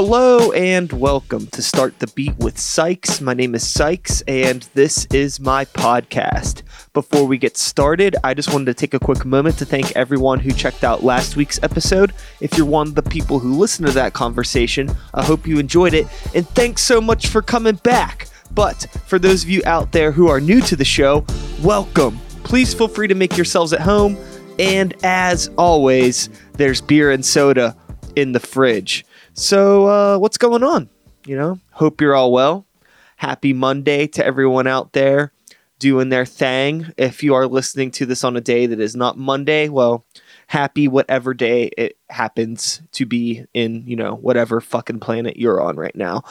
[0.00, 3.20] Hello and welcome to Start the Beat with Sykes.
[3.20, 6.62] My name is Sykes and this is my podcast.
[6.92, 10.38] Before we get started, I just wanted to take a quick moment to thank everyone
[10.38, 12.14] who checked out last week's episode.
[12.40, 15.94] If you're one of the people who listened to that conversation, I hope you enjoyed
[15.94, 18.28] it and thanks so much for coming back.
[18.52, 21.26] But for those of you out there who are new to the show,
[21.60, 22.20] welcome.
[22.44, 24.16] Please feel free to make yourselves at home.
[24.60, 27.76] And as always, there's beer and soda
[28.14, 29.04] in the fridge.
[29.38, 30.88] So, uh, what's going on?
[31.24, 32.66] You know, hope you're all well.
[33.14, 35.32] Happy Monday to everyone out there
[35.78, 36.92] doing their thing.
[36.96, 40.04] If you are listening to this on a day that is not Monday, well,
[40.48, 45.76] happy whatever day it happens to be in, you know, whatever fucking planet you're on
[45.76, 46.24] right now.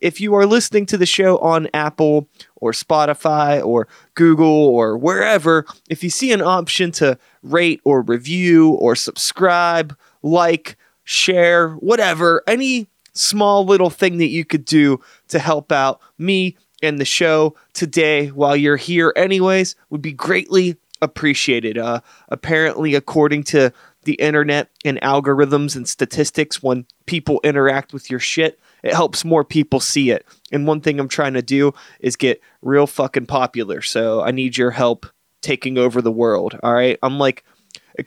[0.00, 5.66] If you are listening to the show on Apple or Spotify or Google or wherever,
[5.90, 12.88] if you see an option to rate or review or subscribe, like, share, whatever, any
[13.12, 18.28] small little thing that you could do to help out me and the show today
[18.28, 21.78] while you're here, anyways, would be greatly appreciated.
[21.78, 28.20] Uh, apparently, according to the internet and algorithms and statistics, when people interact with your
[28.20, 30.26] shit, it helps more people see it.
[30.52, 33.80] And one thing I'm trying to do is get real fucking popular.
[33.80, 35.06] So I need your help
[35.40, 36.58] taking over the world.
[36.62, 36.98] All right.
[37.02, 37.44] I'm like,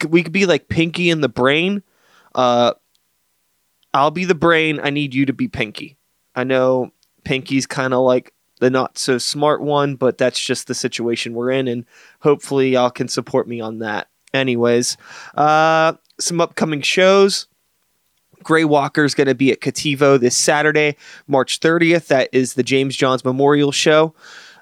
[0.08, 1.82] we could be like Pinky in the Brain.
[2.34, 2.74] Uh,
[3.98, 4.78] I'll be the brain.
[4.80, 5.96] I need you to be Pinky.
[6.34, 6.92] I know
[7.24, 11.50] Pinky's kind of like the not so smart one, but that's just the situation we're
[11.50, 11.84] in, and
[12.20, 14.08] hopefully y'all can support me on that.
[14.32, 14.96] Anyways,
[15.34, 17.48] uh, some upcoming shows.
[18.44, 22.06] Grey Walker is going to be at Cattivo this Saturday, March 30th.
[22.06, 24.14] That is the James Johns Memorial Show.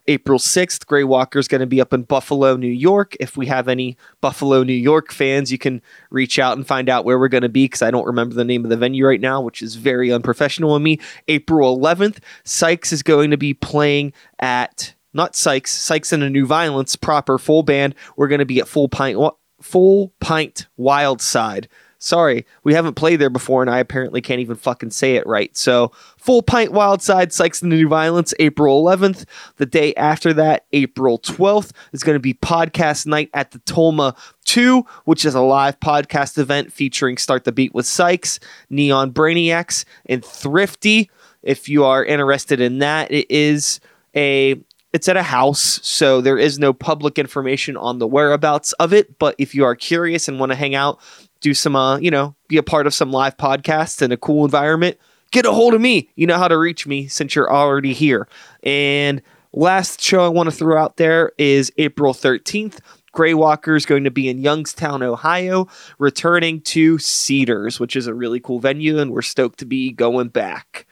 [0.08, 3.16] April 6th, Grey Walker is going to be up in Buffalo, New York.
[3.18, 7.04] If we have any Buffalo, New York fans, you can reach out and find out
[7.04, 9.20] where we're going to be because I don't remember the name of the venue right
[9.20, 11.00] now, which is very unprofessional of me.
[11.28, 16.46] April 11th, Sykes is going to be playing at not Sykes, Sykes and a New
[16.46, 17.94] Violence proper full band.
[18.16, 19.18] We're going to be at Full Pint
[19.60, 24.56] Full Pint Wild Side Sorry, we haven't played there before, and I apparently can't even
[24.56, 25.56] fucking say it right.
[25.56, 29.24] So, Full Pint Wildside, Sykes and the New Violence, April 11th.
[29.56, 34.16] The day after that, April 12th, is going to be Podcast Night at the Tolma
[34.44, 39.84] 2, which is a live podcast event featuring Start the Beat with Sykes, Neon Brainiacs,
[40.06, 41.10] and Thrifty.
[41.42, 43.80] If you are interested in that, it is
[44.14, 44.60] a
[44.96, 49.18] it's at a house, so there is no public information on the whereabouts of it.
[49.18, 51.00] But if you are curious and want to hang out,
[51.46, 54.44] do some, uh, you know, be a part of some live podcasts in a cool
[54.44, 54.98] environment,
[55.30, 56.10] get a hold of me.
[56.16, 58.26] You know how to reach me since you're already here.
[58.64, 62.80] And last show I want to throw out there is April 13th.
[63.12, 65.68] Grey Walker is going to be in Youngstown, Ohio,
[66.00, 70.28] returning to Cedars, which is a really cool venue, and we're stoked to be going
[70.28, 70.84] back.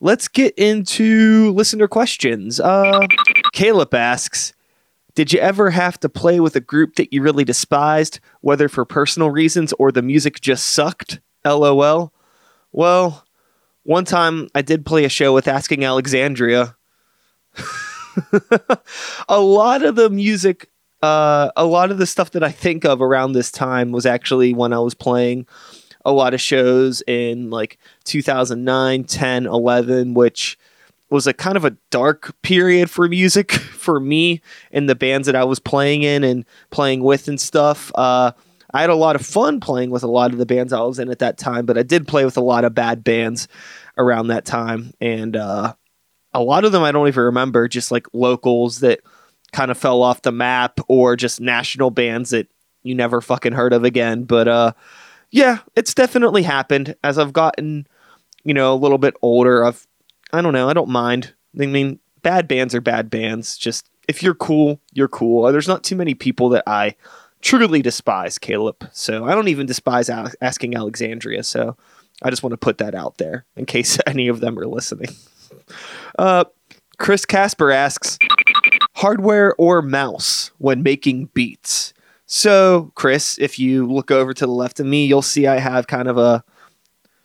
[0.00, 2.58] Let's get into listener questions.
[2.58, 3.06] Uh,
[3.52, 4.53] Caleb asks,
[5.14, 8.84] did you ever have to play with a group that you really despised, whether for
[8.84, 11.20] personal reasons or the music just sucked?
[11.44, 12.12] LOL.
[12.72, 13.24] Well,
[13.84, 16.76] one time I did play a show with Asking Alexandria.
[19.28, 20.70] a lot of the music,
[21.02, 24.54] uh, a lot of the stuff that I think of around this time was actually
[24.54, 25.46] when I was playing
[26.04, 30.58] a lot of shows in like 2009, 10, 11, which
[31.10, 34.40] was a kind of a dark period for music for me
[34.72, 37.92] and the bands that I was playing in and playing with and stuff.
[37.94, 38.32] Uh,
[38.72, 40.98] I had a lot of fun playing with a lot of the bands I was
[40.98, 43.46] in at that time, but I did play with a lot of bad bands
[43.96, 44.92] around that time.
[45.00, 45.74] And uh,
[46.32, 49.00] a lot of them I don't even remember, just like locals that
[49.52, 52.48] kind of fell off the map or just national bands that
[52.82, 54.24] you never fucking heard of again.
[54.24, 54.72] But uh,
[55.30, 57.86] yeah, it's definitely happened as I've gotten,
[58.42, 59.64] you know, a little bit older.
[59.64, 59.86] I've
[60.34, 60.68] I don't know.
[60.68, 61.32] I don't mind.
[61.60, 63.56] I mean, bad bands are bad bands.
[63.56, 65.50] Just if you're cool, you're cool.
[65.52, 66.96] There's not too many people that I
[67.40, 68.88] truly despise, Caleb.
[68.92, 71.44] So I don't even despise asking Alexandria.
[71.44, 71.76] So
[72.22, 75.10] I just want to put that out there in case any of them are listening.
[76.18, 76.44] Uh,
[76.98, 78.18] Chris Casper asks,
[78.96, 81.94] hardware or mouse when making beats?
[82.26, 85.86] So, Chris, if you look over to the left of me, you'll see I have
[85.86, 86.44] kind of a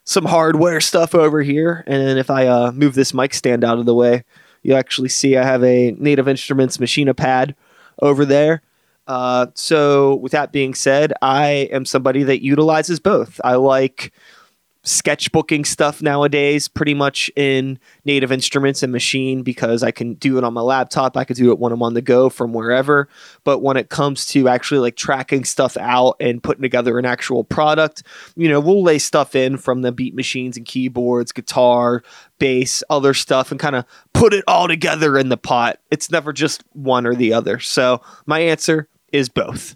[0.10, 1.84] some hardware stuff over here.
[1.86, 4.24] And if I uh, move this mic stand out of the way,
[4.64, 7.56] you actually see I have a Native Instruments Maschine pad
[8.02, 8.64] over there.
[9.06, 13.40] Uh, so, with that being said, I am somebody that utilizes both.
[13.44, 14.12] I like
[14.90, 20.44] sketchbooking stuff nowadays pretty much in native instruments and Maschine because I can do it
[20.44, 21.16] on my laptop.
[21.16, 23.08] I could do it when I'm on the go from wherever.
[23.44, 27.44] But when it comes to actually like tracking stuff out and putting together an actual
[27.44, 28.04] product,
[28.36, 32.04] you know, we'll lay stuff in from the beat machines and keyboards, guitar,
[32.40, 35.80] bass, other stuff, and kind of put it all together in the pot.
[35.92, 37.60] It's never just one or the other.
[37.60, 39.76] So my answer is both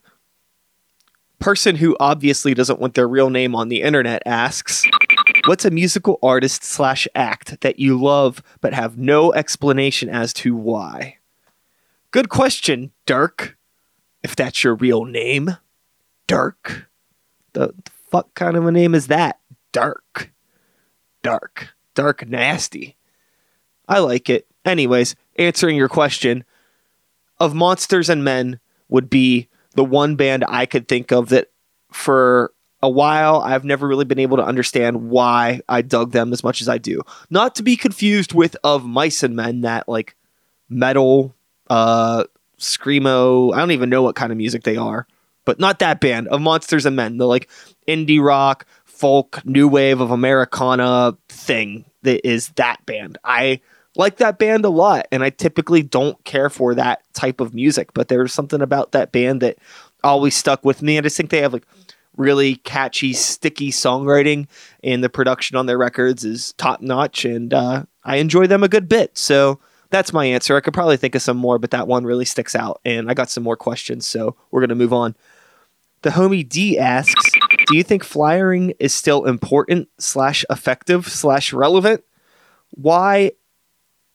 [1.44, 4.86] person who obviously doesn't want their real name on the internet asks
[5.46, 10.56] What's a musical artist slash act that you love but have no explanation as to
[10.56, 11.18] why?
[12.12, 13.58] Good question, Dirk.
[14.24, 15.58] If that's your real name.
[16.28, 16.88] Dirk.
[17.52, 19.40] The, the fuck kind of a name is that?
[19.74, 20.32] Dirk.
[21.24, 21.74] Dark.
[21.94, 22.96] Dark nasty.
[23.90, 24.48] I like it.
[24.64, 26.46] Anyways, answering your question,
[27.40, 31.52] of Monsters and Men would be the one band I could think of that
[31.92, 32.53] for
[32.84, 36.62] a while I've never really been able to understand why I dug them as much
[36.62, 37.02] as I do.
[37.30, 40.16] Not to be confused with of Mice and Men, that like
[40.68, 41.34] metal,
[41.70, 42.26] uh,
[42.60, 43.54] screamo.
[43.54, 45.08] I don't even know what kind of music they are,
[45.46, 47.18] but not that band of Monsters and Men.
[47.18, 47.50] The like
[47.88, 53.18] indie rock, folk, new wave of Americana thing that is that band.
[53.24, 53.62] I
[53.96, 57.94] like that band a lot, and I typically don't care for that type of music,
[57.94, 59.58] but there's something about that band that
[60.04, 60.98] always stuck with me.
[60.98, 61.66] I just think they have like
[62.18, 64.48] really catchy, sticky songwriting,
[64.84, 68.70] and the production on their records is top notch, and uh, I enjoy them a
[68.70, 69.18] good bit.
[69.18, 70.56] So that's my answer.
[70.56, 73.14] I could probably think of some more, but that one really sticks out, and I
[73.14, 75.16] got some more questions, so we're gonna move on.
[76.02, 77.32] The homie D asks,
[77.68, 82.04] "Do you think flyering is still important slash effective slash relevant?
[82.72, 83.32] Why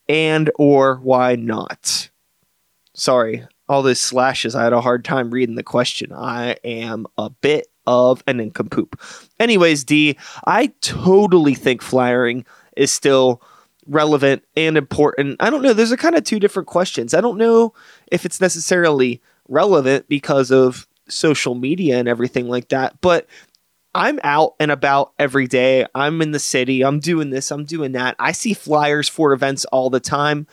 [0.09, 2.11] and or why not?"
[2.93, 4.55] Sorry, all those slashes.
[4.55, 6.12] I had a hard time reading the question.
[6.12, 9.00] I am a bit of an nincompoop.
[9.41, 10.17] Anyways, D,
[10.47, 12.44] I totally think flyering
[12.76, 13.43] is still
[13.87, 15.37] relevant and important.
[15.41, 15.73] I don't know.
[15.73, 17.15] There's a kind of two different questions.
[17.15, 17.73] I don't know
[18.12, 23.26] if it's necessarily relevant because of social media and everything like that, but
[23.94, 25.87] I'm out and about every day.
[25.94, 26.85] I'm in the city.
[26.85, 27.50] I'm doing this.
[27.50, 28.14] I'm doing that.
[28.19, 30.47] I see flyers for events all the time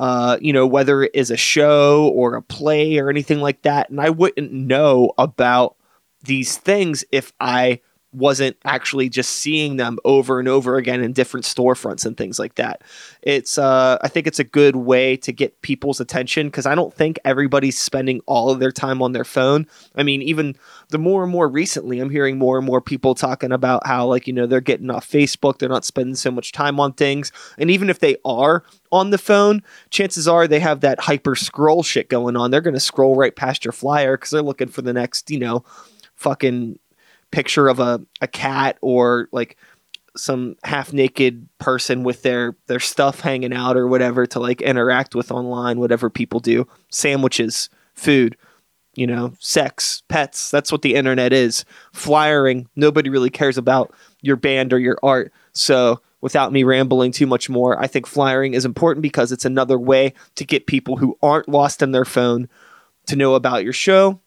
[0.00, 3.90] uh, you know, whether it is a show or a play or anything like that.
[3.90, 5.76] And I wouldn't know about
[6.22, 7.80] these things if I
[8.12, 12.56] wasn't actually just seeing them over and over again in different storefronts and things like
[12.56, 12.82] that.
[13.22, 16.92] It's uh I think it's a good way to get people's attention because I don't
[16.92, 19.66] think everybody's spending all of their time on their phone.
[19.94, 20.56] I mean, even
[20.88, 24.26] the more and more recently I'm hearing more and more people talking about how like,
[24.26, 27.30] you know, they're getting off Facebook, they're not spending so much time on things.
[27.58, 31.84] And even if they are on the phone, chances are they have that hyper scroll
[31.84, 32.50] shit going on.
[32.50, 35.38] They're going to scroll right past your flyer cuz they're looking for the next, you
[35.38, 35.64] know,
[36.16, 36.78] fucking
[37.30, 39.56] picture of a, a cat or like
[40.16, 45.14] some half naked person with their their stuff hanging out or whatever to like interact
[45.14, 46.66] with online whatever people do.
[46.90, 48.36] Sandwiches food
[48.94, 51.64] you know sex pets that's what the internet is.
[51.92, 55.32] Flyering nobody really cares about your band or your art.
[55.52, 59.78] So without me rambling too much more i think flyering is important because it's another
[59.78, 62.48] way to get people who aren't lost in their phone
[63.06, 64.20] to know about your show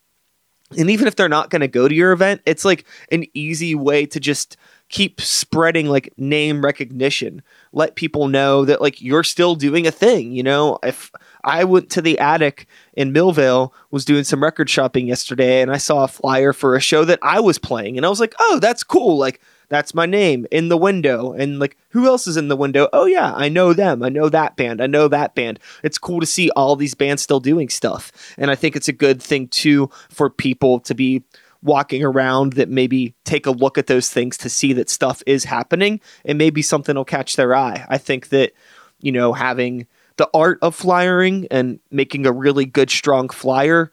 [0.78, 3.76] and even if they're not going to go to your event, it's like an easy
[3.76, 4.58] way to just
[4.90, 7.42] keep spreading like name recognition.
[7.72, 10.78] Let people know that like you're still doing a thing, you know?
[10.84, 11.12] If
[11.44, 15.78] I went to the attic in Millvale, was doing some record shopping yesterday and I
[15.78, 18.60] saw a flyer for a show that I was playing and I was like, "Oh,
[18.62, 19.42] that's cool." Like
[19.74, 21.34] that's my name in the window.
[21.34, 22.88] And like, who else is in the window?
[22.94, 24.04] Oh, yeah, I know them.
[24.04, 24.82] I know that band.
[24.82, 25.60] I know that band.
[25.84, 28.12] It's cool to see all these bands still doing stuff.
[28.38, 31.24] And I think it's a good thing, too, for people to be
[31.64, 35.46] walking around that maybe take a look at those things to see that stuff is
[35.46, 37.86] happening and maybe something will catch their eye.
[37.88, 38.52] I think that,
[39.00, 39.88] you know, having
[40.18, 43.92] the art of flyering and making a really good, strong flyer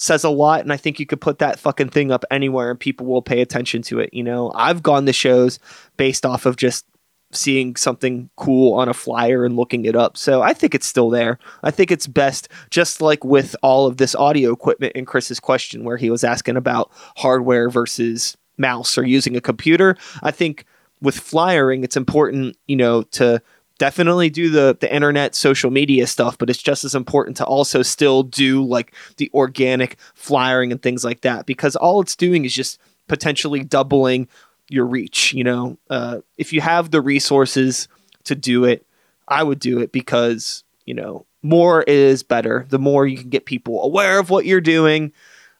[0.00, 2.78] says a lot and I think you could put that fucking thing up anywhere and
[2.78, 4.52] people will pay attention to it, you know.
[4.54, 5.58] I've gone to shows
[5.96, 6.86] based off of just
[7.32, 10.16] seeing something cool on a flyer and looking it up.
[10.16, 11.38] So I think it's still there.
[11.62, 15.84] I think it's best just like with all of this audio equipment in Chris's question
[15.84, 19.96] where he was asking about hardware versus mouse or using a computer.
[20.22, 20.64] I think
[21.00, 23.42] with flyering it's important, you know, to
[23.78, 27.82] definitely do the the internet social media stuff but it's just as important to also
[27.82, 32.54] still do like the organic flyering and things like that because all it's doing is
[32.54, 34.28] just potentially doubling
[34.68, 35.78] your reach you know?
[35.88, 37.88] Uh, if you have the resources
[38.24, 38.84] to do it
[39.28, 42.66] i would do it because you know more is better.
[42.68, 45.12] The more you can get people aware of what you're doing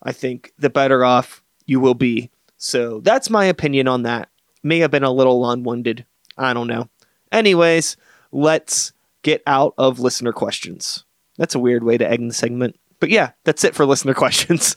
[0.03, 2.31] i think the better off you will be.
[2.57, 4.29] So that's my opinion on that.
[4.65, 6.05] May have been a little long-winded.
[6.37, 6.89] I don't know.
[7.31, 7.97] Anyways,
[8.33, 8.93] let's
[9.23, 11.05] get out of listener questions.
[11.37, 12.77] That's a weird way to end the segment.
[13.01, 14.77] But yeah, that's it for listener questions.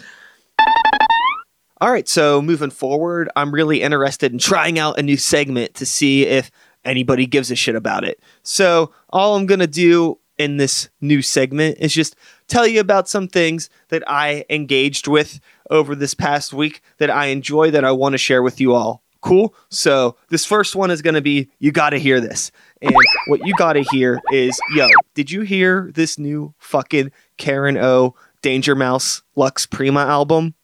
[1.82, 5.86] All right, so moving forward, I'm really interested in trying out a new segment to
[5.86, 6.52] see if
[6.86, 8.20] anybody gives a shit about it.
[8.44, 12.16] So, all I'm going to do in this new segment is just
[12.48, 15.40] tell you about some things that I engaged with
[15.72, 19.02] over this past week that I enjoy that I want to share with you all.
[19.22, 19.56] Cool?
[19.70, 22.52] So, this first one is going to be you got to hear this.
[22.82, 22.96] And
[23.28, 28.16] what you got to hear is yo, did you hear this new fucking Karen O
[28.42, 30.56] Danger Mouse Lux Prima album?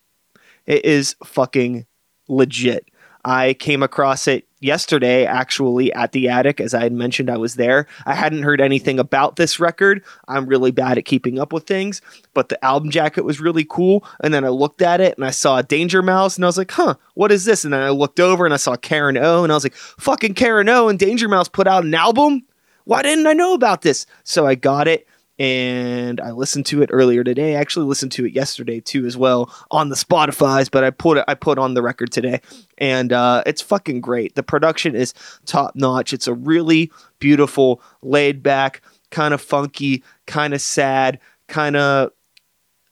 [0.66, 1.86] It is fucking
[2.28, 2.90] legit.
[3.24, 6.60] I came across it yesterday, actually, at the attic.
[6.60, 7.88] As I had mentioned, I was there.
[8.06, 10.04] I hadn't heard anything about this record.
[10.28, 12.02] I'm really bad at keeping up with things,
[12.34, 14.06] but the album jacket was really cool.
[14.22, 16.72] And then I looked at it and I saw Danger Mouse and I was like,
[16.72, 17.64] huh, what is this?
[17.64, 20.34] And then I looked over and I saw Karen O and I was like, fucking
[20.34, 22.44] Karen O and Danger Mouse put out an album?
[22.86, 24.06] Why didn't I know about this?
[24.24, 25.08] So I got it
[25.40, 27.56] and I listened to it earlier today.
[27.56, 30.70] I actually listened to it yesterday too, as well on the Spotify's.
[30.70, 32.42] But I put it, I put on the record today,
[32.78, 34.36] and uh, it's fucking great.
[34.36, 35.14] The production is
[35.46, 36.14] top notch.
[36.14, 42.12] It's a really beautiful, laid back, kind of funky, kind of sad, kind of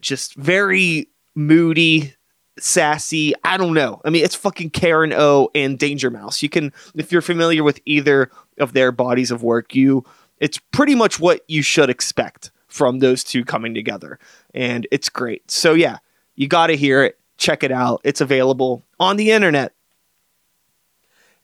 [0.02, 2.14] just very moody,
[2.60, 3.34] sassy.
[3.44, 4.02] I don't know.
[4.06, 6.42] I mean, it's fucking Karen O and Danger Mouse.
[6.42, 10.06] You can, if you're familiar with either of their bodies of work, you
[10.40, 14.20] it's pretty much what you should expect from those two coming together.
[14.54, 15.50] And it's great.
[15.50, 15.98] So, yeah,
[16.36, 17.20] you got to hear it.
[17.38, 18.02] Check it out.
[18.04, 19.74] It's available on the internet.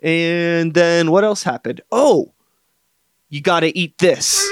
[0.02, 1.82] And then what else happened?
[1.92, 2.34] Oh,
[3.30, 4.42] you got to eat this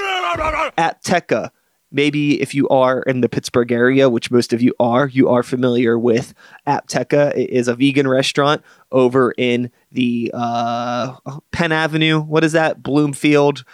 [0.78, 1.50] Apteka.
[1.92, 5.42] Maybe if you are in the Pittsburgh area, which most of you are, you are
[5.42, 6.34] familiar with
[6.66, 7.34] Apteka.
[7.36, 11.16] It is a vegan restaurant over in the uh,
[11.50, 12.20] Penn Avenue.
[12.20, 12.80] What is that?
[12.80, 13.64] Bloomfield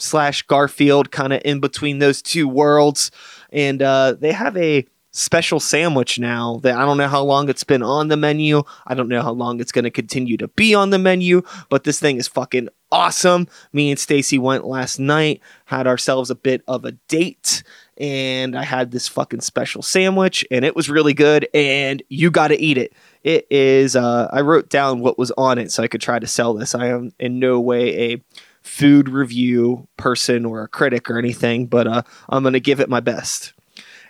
[0.00, 3.10] slash Garfield, kind of in between those two worlds.
[3.52, 7.64] And uh, they have a special sandwich now that I don't know how long it's
[7.64, 8.62] been on the menu.
[8.86, 11.84] I don't know how long it's going to continue to be on the menu, but
[11.84, 13.48] this thing is fucking awesome.
[13.72, 17.64] Me and Stacy went last night, had ourselves a bit of a date,
[17.96, 22.48] and I had this fucking special sandwich and it was really good and you got
[22.48, 22.94] to eat it.
[23.22, 26.26] It is uh I wrote down what was on it so I could try to
[26.26, 26.74] sell this.
[26.74, 28.22] I am in no way a
[28.62, 32.88] food review person or a critic or anything, but uh, I'm going to give it
[32.88, 33.52] my best.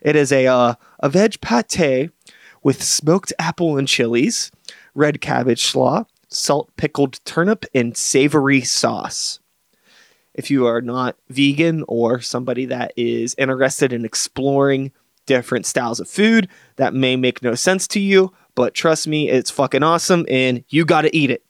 [0.02, 2.10] It is a uh, a veg pate
[2.62, 4.50] with smoked apple and chilies,
[4.94, 9.40] red cabbage slaw, salt pickled turnip, and savory sauce.
[10.34, 14.92] If you are not vegan or somebody that is interested in exploring
[15.26, 19.50] different styles of food, that may make no sense to you, but trust me, it's
[19.50, 21.44] fucking awesome and you got to eat it.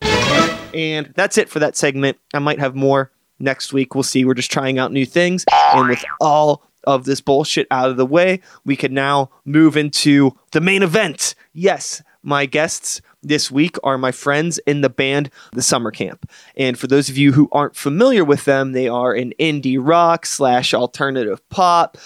[0.75, 2.19] And that's it for that segment.
[2.35, 3.95] I might have more next week.
[3.95, 4.25] We'll see.
[4.25, 5.45] We're just trying out new things.
[5.75, 10.37] And with all of this bullshit out of the way, we can now move into
[10.53, 11.35] the main event.
[11.53, 16.31] Yes, my guests this week are my friends in the band The Summer Camp.
[16.57, 20.25] And for those of you who aren't familiar with them, they are an indie rock
[20.25, 21.99] slash alternative pop,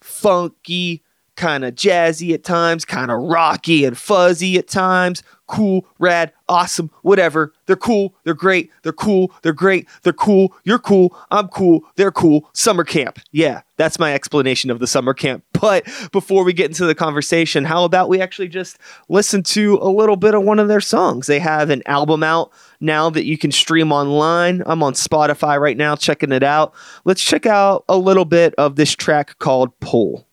[0.00, 1.02] funky,
[1.36, 6.90] kind of jazzy at times, kind of rocky and fuzzy at times, cool, rad, awesome,
[7.02, 7.52] whatever.
[7.66, 12.12] They're cool, they're great, they're cool, they're great, they're cool, you're cool, I'm cool, they're
[12.12, 12.48] cool.
[12.54, 13.18] Summer camp.
[13.32, 15.44] Yeah, that's my explanation of the summer camp.
[15.62, 19.88] But before we get into the conversation, how about we actually just listen to a
[19.88, 21.28] little bit of one of their songs?
[21.28, 24.64] They have an album out now that you can stream online.
[24.66, 26.74] I'm on Spotify right now checking it out.
[27.04, 30.26] Let's check out a little bit of this track called Pull.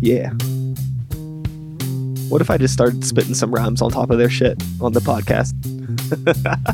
[0.00, 0.30] Yeah.
[2.28, 5.00] What if I just started spitting some rhymes on top of their shit on the
[5.00, 5.52] podcast?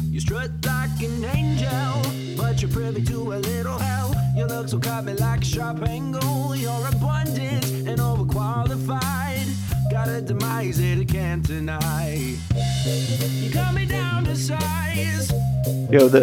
[0.13, 4.15] you strut like an angel, but you're privy to a little hell.
[4.37, 6.55] Your looks will cut me like a sharp angle.
[6.55, 9.91] You're abundant and overqualified.
[9.91, 12.37] Got a demise that I can't deny.
[12.85, 15.33] You cut me down to size.
[15.91, 16.21] Yo, the,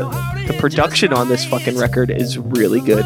[0.48, 3.06] the production on this fucking record is really good.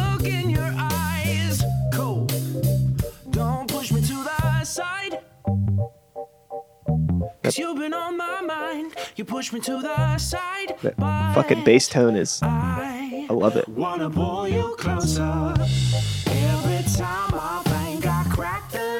[7.56, 8.94] You've been on my mind.
[9.16, 10.74] You push me to the side.
[10.82, 10.96] That
[11.34, 12.40] fucking bass tone is.
[12.42, 13.68] I, I love it.
[13.68, 15.22] Wanna pull you closer.
[15.22, 18.98] Every time I think I crack the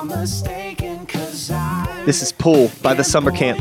[0.00, 2.02] I'm mistaken cause I.
[2.06, 3.60] This is Pull by the Summer Camp.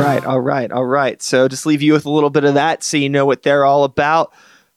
[0.00, 1.20] Right, all right, all right.
[1.22, 3.64] So just leave you with a little bit of that so you know what they're
[3.64, 4.32] all about.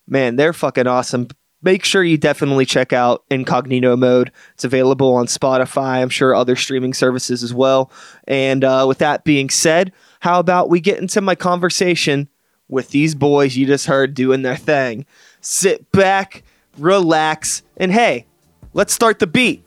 [0.07, 1.27] Man, they're fucking awesome.
[1.61, 4.31] Make sure you definitely check out Incognito Mode.
[4.53, 7.89] It's available on Spotify, I'm sure other streaming services as well.
[8.27, 12.27] And uh, with that being said, how about we get into my conversation
[12.67, 15.05] with these boys you just heard doing their thing?
[15.39, 16.43] Sit back,
[16.77, 18.25] relax, and hey,
[18.73, 19.63] let's start the beat.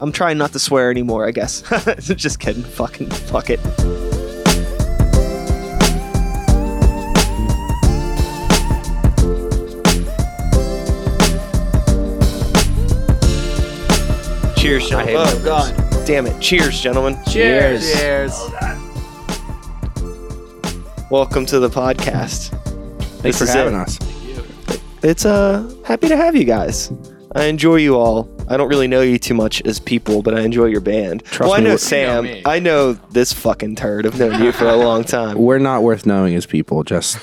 [0.00, 1.62] I'm trying not to swear anymore, I guess.
[1.98, 2.62] just kidding.
[2.62, 4.05] Fucking fuck it.
[14.66, 15.14] Cheers, I hate.
[15.14, 15.44] Oh, numbers.
[15.44, 16.06] God.
[16.08, 16.40] Damn it.
[16.42, 17.16] Cheers, gentlemen.
[17.30, 17.94] Cheers.
[17.94, 18.32] Cheers.
[21.08, 22.48] Welcome to the podcast.
[23.20, 23.76] Thanks This for having it.
[23.76, 23.98] us.
[25.04, 26.90] It's uh happy to have you guys.
[27.36, 28.28] I enjoy you all.
[28.48, 31.22] I don't really know you too much as people, but I enjoy your band.
[31.26, 32.24] Trust well, I me, know we're- Sam.
[32.24, 32.42] You know me.
[32.44, 34.04] I know this fucking turd.
[34.04, 35.38] I've known you for a long time.
[35.38, 36.82] We're not worth knowing as people.
[36.82, 37.18] Just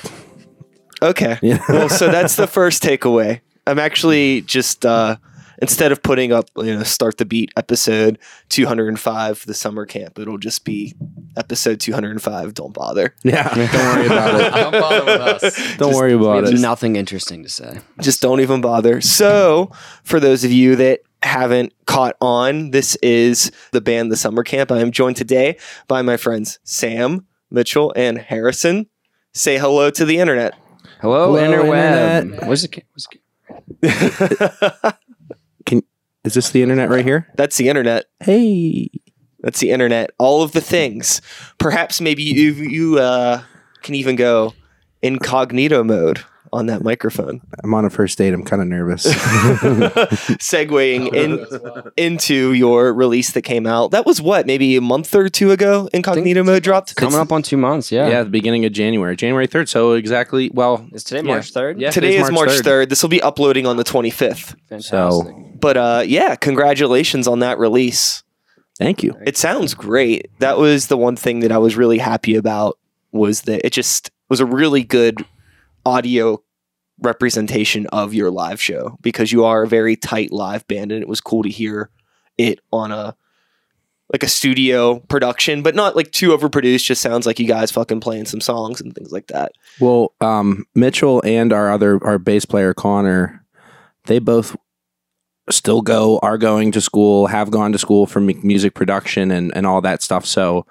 [1.02, 1.38] Okay.
[1.42, 1.60] Yeah.
[1.68, 3.42] well, so that's the first takeaway.
[3.66, 5.16] I'm actually just uh
[5.62, 8.18] instead of putting up, you know, start the beat episode
[8.48, 10.94] 205 the summer camp, it'll just be
[11.36, 13.14] episode 205 don't bother.
[13.22, 13.52] yeah.
[13.54, 14.52] Don't worry about it.
[14.54, 15.76] Don't bother with us.
[15.76, 16.60] Don't worry We about have it.
[16.60, 17.80] nothing interesting to say.
[18.00, 19.00] just don't even bother.
[19.00, 19.70] So,
[20.04, 24.70] for those of you that haven't caught on, this is the band The Summer Camp.
[24.70, 25.56] I am joined today
[25.88, 28.86] by my friends Sam, Mitchell, and Harrison.
[29.32, 30.54] Say hello to the internet.
[31.00, 32.22] Hello, Hello, interweb.
[32.22, 32.48] internet.
[32.48, 32.84] What's it?
[32.92, 33.06] What's
[33.82, 34.94] it?
[36.24, 37.28] Is this the internet right here?
[37.36, 38.06] That's the internet.
[38.20, 38.90] Hey.
[39.40, 40.10] That's the internet.
[40.18, 41.20] All of the things.
[41.58, 43.42] Perhaps maybe you you uh,
[43.82, 44.54] can even go
[45.02, 46.24] incognito mode
[46.54, 48.32] on that microphone, I'm on a first date.
[48.32, 49.04] I'm kind of nervous.
[50.38, 51.46] Segwaying in
[51.96, 53.90] into your release that came out.
[53.90, 55.88] That was what maybe a month or two ago.
[55.92, 56.94] Incognito mode dropped.
[56.96, 57.90] Coming up on two months.
[57.92, 58.08] Yeah.
[58.08, 59.68] yeah, the beginning of January, January 3rd.
[59.68, 61.34] So exactly, well, Is today Yeah.
[61.34, 61.80] March third?
[61.80, 61.90] Yeah.
[61.90, 62.88] Today is March March 3rd.
[62.88, 64.54] This will be uploading on the 25th.
[64.68, 64.90] Fantastic.
[64.90, 68.22] So- But uh, yeah, congratulations on that release.
[68.78, 69.14] thank you.
[69.26, 70.28] It sounds great.
[70.40, 72.78] That was the one thing that I was really happy about
[73.12, 75.24] was that it just was a really good
[75.86, 76.42] audio
[77.04, 81.08] representation of your live show because you are a very tight live band and it
[81.08, 81.90] was cool to hear
[82.38, 83.16] it on a
[84.12, 88.00] like a studio production but not like too overproduced just sounds like you guys fucking
[88.00, 92.44] playing some songs and things like that Well, um, Mitchell and our other our bass
[92.44, 93.44] player Connor,
[94.04, 94.56] they both
[95.50, 99.54] still go are going to school, have gone to school for mu- music production and
[99.56, 100.24] and all that stuff.
[100.26, 100.66] So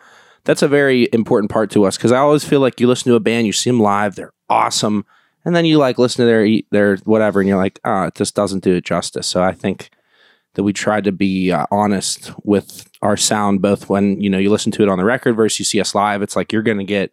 [0.46, 3.16] that's a very important part to us because I always feel like you listen to
[3.16, 5.06] a band, you see them live, they're awesome,
[5.46, 8.36] and then you like listen to their their whatever, and you're like, ah, it just
[8.36, 9.28] doesn't do it justice.
[9.28, 9.90] So I think
[10.56, 14.50] that we tried to be uh, honest with our sound, both when you know you
[14.50, 16.22] listen to it on the record versus you see us live.
[16.22, 17.12] It's like you're going to get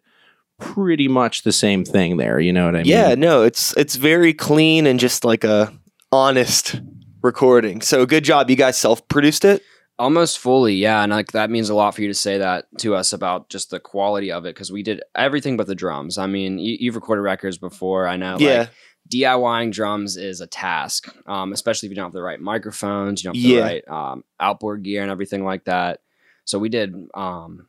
[0.59, 2.39] pretty much the same thing there.
[2.39, 2.85] You know what I mean?
[2.87, 5.73] yeah no it's it's very clean and just like a
[6.11, 6.79] honest
[7.23, 9.63] recording so good job you guys self-produced it
[10.01, 12.95] Almost fully, yeah, and like that means a lot for you to say that to
[12.95, 16.17] us about just the quality of it because we did everything but the drums.
[16.17, 18.37] I mean, you, you've recorded records before, I know.
[18.39, 18.69] yeah Like,
[19.11, 23.27] DIYing drums is a task, um, especially if you don't have the right microphones, you
[23.27, 23.55] don't have Yeah.
[23.57, 25.99] the right um, outboard gear and everything like that.
[26.45, 27.67] So we did, um,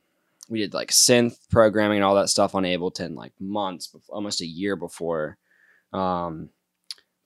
[0.49, 4.41] we did like synth programming and all that stuff on Ableton like months, before, almost
[4.41, 5.37] a year before.
[5.93, 6.49] Um,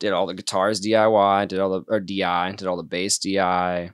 [0.01, 3.91] did all the guitars DIY, did all the or DI, did all the bass DI,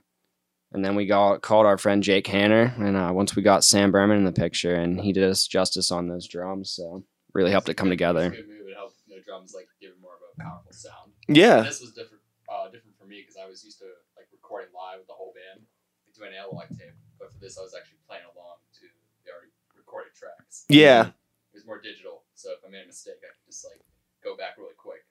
[0.73, 3.91] and then we got called our friend Jake Hanner, and uh, once we got Sam
[3.91, 7.69] Berman in the picture, and he did us justice on those drums, so really helped
[7.69, 8.29] it come together.
[8.29, 8.49] Good.
[8.49, 11.13] It helped you know, drums like give it more of a powerful sound.
[11.29, 14.73] yeah This was different, uh, different for me because I was used to like recording
[14.73, 15.65] live with the whole band,
[16.05, 16.97] like, doing an analog tape.
[17.21, 18.85] But for this, I was actually playing along to
[19.23, 20.65] the already recorded tracks.
[20.69, 21.13] yeah
[21.53, 23.81] It was more digital, so if I made a mistake, I could just like
[24.25, 25.05] go back really quick.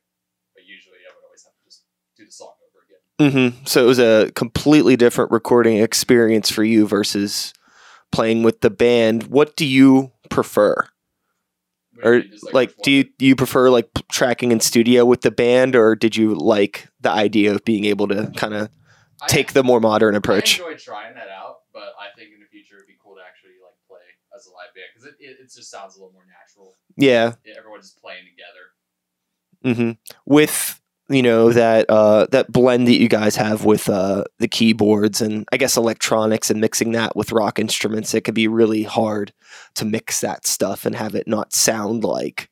[0.55, 1.87] But usually, I would always have to just
[2.19, 2.55] do the song
[3.23, 3.53] over again.
[3.53, 7.53] hmm So it was a completely different recording experience for you versus
[8.13, 9.25] playing with the band.
[9.25, 10.89] What do you prefer?
[12.03, 15.77] Or just, like, do you do you prefer like tracking in studio with the band,
[15.77, 18.71] or did you like the idea of being able to kind of
[19.21, 20.59] I- take the more modern approach?
[20.61, 23.21] I enjoyed trying that out, but I think in the future it'd be cool to
[23.23, 24.01] actually like play
[24.37, 26.77] as a live band because it, it, it just sounds a little more natural.
[26.97, 27.35] Yeah.
[27.57, 28.25] Everyone's playing
[29.63, 29.77] together.
[29.77, 29.93] hmm
[30.27, 30.81] With
[31.13, 35.47] you know that uh, that blend that you guys have with uh, the keyboards and
[35.53, 39.33] I guess electronics and mixing that with rock instruments, it could be really hard
[39.75, 42.49] to mix that stuff and have it not sound like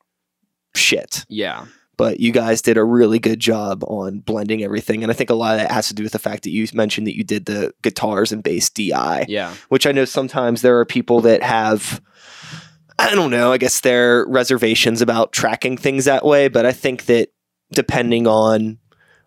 [0.74, 1.24] shit.
[1.28, 5.30] Yeah, But you guys did a really good job on blending everything, and I think
[5.30, 7.24] a lot of that has to do with the fact that you mentioned that you
[7.24, 11.42] did the guitars and bass DI yeah, which I know sometimes there are people that
[11.42, 12.00] have
[12.98, 13.50] I don't know.
[13.50, 17.30] I guess there are reservations about tracking things that way, but I think that
[17.72, 18.78] depending on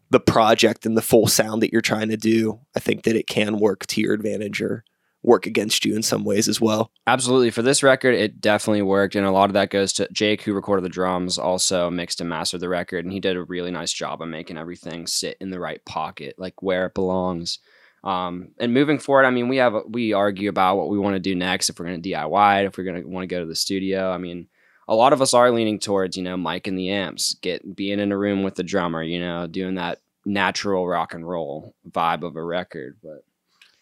[0.10, 3.28] the project and the full sound that you're trying to do, I think that it
[3.28, 4.84] can work to your advantage or
[5.24, 6.92] work against you in some ways as well.
[7.08, 7.50] Absolutely.
[7.50, 9.16] For this record, it definitely worked.
[9.16, 12.30] And a lot of that goes to Jake, who recorded the drums, also mixed and
[12.30, 13.06] mastered the record.
[13.06, 16.36] And he did a really nice job of making everything sit in the right pocket,
[16.38, 17.60] like where it belongs.
[18.04, 21.22] Um, and moving forward, I mean, we have we argue about what we want to
[21.22, 21.70] do next.
[21.70, 24.12] If we're going to DIY if we're going to want to go to the studio.
[24.12, 24.48] I mean,
[24.88, 28.12] a lot of us are leaning towards you know miking the amps, get being in
[28.12, 32.36] a room with the drummer, you know, doing that natural rock and roll vibe of
[32.36, 32.98] a record.
[33.04, 33.24] But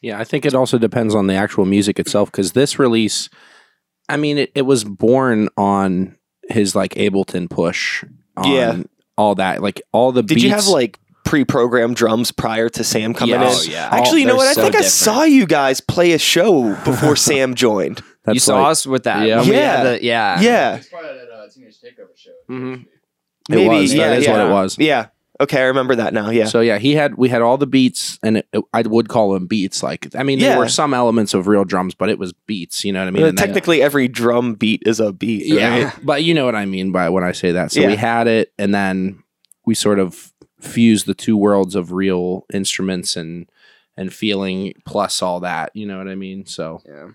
[0.02, 3.30] Yeah, I think it also depends on the actual music itself because this release,
[4.10, 6.18] I mean, it, it was born on
[6.50, 8.04] his like Ableton push.
[8.38, 8.84] On Yeah.
[9.18, 10.24] all that, like all the.
[10.24, 13.66] Did beats, you have like pre-programmed drums prior to Sam coming Yes.
[13.68, 13.72] in?
[13.72, 13.90] Oh, yeah.
[13.92, 14.48] Actually, you oh, know what?
[14.48, 14.92] I so think I different.
[14.94, 18.02] saw you guys play a show before Sam joined.
[18.24, 19.28] That's you saw like- us with that.
[19.28, 19.40] Yeah.
[19.42, 19.84] when Yeah.
[19.84, 20.42] the- yeah.
[20.42, 22.32] Yeah, It's part of that uh, Teenage Takeover show.
[22.50, 22.82] Mhm.
[23.50, 23.68] It maybe.
[23.70, 23.94] was.
[23.94, 24.32] Yeah, that is yeah.
[24.38, 24.78] what it was.
[24.80, 25.08] Yeah.
[25.40, 26.30] Okay, I remember that now.
[26.30, 26.46] Yeah.
[26.46, 29.34] So yeah, he had we had all the beats, and it, it- I would call
[29.34, 29.82] them beats.
[29.82, 30.50] Like I mean, Yeah.
[30.50, 32.84] there were some elements of real drums, but it was beats.
[32.86, 33.24] You know what I mean?
[33.24, 35.48] Uh, And then- technically, every drum beat is a beat.
[35.48, 35.94] yeah, right?
[36.04, 37.72] but you know what I mean by when I say that.
[37.72, 37.88] So Yeah.
[37.88, 39.24] we had it, and then
[39.66, 43.50] we sort of fused the two worlds of real instruments and
[43.98, 45.72] and feeling plus all that.
[45.74, 46.46] You know what I mean?
[46.46, 47.10] So Yeah.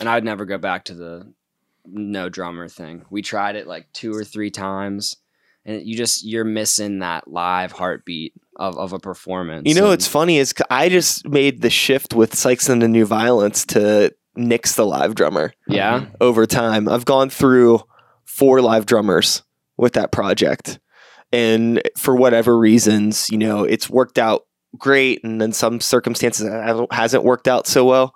[0.00, 1.32] And I'd never go back to the
[1.86, 3.04] no drummer thing.
[3.10, 5.16] We tried it like two or three times
[5.64, 9.68] and you just you're missing that live heartbeat of, of a performance.
[9.68, 12.88] You know And- what's funny is I just made the shift with Sykes and the
[12.88, 16.06] New Violence to nix the live drummer yeah.
[16.20, 16.88] over time.
[16.88, 17.82] I've gone through
[18.24, 19.42] four live drummers
[19.76, 20.78] with that project.
[21.32, 24.46] And for whatever reasons, you know, it's worked out
[24.78, 25.22] great.
[25.24, 28.14] And in some circumstances, it hasn't- hasn't worked out so well.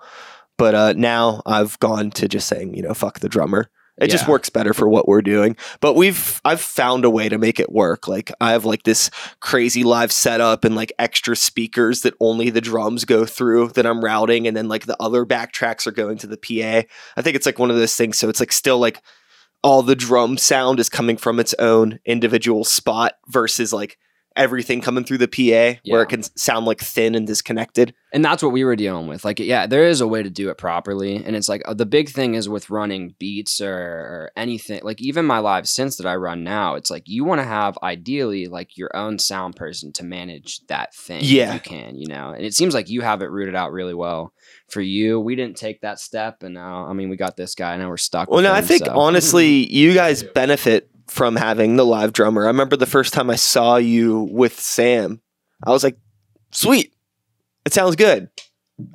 [0.57, 3.71] But uh, now I've gone to just saying, you know, fuck the drummer.
[3.97, 5.57] It just works better for what we're doing.
[5.81, 8.09] But we've I've found a way to make it work.
[8.09, 12.61] Like I have like this crazy live setup and like extra speakers that only the
[12.61, 16.27] drums go through that I'm routing and then like the other backtracks are going to
[16.27, 16.88] the PA.
[17.17, 19.01] I think it's like one of those things so it's like still like
[19.62, 23.97] all the drum sound is coming from its own individual spot versus like
[24.37, 27.94] everything coming through the PA where it can sound like thin and disconnected.
[28.12, 29.25] And that's what we were dealing with.
[29.25, 31.16] Like, yeah, there is a way to do it properly.
[31.16, 35.01] And it's like uh, the big thing is with running beats or, or anything, like
[35.01, 38.47] even my live synths that I run now, it's like you want to have ideally
[38.47, 41.20] like your own sound person to manage that thing.
[41.23, 41.55] Yeah.
[41.55, 42.31] you can, you know.
[42.31, 44.33] And it seems like you have it rooted out really well.
[44.68, 46.42] For you, we didn't take that step.
[46.42, 48.29] And now, I mean, we got this guy and now we're stuck.
[48.29, 48.99] Well, with no, I think so.
[48.99, 52.45] honestly, you guys benefit from having the live drummer.
[52.45, 55.21] I remember the first time I saw you with Sam,
[55.64, 55.99] I was like,
[56.51, 56.95] sweet.
[57.64, 58.29] It sounds good.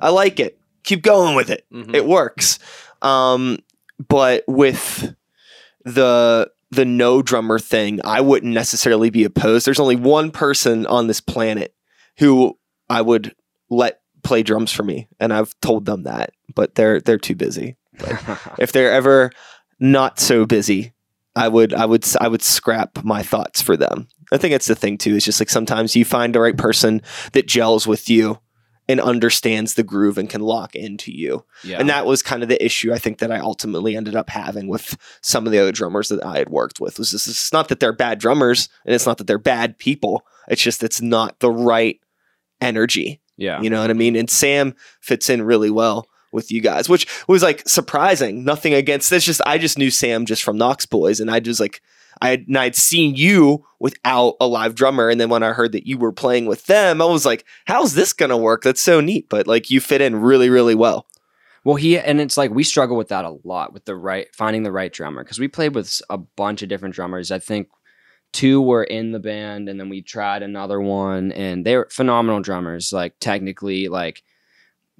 [0.00, 0.58] I like it.
[0.84, 1.66] Keep going with it.
[1.72, 1.94] Mm-hmm.
[1.94, 2.58] It works.
[3.02, 3.58] Um,
[4.08, 5.14] but with
[5.84, 9.66] the the no drummer thing, I wouldn't necessarily be opposed.
[9.66, 11.74] There's only one person on this planet
[12.18, 12.56] who
[12.88, 13.34] I would
[13.70, 17.76] let play drums for me, and I've told them that, but they're they're too busy
[18.58, 19.30] if they're ever
[19.80, 20.92] not so busy
[21.36, 24.74] i would i would i would scrap my thoughts for them i think that's the
[24.74, 28.38] thing too It's just like sometimes you find the right person that gels with you
[28.88, 31.78] and understands the groove and can lock into you yeah.
[31.78, 34.66] and that was kind of the issue i think that i ultimately ended up having
[34.66, 37.68] with some of the other drummers that i had worked with was this it's not
[37.68, 41.38] that they're bad drummers and it's not that they're bad people it's just it's not
[41.40, 42.00] the right
[42.60, 43.60] energy yeah.
[43.62, 44.14] you know what I mean?
[44.14, 48.44] And Sam fits in really well with you guys, which was like surprising.
[48.44, 49.24] Nothing against this.
[49.24, 51.80] Just I just knew Sam just from Knox Boys, and I just like
[52.20, 55.72] I had, and I'd seen you without a live drummer, and then when I heard
[55.72, 59.00] that you were playing with them, I was like, "How's this gonna work?" That's so
[59.00, 59.28] neat.
[59.28, 61.06] But like you fit in really, really well.
[61.64, 64.62] Well, he and it's like we struggle with that a lot with the right finding
[64.62, 67.30] the right drummer because we played with a bunch of different drummers.
[67.30, 67.68] I think
[68.32, 72.40] two were in the band, and then we tried another one, and they were phenomenal
[72.40, 72.92] drummers.
[72.92, 74.22] Like technically, like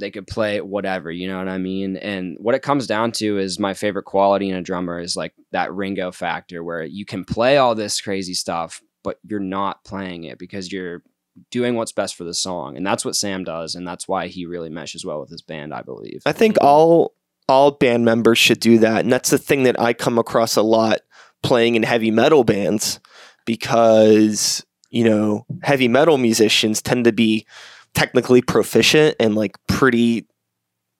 [0.00, 1.96] they could play whatever, you know what I mean.
[1.96, 5.34] And what it comes down to is my favorite quality in a drummer is like
[5.52, 10.24] that Ringo factor, where you can play all this crazy stuff, but you're not playing
[10.24, 11.02] it because you're
[11.50, 14.46] doing what's best for the song, and that's what Sam does, and that's why he
[14.46, 16.22] really meshes well with his band, I believe.
[16.26, 17.14] I think all
[17.48, 20.62] all band members should do that, and that's the thing that I come across a
[20.62, 21.00] lot
[21.42, 23.00] playing in heavy metal bands
[23.46, 27.46] because you know heavy metal musicians tend to be
[27.94, 30.26] technically proficient and like pretty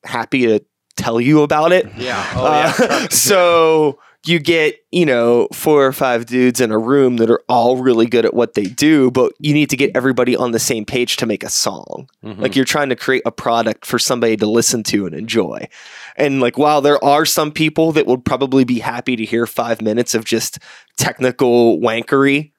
[0.05, 0.61] happy to
[0.96, 1.87] tell you about it.
[1.96, 2.20] Yeah.
[2.37, 7.40] Uh, so you get, you know, four or five dudes in a room that are
[7.48, 10.59] all really good at what they do, but you need to get everybody on the
[10.59, 12.07] same page to make a song.
[12.22, 12.38] Mhm.
[12.38, 15.66] Like you're trying to create a product for somebody to listen to and enjoy.
[16.16, 19.81] And like while there are some people that would probably be happy to hear 5
[19.81, 20.59] minutes of just
[20.98, 22.53] technical wankery,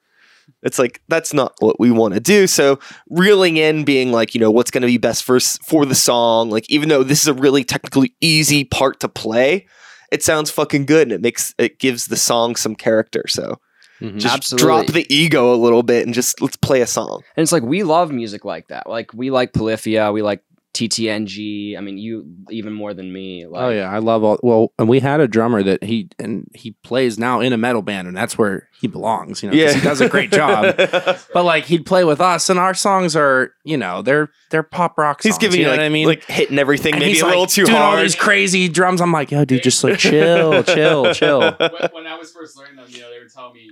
[0.62, 2.46] it's like that's not what we want to do.
[2.46, 2.78] So
[3.10, 6.50] reeling in being like, you know, what's going to be best for for the song,
[6.50, 9.66] like even though this is a really technically easy part to play,
[10.10, 13.24] it sounds fucking good and it makes it gives the song some character.
[13.28, 13.58] So
[14.00, 14.18] Mhm.
[14.18, 14.66] just Absolutely.
[14.66, 17.22] drop the ego a little bit and just let's play a song.
[17.36, 18.88] And it's like we love music like that.
[18.88, 20.42] Like we like Polyphia, we like
[20.74, 21.76] TTNG.
[21.76, 23.44] I mean, you even more than me.
[23.46, 24.38] Oh, like, Oh yeah, I love all.
[24.42, 27.82] Well, and we had a drummer that he and he plays now in a metal
[27.82, 29.42] band, and that's where he belongs.
[29.42, 30.74] You know, 'cause he does a great job.
[31.32, 34.96] But like he'd play with us, and our songs are, you know, they're they're pop
[34.98, 35.22] rock.
[35.22, 36.06] Songs, He's giving you you, know like, what I mean.
[36.06, 38.04] like hitting everything And maybe he's, a like, little too doing all hard.
[38.04, 39.00] these crazy drums.
[39.00, 41.40] I'm like, yo, dude, just like chill, chill, chill.
[41.40, 43.70] when, when I was first learning them, you know, they would tell me,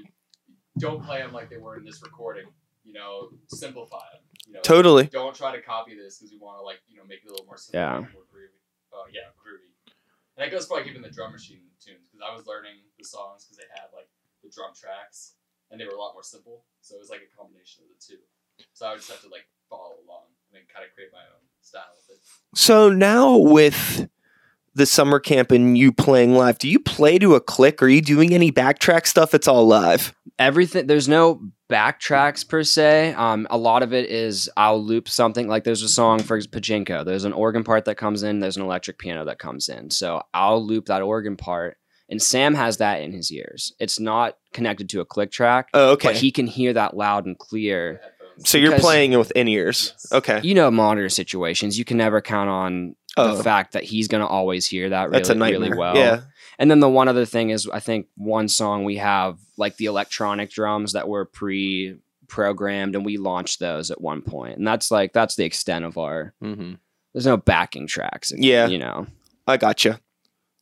[0.79, 2.45] don't play them like they were in this recording.
[2.85, 4.23] You know, simplify them.
[4.51, 5.07] You know, Totally.
[5.07, 7.31] Don't try to copy this because we want to like you know make it a
[7.31, 8.03] little more simple, Yeah.
[8.11, 8.59] more groovy.
[8.91, 9.71] Uh, yeah, groovy.
[10.35, 13.07] And that goes for like even the drum machine tunes because I was learning the
[13.07, 14.11] songs because they had like
[14.43, 15.39] the drum tracks
[15.71, 16.67] and they were a lot more simple.
[16.83, 18.19] So it was like a combination of the two.
[18.75, 21.23] So I would just have to like follow along and then kind of create my
[21.31, 22.23] own style with it.
[22.59, 24.11] So now with
[24.75, 27.83] the summer camp and you playing live, do you play to a click?
[27.83, 29.35] Are you doing any backtrack stuff?
[29.35, 30.15] It's all live.
[30.39, 35.47] everything there's no backtracks per se um a lot of it is i'll loop something
[35.47, 38.63] like there's a song for pachinko there's an organ part that comes in there's an
[38.63, 41.77] electric piano that comes in so i'll loop that organ part
[42.09, 45.91] and sam has that in his ears it's not connected to a click track Oh,
[45.93, 46.09] okay.
[46.09, 48.01] but he can hear that loud and clear.
[48.45, 49.93] So you're because- playing with in ears.
[49.95, 50.13] Yes.
[50.13, 50.41] Okay.
[50.43, 53.37] you know monitor situations you can never count on Oh.
[53.37, 55.61] the fact that he's going to always hear that really, That's a nightmare.
[55.61, 56.21] really well Yeah.
[56.61, 59.87] and then the one other thing is, I think one song we have like the
[59.87, 65.13] electronic drums that were pre-programmed, and we launched those at one point, and that's like
[65.13, 66.35] that's the extent of our.
[66.43, 66.75] Mm-hmm.
[67.13, 68.33] There's no backing tracks.
[68.37, 68.69] Yeah.
[68.69, 69.07] you know.
[69.47, 69.99] I gotcha.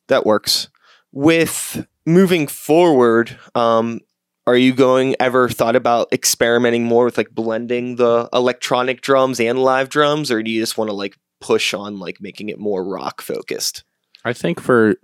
[0.07, 0.69] That works.
[1.11, 3.99] With moving forward, um,
[4.47, 9.59] are you going ever thought about experimenting more with like blending the electronic drums and
[9.59, 12.83] live drums, or do you just want to like push on like making it more
[12.83, 13.83] rock focused?
[14.25, 14.95] I think for,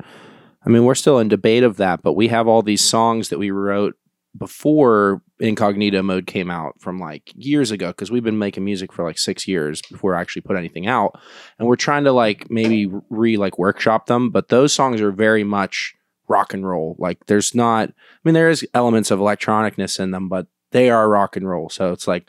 [0.66, 3.40] I mean, we're still in debate of that, but we have all these songs that
[3.40, 3.96] we wrote
[4.38, 9.06] before Incognito Mode came out from like years ago because we've been making music for
[9.06, 11.20] like six years before I actually put anything out,
[11.58, 15.44] and we're trying to like maybe re like workshop them, but those songs are very
[15.44, 15.94] much
[16.28, 16.96] rock and roll.
[17.00, 21.10] Like, there's not, I mean, there is elements of electronicness in them, but they are
[21.10, 21.70] rock and roll.
[21.70, 22.28] So it's like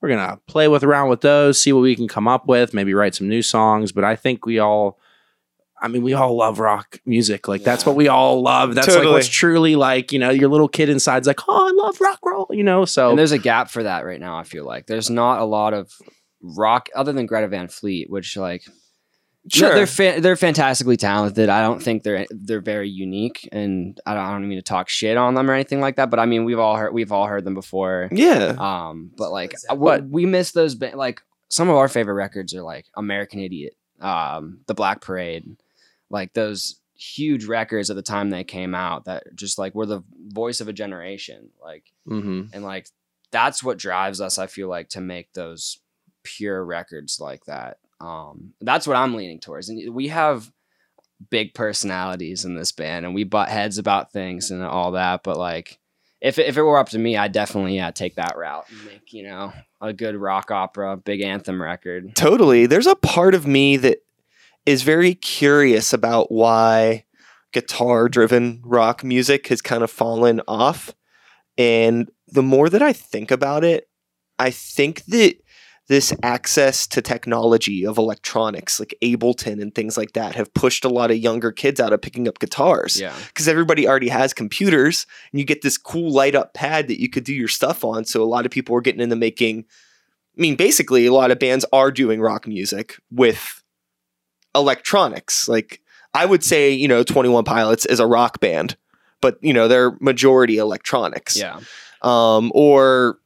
[0.00, 2.94] we're gonna play with around with those, see what we can come up with, maybe
[2.94, 3.92] write some new songs.
[3.92, 4.98] But I think we all
[5.80, 7.46] I mean, we all love rock music.
[7.46, 8.74] Like that's what we all love.
[8.74, 9.06] That's Totally.
[9.06, 12.18] like what's truly like, you know, your little kid inside's like, oh, I love rock
[12.24, 12.84] roll, you know.
[12.84, 14.36] So And there's a gap for that right now.
[14.38, 15.92] I feel like there's not a lot of
[16.42, 18.64] rock other than Greta Van Fleet, which like
[19.60, 21.48] no, they're fa- they're fantastically talented.
[21.48, 24.88] I don't think they're they're very unique, and I don't, I don't mean to talk
[24.88, 26.10] shit on them or anything like that.
[26.10, 28.08] But I mean, we've all heard we've all heard them before.
[28.12, 28.54] yeah.
[28.58, 30.74] Um, but like That's uh, we, we miss those.
[30.74, 35.56] Ba- like some of our favorite records are like American Idiot, um, The Black Parade,
[36.10, 40.02] like those huge records at the time they came out that just like were the
[40.26, 41.48] voice of a generation.
[41.62, 42.50] Like Mhm.
[42.52, 42.88] and like
[43.30, 44.36] that's what drives us.
[44.36, 45.78] I feel like to make those
[46.22, 47.78] pure records like that.
[48.00, 50.50] Um, that's what I'm leaning towards, and we have
[51.30, 55.22] big personalities in this band, and we butt heads about things and all that.
[55.22, 55.78] But like,
[56.20, 59.24] if if it were up to me, I'd definitely yeah take that route make you
[59.24, 62.14] know a good rock opera, big anthem record.
[62.16, 62.66] Totally.
[62.66, 63.98] There's a part of me that
[64.66, 67.04] is very curious about why
[67.52, 70.94] guitar driven rock music has kind of fallen off.
[71.56, 73.88] And the more that I think about it,
[74.38, 75.36] I think that
[75.88, 80.88] this access to technology of electronics like Ableton and things like that have pushed a
[80.88, 85.06] lot of younger kids out of picking up guitars Yeah, because everybody already has computers
[85.32, 88.04] and you get this cool light up pad that you could do your stuff on.
[88.04, 89.64] So a lot of people are getting into making,
[90.36, 93.62] I mean, basically, a lot of bands are doing rock music with
[94.54, 95.48] electronics.
[95.48, 95.80] Like,
[96.14, 98.76] I would say, you know, 21 Pilots is a rock band,
[99.20, 101.38] but, you know, they're majority electronics.
[101.38, 101.60] yeah.
[102.02, 103.18] Um, or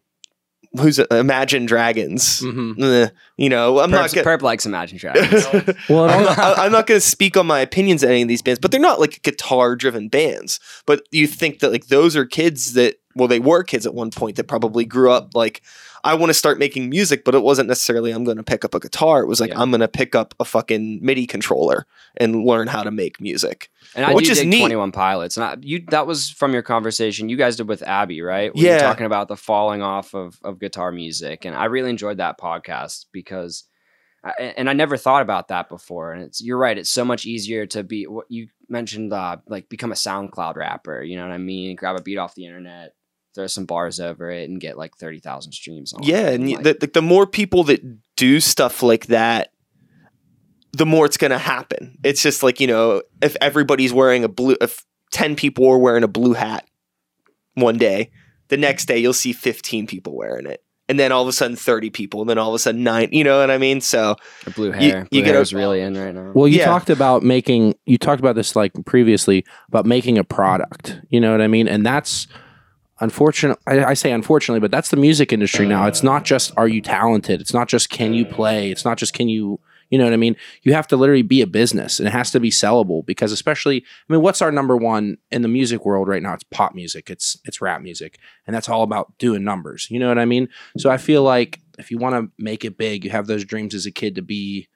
[0.79, 1.07] who's it?
[1.11, 2.41] Imagine Dragons.
[2.41, 2.81] Mhm.
[2.83, 4.39] Eh, you know, I'm not Perp, gonna.
[4.39, 5.47] Perp likes Imagine Dragons.
[5.89, 8.29] Well, I'm not, I- I'm not going to speak on my opinions on any of
[8.29, 10.61] these bands, but they're not like guitar driven bands.
[10.87, 14.11] But you think that like those are kids that, well, they were kids at one
[14.11, 15.63] point that probably grew up like,
[16.05, 18.75] I want to start making music, but it wasn't necessarily I'm going to pick up
[18.75, 19.23] a guitar.
[19.23, 19.61] It was like Yeah.
[19.61, 21.87] I'm going to pick up a fucking MIDI controller
[22.17, 23.71] and learn how to make music.
[23.95, 24.61] And I Which do is dig neat.
[24.61, 27.83] Twenty One Pilots, and I, you that was from your conversation you guys did with
[27.83, 28.55] Abby, right?
[28.55, 28.79] Where Yeah.
[28.79, 33.07] talking about the falling off of of guitar music, and I really enjoyed that podcast
[33.13, 33.65] because,
[34.25, 36.13] I, and I never thought about that before.
[36.13, 39.69] And it's you're right; it's so much easier to be what you mentioned, uh, like
[39.69, 41.03] become a SoundCloud rapper.
[41.03, 41.77] You know what I mean?
[41.77, 42.95] Grab a beat off the internet,
[43.35, 46.03] throw some bars over it, and get like thirty thousand streams on.
[46.03, 46.35] Yeah, it.
[46.35, 47.81] and you, like, the, the, the more people that
[48.17, 49.53] do stuff like that,
[50.73, 51.99] the more it's going to happen.
[52.05, 56.03] It's just like you know, if everybody's wearing a blue, if ten people are wearing
[56.05, 56.67] a blue hat
[57.55, 58.11] one day,
[58.49, 61.57] the next day you'll see fifteen people wearing it, and then all of a sudden
[61.57, 63.11] thirty people, and then all of a sudden nine.
[63.13, 63.81] You know what I mean?
[63.81, 64.99] So the blue you- hair.
[65.11, 66.33] you blue get hair a- is really in right now.
[66.35, 66.65] Well, you Yeah.
[66.67, 71.01] talked about making you talked about this like previously about making a product.
[71.11, 71.69] You know what I mean?
[71.69, 72.27] And that's
[73.03, 73.59] unfortunate.
[73.67, 75.87] I, I say unfortunately, but that's the music industry now.
[75.87, 77.41] It's not just are you talented.
[77.41, 78.71] It's not just can you play.
[78.71, 79.61] It's not just can you.
[79.91, 80.37] You know what I mean?
[80.63, 83.85] You have to literally be a business, and it has to be sellable because, especially,
[84.09, 86.33] I mean, what's our number one in the music world right now?
[86.33, 87.11] It's pop music.
[87.11, 89.89] It's it's rap music, and that's all about doing numbers.
[89.91, 90.49] You know what I mean?
[90.79, 93.75] So I feel like if you want to make it big, you have those dreams
[93.75, 94.69] as a kid to be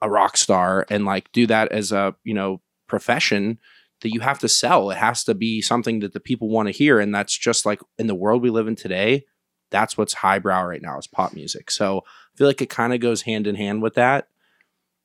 [0.00, 3.58] a rock star and like do that as a you know profession
[4.02, 6.72] that you have to sell it has to be something that the people want to
[6.72, 9.24] hear and that's just like in the world we live in today
[9.70, 13.00] that's what's highbrow right now is pop music so i feel like it kind of
[13.00, 14.28] goes hand in hand with that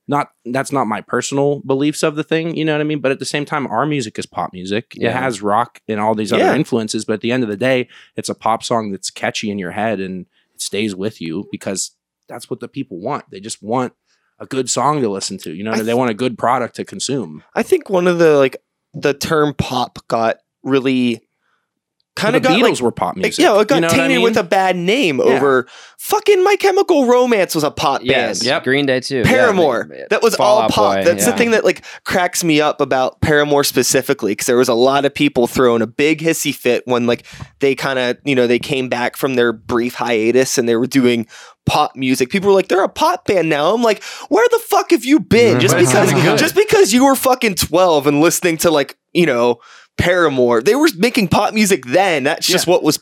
[0.07, 3.11] not that's not my personal beliefs of the thing you know what i mean but
[3.11, 6.31] at the same time our music is pop music it has rock and all these
[6.31, 6.37] Yeah.
[6.49, 9.49] other influences but at the end of the day it's a pop song that's catchy
[9.49, 11.91] in your head and it stays with you because
[12.27, 13.93] that's what the people want they just want
[14.39, 15.53] a good song to listen to.
[15.53, 17.43] You know, they th- want a good product to consume.
[17.53, 18.57] I think one of the like
[18.93, 21.21] the term pop got really
[22.15, 23.39] kind of got Beatles like, were pop music.
[23.43, 24.23] Yeah, it got you know what I tainted mean?
[24.23, 25.33] with a bad name Yeah.
[25.33, 25.65] over
[25.97, 28.45] fucking My Chemical Romance was a pop Yes, band.
[28.45, 28.63] Yep.
[28.65, 29.17] Green Day too.
[29.17, 29.87] Yeah, Paramore.
[29.89, 30.97] they- that was Fall all pop.
[30.97, 34.69] Boy, That's the thing that like cracks me up about Paramore specifically because there was
[34.69, 37.25] a lot of people throwing a big hissy fit when like
[37.61, 40.85] they kind of you know they came back from their brief hiatus and they were
[40.85, 41.25] doing
[41.65, 42.29] pop music.
[42.29, 43.73] People were like, they're a pop band now.
[43.73, 45.59] I'm like, where the fuck have you been?
[45.59, 49.59] Just because just because you were fucking 12 and listening to like you know
[49.97, 52.23] Paramore, they were making pop music then.
[52.23, 52.99] That's just what was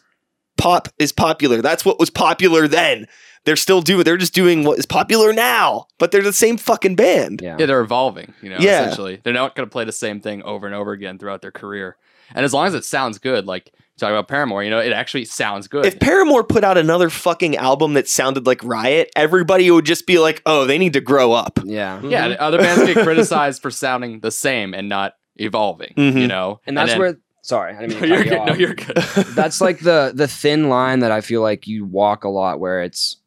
[0.58, 1.62] pop is popular.
[1.62, 3.08] That's what was popular then.
[3.45, 4.04] They're still doing.
[4.04, 7.39] They're just doing what is popular now, but they're the same fucking band.
[7.41, 7.56] Yeah.
[7.58, 8.34] Yeah, they're evolving.
[8.43, 8.82] You know, Yeah.
[8.84, 11.52] essentially, they're not going to play the same thing over and over again throughout their
[11.52, 11.97] career.
[12.36, 15.24] And as long as it sounds good, like talking about Paramore, you know, it actually
[15.24, 15.86] sounds good.
[15.86, 20.20] If Paramore put out another fucking album that sounded like Riot, everybody would just be
[20.20, 22.02] like, "Oh, they need to grow up." Yeah.
[22.04, 25.94] yeah, other bands get criticized for sounding the same and not evolving.
[25.96, 26.20] Mhm.
[26.22, 28.46] You know, And that's then- where sorry, I didn't No, mean to you're you good.
[28.46, 28.98] No, you're good.
[29.36, 32.82] that's like the the thin line that I feel like you walk a lot where
[32.84, 33.18] it's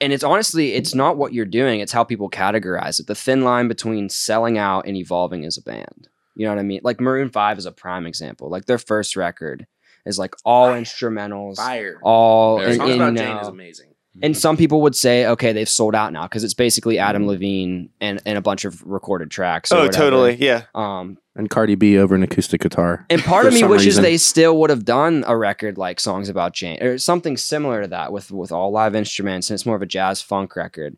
[0.00, 3.06] and it's honestly it's not what you're doing, it's how people categorize it.
[3.08, 6.08] The thin line between selling out and evolving as a band.
[6.36, 6.80] You know what I mean?
[6.84, 8.48] Like Maroon 5 is a prime example.
[8.48, 9.66] Like their first record
[10.08, 11.98] is like all instrumentals, Fire.
[12.02, 13.94] all Their and, Songs and, about you Jane is amazing.
[14.22, 17.90] and some people would say, okay, they've sold out now because it's basically Adam Levine
[18.00, 19.70] and, and a bunch of recorded tracks.
[19.70, 20.02] or oh, whatever.
[20.04, 20.34] totally.
[20.36, 20.62] Yeah.
[20.74, 23.06] Um, And Cardi B over an acoustic guitar.
[23.10, 24.02] and part for of me some wishes reason.
[24.02, 27.88] they still would have done a record like songs about Jane or something similar to
[27.88, 30.96] that with with all live instruments and it's more of a jazz funk record.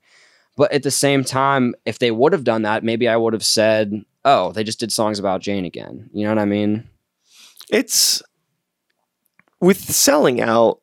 [0.56, 3.44] But at the same time, if they would have done that, maybe I would have
[3.44, 6.88] said, "Oh, they just did songs about Jane again." You know what I mean?
[7.70, 8.22] It's
[9.60, 10.80] with selling out.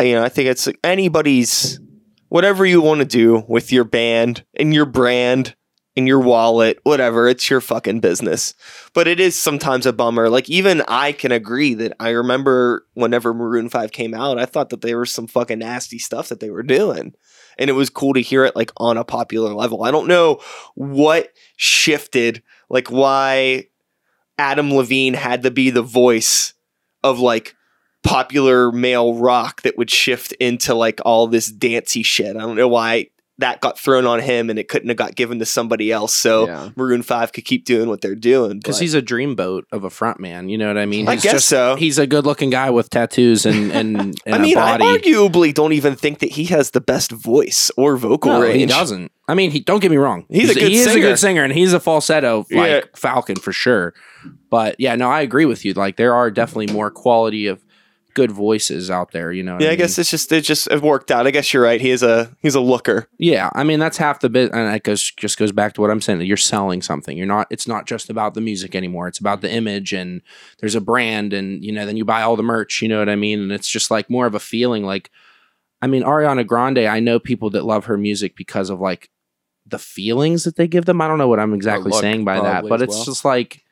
[0.00, 1.80] You know, I think it's anybody's
[2.28, 5.56] whatever you want to do with your band and your brand
[5.96, 7.26] and your wallet, whatever.
[7.26, 8.54] It's your fucking business.
[8.94, 10.28] But it is sometimes a bummer.
[10.28, 14.68] Like even I can agree that I remember whenever Maroon Five came out, I thought
[14.70, 17.14] that there was some fucking nasty stuff that they were doing.
[17.58, 19.82] And it was cool to hear it like on a popular level.
[19.82, 20.40] I don't know
[20.76, 23.64] what shifted, like why
[24.38, 26.54] Adam Levine had to be the voice
[27.02, 27.56] of like
[28.02, 32.36] popular male rock that would shift into like all this dancey shit.
[32.36, 33.08] I don't know why
[33.40, 36.12] that got thrown on him and it couldn't have got given to somebody else.
[36.12, 36.70] So Yeah.
[36.74, 38.58] Maroon 5 could keep doing what they're doing.
[38.58, 40.48] Because he's a dreamboat of a front man.
[40.48, 41.06] You know what I mean?
[41.06, 41.76] I guess just- so.
[41.76, 44.98] He's a good looking guy with tattoos and, and, and I mean, a I body.
[45.12, 48.58] arguably don't even think that he has the best voice or vocal no, range.
[48.58, 49.12] he doesn't.
[49.28, 50.24] I mean, he don't get me wrong.
[50.28, 52.80] He's a good he is a good singer, and he's a falsetto like Yeah.
[52.96, 53.94] Falcon for sure.
[54.50, 55.74] But yeah, no, I agree with you.
[55.74, 57.62] Like there are definitely more quality of
[58.18, 59.30] good voices out there.
[59.30, 59.58] You know?
[59.60, 59.78] Yeah, I mean?
[59.78, 61.28] guess it's just it just it worked out.
[61.28, 61.80] I guess you're right.
[61.80, 63.08] He is a he's a looker.
[63.16, 65.90] Yeah, I mean that's half the bit, and it goes just goes back to what
[65.90, 66.18] I'm saying.
[66.18, 67.16] That you're selling something.
[67.16, 67.46] You're not.
[67.50, 69.06] It's not just about the music anymore.
[69.06, 70.20] It's about the image, and
[70.58, 72.82] there's a brand, and you know, then you buy all the merch.
[72.82, 73.40] You know what I mean?
[73.40, 74.82] And it's just like more of a feeling.
[74.82, 75.10] Like
[75.80, 79.10] I mean, Ariana Grande, I know people that love her music because of like
[79.64, 81.00] the feelings that they give them.
[81.00, 83.04] I don't know what I'm exactly saying by that, but it's well.
[83.04, 83.62] just like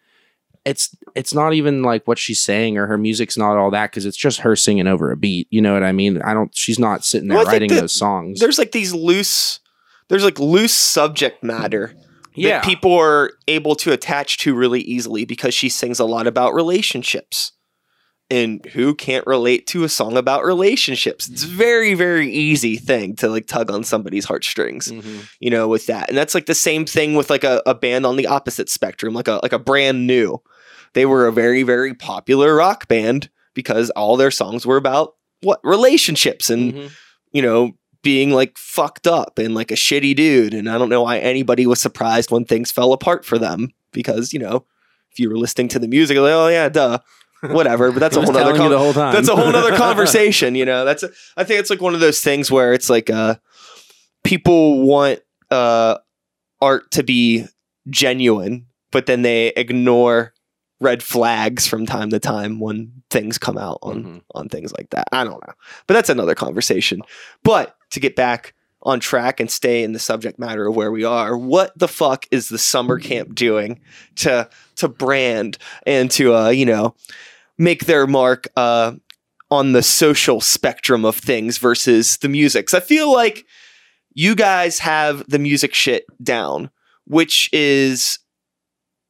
[0.66, 4.04] it's it's not even like what she's saying or her music's not all that because
[4.04, 5.46] it's just her singing over a beat.
[5.50, 6.20] You know what I mean?
[6.20, 6.54] I don't.
[6.54, 8.40] She's not sitting there Well, writing those songs.
[8.40, 9.60] There's like these loose,
[10.08, 11.94] there's like loose subject matter
[12.34, 16.26] yeah, that people are able to attach to really easily because she sings a lot
[16.26, 17.52] about relationships.
[18.28, 21.28] And who can't relate to a song about relationships?
[21.30, 25.28] It's a very, very easy thing to like tug on somebody's heartstrings, Mhm.
[25.38, 26.08] you know, with that.
[26.08, 29.14] And that's like the same thing with like a, a band on the opposite spectrum,
[29.14, 30.42] like a like a brand new.
[30.96, 35.60] They were a very, very popular rock band because all their songs were about what
[35.62, 36.90] relationships and Mhm.
[37.32, 37.72] you know,
[38.02, 40.54] being like fucked up and like a shitty dude.
[40.54, 44.32] And I don't know why anybody was surprised when things fell apart for them because,
[44.32, 44.64] you know,
[45.12, 46.98] if you were listening to the music, like, oh yeah, duh,
[47.42, 47.92] whatever.
[47.92, 50.84] But that's a whole other the whole that's a whole nother conversation, you know.
[50.86, 53.34] That's a, I think it's like one of those things where it's like uh
[54.24, 55.20] people want
[55.50, 55.98] uh
[56.60, 57.44] art to be
[57.90, 60.32] genuine, but then they ignore
[60.80, 64.20] red flags from time to time when things come out on Mhm.
[64.34, 65.08] on things like that.
[65.12, 65.54] I don't know.
[65.86, 67.00] But that's another conversation.
[67.42, 68.52] But to get back
[68.82, 72.26] on track and stay in the subject matter of where we are, what the fuck
[72.30, 73.80] is the summer camp doing
[74.16, 76.94] to to brand and to uh, you know,
[77.58, 78.92] make their mark uh
[79.50, 82.66] on the social spectrum of things versus the music.
[82.66, 83.46] 'Cause I feel like
[84.12, 86.70] you guys have the music shit down,
[87.06, 88.18] which is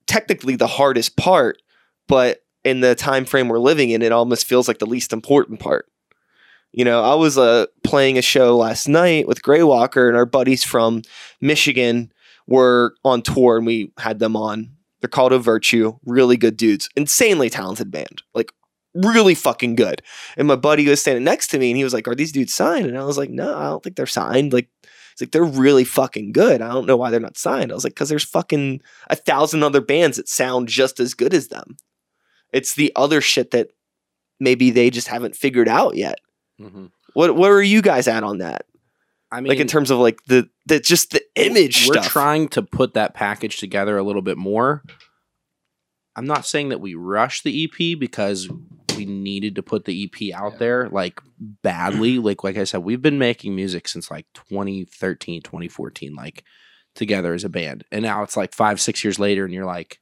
[0.06, 1.60] technically the hardest part,
[2.08, 5.60] but in the time frame we're living in, it almost feels like the least important
[5.60, 5.86] part.
[6.72, 10.26] You know, I was uh, playing a show last night with Grey Walker, and our
[10.26, 11.02] buddies from
[11.40, 12.12] Michigan
[12.46, 14.72] were on tour, and we had them on.
[15.00, 18.50] They're called A Virtue, really good dudes, insanely talented band, like
[18.94, 20.02] really fucking good.
[20.36, 22.54] And my buddy was standing next to me, and he was like, "Are these dudes
[22.54, 24.68] signed?" And I was like, "No, I don't think they're signed." Like,
[25.16, 26.60] it's like they're really fucking good.
[26.60, 27.72] I don't know why they're not signed.
[27.72, 31.32] I was like, "Cause there's fucking a thousand other bands that sound just as good
[31.32, 31.78] as them."
[32.52, 33.68] It's the other shit that
[34.38, 36.18] maybe they just haven't figured out yet.
[36.60, 36.90] Mhm.
[37.14, 38.66] What where are you guys at on that?
[39.32, 42.06] I mean, like in terms of like the the just the image we're stuff.
[42.08, 44.82] trying to put that package together a little bit more.
[46.14, 48.48] I'm not saying that we rush the EP because
[48.96, 50.58] we needed to put the EP out Yeah.
[50.58, 52.18] there like badly.
[52.26, 56.44] Like like I said, we've been making music since like 2013, 2014, like
[56.94, 57.84] together as a band.
[57.92, 60.00] And now it's like five, six years later, and you're like,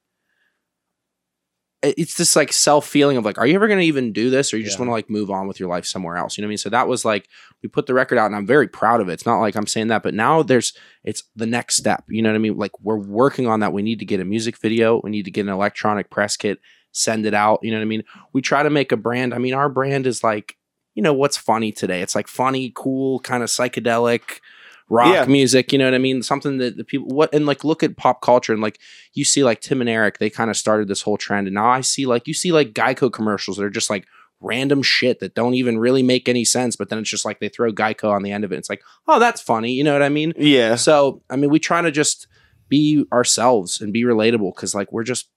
[1.82, 4.54] it's this like self feeling of like, are you ever going to even do this,
[4.54, 4.82] or you just Yeah.
[4.82, 6.38] want to like move on with your life somewhere else?
[6.38, 6.58] You know what I mean?
[6.58, 7.28] So that was like
[7.62, 9.12] we put the record out, and I'm very proud of it.
[9.14, 10.72] It's not like I'm saying that, but now there's
[11.02, 12.04] it's the next step.
[12.08, 12.56] You know what I mean?
[12.56, 13.74] Like we're working on that.
[13.74, 15.00] We need to get a music video.
[15.04, 16.58] We need to get an electronic press kit,
[16.94, 17.60] send it out.
[17.62, 18.04] You know what I mean?
[18.32, 19.34] We try to make a brand.
[19.34, 20.56] I mean, our brand is like,
[20.94, 22.00] you know, what's funny today?
[22.02, 24.40] It's like funny, cool, kind of psychedelic
[24.88, 25.24] rock Yeah.
[25.24, 25.72] music.
[25.72, 26.22] You know what I mean?
[26.22, 28.78] Something that the people what and like look at pop culture and like
[29.12, 31.68] you see like Tim and Eric, they kind of started this whole trend, and now
[31.68, 34.06] I see like you see like Geico commercials that are just like
[34.40, 37.48] random shit that don't even really make any sense, but then it's just like they
[37.48, 38.56] throw Geico on the end of it.
[38.58, 39.72] It's like, oh, that's funny.
[39.72, 40.34] You know what I mean?
[40.36, 40.74] yeah.
[40.74, 42.26] So, I mean, we try to just
[42.68, 45.28] be ourselves and be relatable because, like, we're just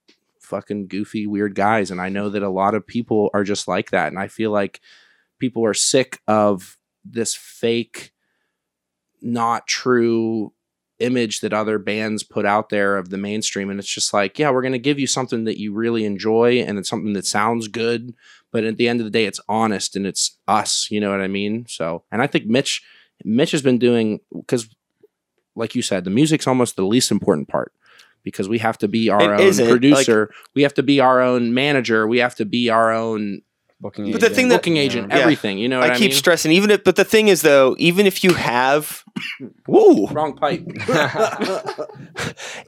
[0.47, 1.91] fucking goofy, weird guys.
[1.91, 4.07] And I know that a lot of people are just like that.
[4.07, 4.81] And I feel like
[5.39, 8.11] people are sick of this fake,
[9.21, 10.53] not true
[10.99, 13.69] image that other bands put out there of the mainstream.
[13.69, 16.59] And it's just like, yeah, we're going to give you something that you really enjoy
[16.59, 18.15] and it's something that sounds good.
[18.51, 20.89] But at the end of the day, it's honest and it's us.
[20.89, 21.65] You know what I mean?
[21.67, 22.81] So, and I think Mitch,
[23.23, 24.69] Mitch has been doing because,
[25.55, 27.73] like you said, the music's almost the least important part
[28.29, 30.99] because we have to be our It own isn't, like- producer, we have to be
[30.99, 33.41] our own manager, we have to be our own
[33.79, 35.19] Booking But the thing that- booking agent, Yeah.
[35.19, 35.59] everything.
[35.59, 36.17] You know what I, I keep mean?
[36.17, 39.03] stressing, even if, but the thing is though, even if you have,
[39.67, 40.63] whoa, Wrong pipe.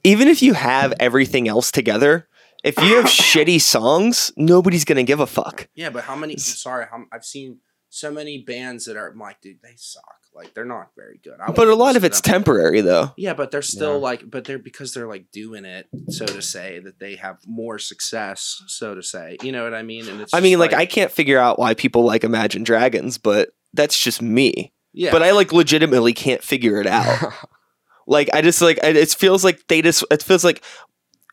[0.04, 2.28] even if you have everything else together,
[2.64, 5.68] if you have shitty songs, nobody's gonna give a fuck.
[5.76, 6.34] yeah, but how many?
[6.34, 7.58] I'm sorry, how, I've seen
[7.90, 10.04] so many bands that are I'm like, dude, they suck.
[10.34, 11.34] Like they're not very good.
[11.46, 12.32] I But a lot of it's them.
[12.34, 13.14] temporary though.
[13.18, 13.98] Yeah, but they're still Yeah.
[14.04, 17.78] like, but they're because they're like doing it, so to say, that they have more
[17.80, 19.38] success, so to say.
[19.44, 20.08] You know what I mean?
[20.08, 20.34] And it's.
[20.34, 24.00] I just mean, like, I can't figure out why people like Imagine Dragons, but that's
[24.00, 24.72] just me.
[24.94, 27.34] yeah, But I like legitimately can't figure it out.
[28.08, 30.64] like I just like I- it feels like they just it feels like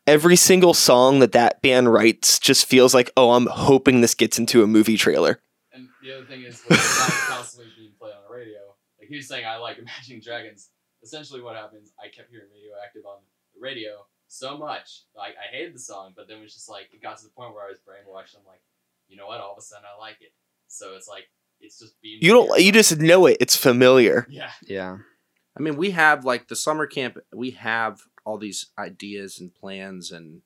[0.05, 4.37] every single song that that band writes just feels like oh I'm hoping this gets
[4.39, 5.39] into a movie trailer.
[5.71, 8.59] And the other thing is, like, it's not constantly being played on the radio.
[8.96, 10.69] Like he was saying, I like Imagining Dragons.
[11.03, 11.91] Essentially, what happens?
[11.99, 13.19] I kept hearing Radioactive on
[13.53, 15.03] the radio so much.
[15.15, 17.31] Like I hated the song, but then it was just like it got to the
[17.31, 18.35] point where I was brainwashed.
[18.37, 18.61] I'm like,
[19.07, 19.39] you know what?
[19.39, 20.33] All of a sudden, I like it.
[20.67, 21.29] So it's like
[21.59, 22.19] it's just being.
[22.21, 22.61] You don't.
[22.61, 23.37] You just know it.
[23.39, 24.27] It's familiar.
[24.29, 24.51] Yeah.
[24.63, 24.97] Yeah.
[25.57, 27.17] I mean, we have like the summer camp.
[27.33, 30.41] We have all these ideas and plans, and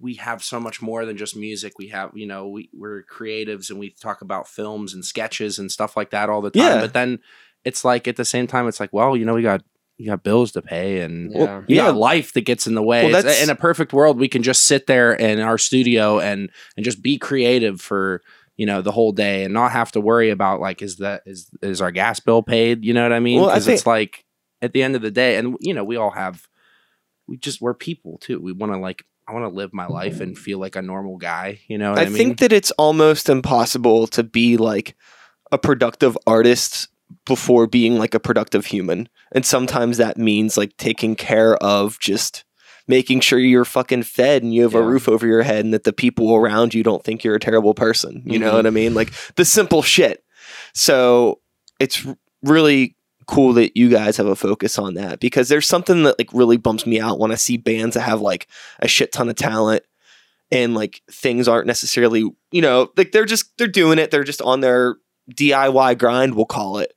[0.00, 1.78] we have so much more than just music.
[1.78, 5.70] We have, you know, we we're creatives, and we talk about films and sketches and
[5.72, 6.62] stuff like that all the time.
[6.62, 6.80] Yeah.
[6.80, 7.18] But then
[7.64, 9.62] it's like at the same time, it's like, well, you know, we got
[9.96, 11.62] you got bills to pay, and Yeah.
[11.66, 11.88] you Yeah.
[11.90, 13.04] life that gets in the way.
[13.04, 16.50] Well, that's- in a perfect world, we can just sit there in our studio and
[16.76, 18.22] and just be creative for
[18.56, 21.48] you know the whole day and not have to worry about like is that is
[21.62, 22.84] is our gas bill paid?
[22.84, 23.40] You know what I mean?
[23.40, 24.24] Well, Because think- it's like
[24.62, 26.46] at the end of the day, and you know we all have
[27.26, 28.40] we just we're people too.
[28.40, 31.18] We want to like I want to live my life and feel like a normal
[31.18, 31.60] guy.
[31.68, 32.16] You know what I, I mean?
[32.16, 34.96] think that it's almost impossible to be like
[35.52, 36.88] a productive artist
[37.26, 39.08] before being like a productive human.
[39.32, 42.44] And sometimes that means like taking care of just
[42.86, 45.84] making sure you're fucking fed and you have a roof over your head and that
[45.84, 48.22] the people around you don't think you're a terrible person.
[48.24, 48.54] You know Mhm.
[48.54, 48.94] what I mean?
[48.94, 50.24] Like the simple shit.
[50.72, 51.40] So
[51.78, 52.06] it's
[52.42, 52.96] really
[53.28, 56.56] cool that you guys have a focus on that because there's something that like really
[56.56, 58.48] bumps me out when I see bands that have like
[58.80, 59.84] a shit ton of talent
[60.50, 62.20] and like things aren't necessarily,
[62.50, 64.96] you know, like they're just they're doing it, they're just on their
[65.34, 66.94] DIY grind, we'll call it.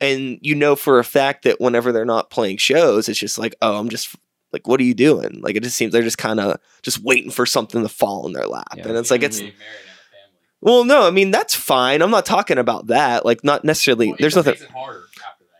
[0.00, 3.54] And you know for a fact that whenever they're not playing shows, it's just like,
[3.62, 4.14] oh, I'm just
[4.52, 5.40] like, what are you doing?
[5.40, 8.32] Like it just seems they're just kind of just waiting for something to fall in
[8.32, 8.66] their lap.
[8.76, 8.88] Yeah.
[8.88, 10.38] and it's like it's Being married and have a family.
[10.60, 12.02] well, no, I mean that's fine.
[12.02, 13.24] I'm not talking about that.
[13.24, 15.04] Like not necessarily Well, there's nothing harder.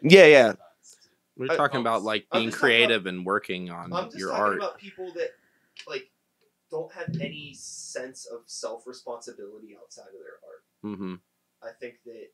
[0.03, 0.53] Yeah, yeah.
[1.37, 4.55] We're I- talking about like being just talking about- creative and working on your art.
[4.55, 5.31] We're talking about people that
[5.87, 6.11] like
[6.71, 10.65] don't have any sense of self responsibility outside of their art.
[10.83, 11.15] hmm
[11.63, 12.29] I think that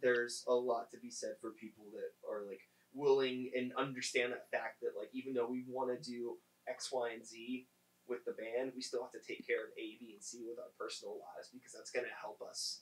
[0.00, 2.60] there's a lot to be said for people that are like
[2.94, 6.36] willing and understand that fact that like even though we want to do
[6.68, 7.66] X, Y, and Z
[8.08, 10.58] with the band, we still have to take care of A, B, and C with
[10.58, 12.80] our personal lives because that's gonna help us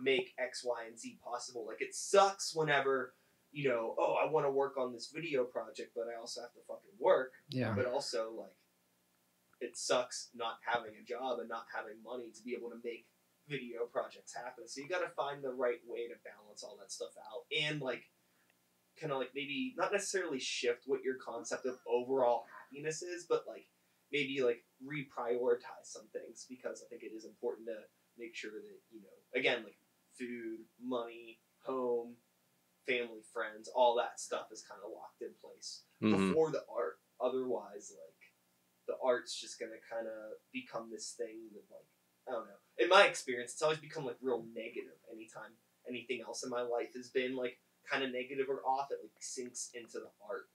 [0.00, 1.64] make X, Y, and Z possible.
[1.66, 3.14] Like it sucks whenever
[3.52, 6.52] you know, oh, I want to work on this video project, but I also have
[6.54, 7.72] to fucking work Yeah.
[7.76, 8.56] but also like
[9.60, 13.06] it sucks not having a job and not having money to be able to make
[13.48, 14.66] video projects happen.
[14.66, 17.80] So you got to find the right way to balance all that stuff out and
[17.80, 18.02] like
[19.00, 23.44] kind of like maybe not necessarily shift what your concept of overall happiness is, but
[23.46, 23.66] like
[24.10, 27.76] maybe like reprioritize some things because I think it is important to
[28.18, 29.76] make sure that you know again like
[30.18, 32.14] food, money, home,
[32.86, 36.98] family, friends, all that stuff is kind of locked in place hmm before the art.
[37.20, 38.22] Otherwise, like
[38.86, 41.88] the art's just gonna kind of become this thing that, like,
[42.28, 42.60] I don't know.
[42.78, 44.98] In my experience, it's always become like real negative.
[45.10, 45.56] Anytime
[45.88, 47.58] anything else in my life has been like
[47.90, 50.48] kind of negative or off, it like sinks into the art,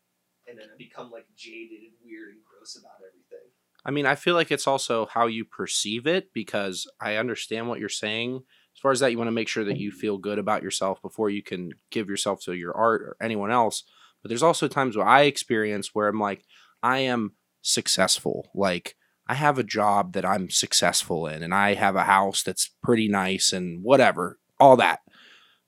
[0.48, 3.50] and then I become like jaded and weird and gross about everything.
[3.86, 7.80] I mean, I feel like it's also how you perceive it because I understand what
[7.80, 8.44] you're saying.
[8.80, 11.02] As far as that, you want to make sure that you feel good about yourself
[11.02, 13.84] before you can give yourself to your art or anyone else.
[14.24, 16.46] But there's also times where I experience where I'm like,
[16.82, 18.50] I am successful.
[18.56, 18.96] Like,
[19.28, 23.10] I have a job that I'm successful in, and I have a house that's pretty
[23.10, 25.02] nice and whatever, all that.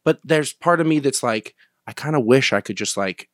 [0.05, 1.53] But there's part of me that's like,
[1.85, 3.27] I kind of wish I could just like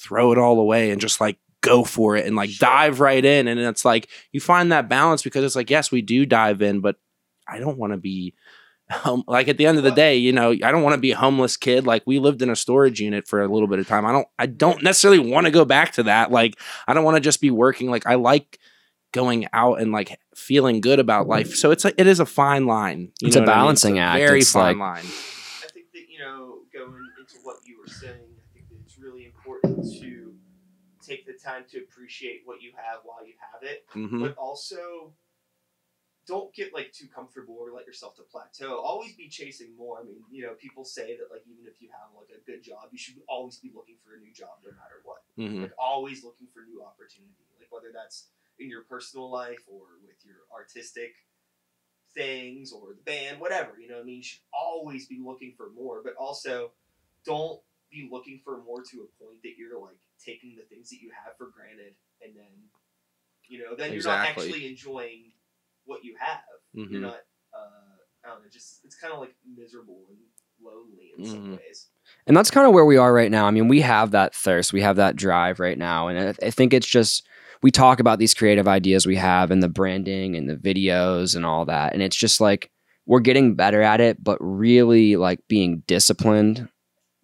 [0.00, 2.66] throw it all away and just like go for it and like Sure.
[2.66, 3.46] dive right in.
[3.46, 6.80] And it's like, you find that balance because it's like, yes, we do dive in,
[6.80, 6.96] but
[7.46, 8.32] I don't want to be
[8.90, 9.22] home.
[9.26, 11.16] Like at the end of the day, you know, I don't want to be a
[11.16, 11.86] homeless kid.
[11.86, 14.06] Like we lived in a storage unit for a little bit of time.
[14.06, 16.30] I don't, I don't necessarily want to go back to that.
[16.30, 16.54] Like
[16.86, 17.90] I don't want to just be working.
[17.90, 18.58] Like I like
[19.12, 21.54] going out and like feeling good about life.
[21.54, 23.12] So it's a, it is a fine line.
[23.20, 23.60] You It's know a what I mean?
[23.64, 24.18] balancing a act.
[24.18, 25.04] Very It's fine like- line.
[25.06, 28.98] I think that you know, going into what you were saying, I think that it's
[28.98, 30.34] really important to
[31.06, 33.84] take the time to appreciate what you have while you have it.
[33.92, 35.12] hmm but also
[36.28, 38.78] don't get like too comfortable or let yourself to plateau.
[38.78, 39.98] Always be chasing more.
[39.98, 42.62] I mean, you know, people say that like even if you have like a good
[42.62, 45.24] job, you should always be looking for a new job no matter what.
[45.36, 47.32] hmm Like always looking for new opportunity.
[47.58, 48.28] Like whether that's
[48.60, 51.14] in your personal life or with your artistic
[52.14, 53.72] things or the band, whatever.
[53.80, 54.16] You know what I mean?
[54.16, 56.72] You should always be looking for more, but also
[57.24, 57.60] don't
[57.90, 61.10] be looking for more to a point that you're like taking the things that you
[61.24, 62.68] have for granted and then
[63.48, 65.32] you know, then you're not actually enjoying
[65.88, 66.40] what you have.
[66.76, 66.92] Mhm.
[66.92, 67.20] You're not
[67.54, 70.18] uh I don't know, just it's kinda like miserable and
[70.64, 71.50] lonely in some Mhm.
[71.58, 71.88] ways.
[72.26, 73.46] And that's kind of where we are right now.
[73.46, 76.08] I mean, we have that thirst, we have that drive right now.
[76.08, 77.26] And I, I think it's just,
[77.62, 81.46] we talk about these creative ideas we have and the branding and the videos and
[81.46, 81.92] all that.
[81.94, 82.70] And it's just like,
[83.06, 86.68] we're getting better at it, but really like being disciplined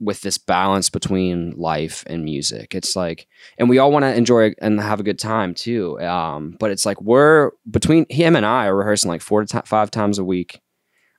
[0.05, 2.75] with this balance between life and music.
[2.75, 3.27] It's like,
[3.59, 5.99] and we all want to enjoy and have a good time too.
[6.01, 9.67] Um, but it's like, we're between him and I are rehearsing like four to ti-
[9.67, 10.61] five times a week.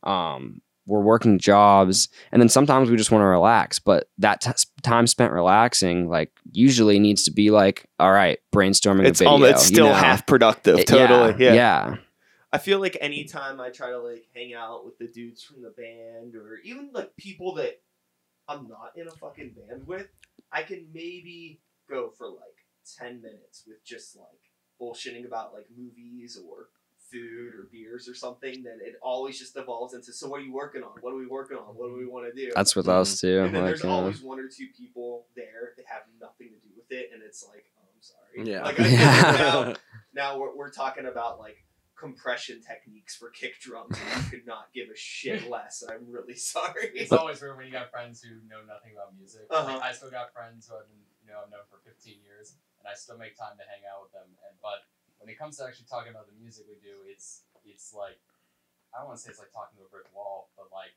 [0.04, 4.52] Um, we're working jobs and then sometimes we just want to relax but that t-
[4.84, 9.32] time spent relaxing like usually needs to be like all right brainstorming It's a video
[9.32, 9.94] almost it's you still know?
[9.96, 10.78] half productive.
[10.78, 11.44] It- totally.
[11.44, 11.54] yeah, Yeah.
[11.90, 11.96] yeah
[12.54, 15.72] I feel like anytime I try to like hang out with the dudes from the
[15.72, 17.82] band or even like people that
[18.48, 20.08] I'm not in a fucking band with,
[20.52, 22.66] I can maybe go for like
[23.00, 24.26] 10 minutes with just like
[24.82, 26.68] bullshitting about like movies or
[27.12, 28.64] food or beers or something.
[28.64, 30.92] Then it always just evolves into so what are you working on?
[31.02, 31.76] What are we working on?
[31.76, 32.52] What do we want to do?
[32.56, 35.74] that's with us too and then like, there's uh, always one or two people there
[35.78, 38.52] that have nothing to do with it, and it's like, oh, I'm sorry.
[38.52, 38.64] Yeah.
[38.64, 39.74] Like, I Yeah.
[40.14, 41.58] now, now we're, we're talking about like
[41.96, 45.84] compression techniques for kick drums, and you could not give a shit less.
[45.88, 46.92] I'm really sorry.
[46.94, 49.48] It's always weird when you got friends who know nothing about music.
[49.50, 49.80] Uh-huh.
[49.80, 52.60] Like, I still got friends who I've been, you know, I've known for 15 years,
[52.80, 54.28] and I still make time to hang out with them.
[54.48, 54.84] And but
[55.24, 58.20] when it comes to actually talking about the music we do, it's it's like
[58.94, 60.96] I don't want to say it's like talking to a brick wall, but like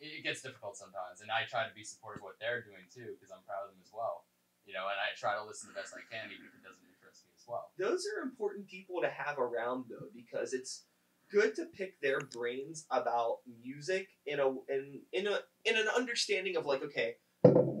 [0.00, 1.20] it, it gets difficult sometimes.
[1.20, 3.76] And I try to be supportive of what they're doing too, because I'm proud of
[3.76, 4.26] them as well.
[4.66, 6.86] You know, and I try to listen the best I can, even if it doesn't
[6.86, 7.70] interest me as well.
[7.78, 10.84] Those are important people to have around though, because it's
[11.30, 16.56] good to pick their brains about music in a in in a in an understanding
[16.56, 17.16] of like, okay,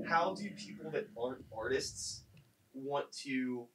[0.08, 2.24] how do people that aren't artists
[2.74, 3.68] want to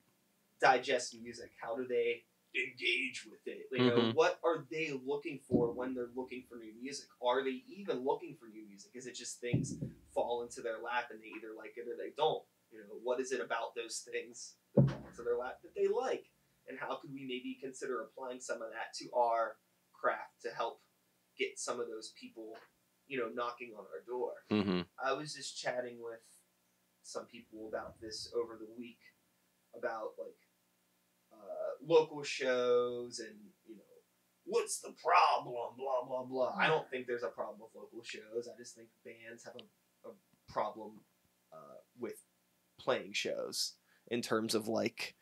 [0.62, 1.52] digest music?
[1.62, 2.24] How do they
[2.56, 3.68] engage with it?
[3.72, 4.14] You know, Mhm.
[4.16, 7.08] what are they looking for when they're looking for new music?
[7.22, 8.92] Are they even looking for new music?
[8.96, 9.76] Is it just things
[10.14, 12.44] fall into their lap and they either like it or they don't?
[12.72, 15.88] You know, what is it about those things that fall into their lap that they
[15.88, 16.26] like?
[16.68, 19.56] And how could we maybe consider applying some of that to our
[19.94, 20.82] craft to help
[21.40, 22.54] get some of those people,
[23.08, 24.34] you know, knocking on our door?
[24.52, 26.20] hmm I was just chatting with
[27.04, 29.00] some people about this over the week
[29.78, 30.36] about like
[31.32, 33.84] uh, local shows and you know
[34.46, 38.48] what's the problem blah blah blah i don't think there's a problem with local shows
[38.48, 40.12] i just think bands have a, a
[40.52, 40.92] problem
[41.54, 42.16] uh, with
[42.88, 43.74] playing shows
[44.08, 45.14] in terms of like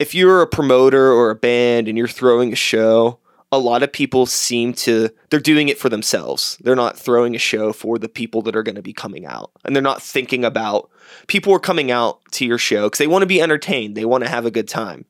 [0.00, 3.20] if you're a promoter or a band and you're throwing a show
[3.52, 6.58] a lot of people seem to they're doing it for themselves.
[6.60, 9.52] They're not throwing a show for the people that are going to be coming out.
[9.64, 10.90] And they're not thinking about
[11.28, 13.96] people are coming out to your show because they want to be entertained.
[13.96, 15.04] They want to have a good time.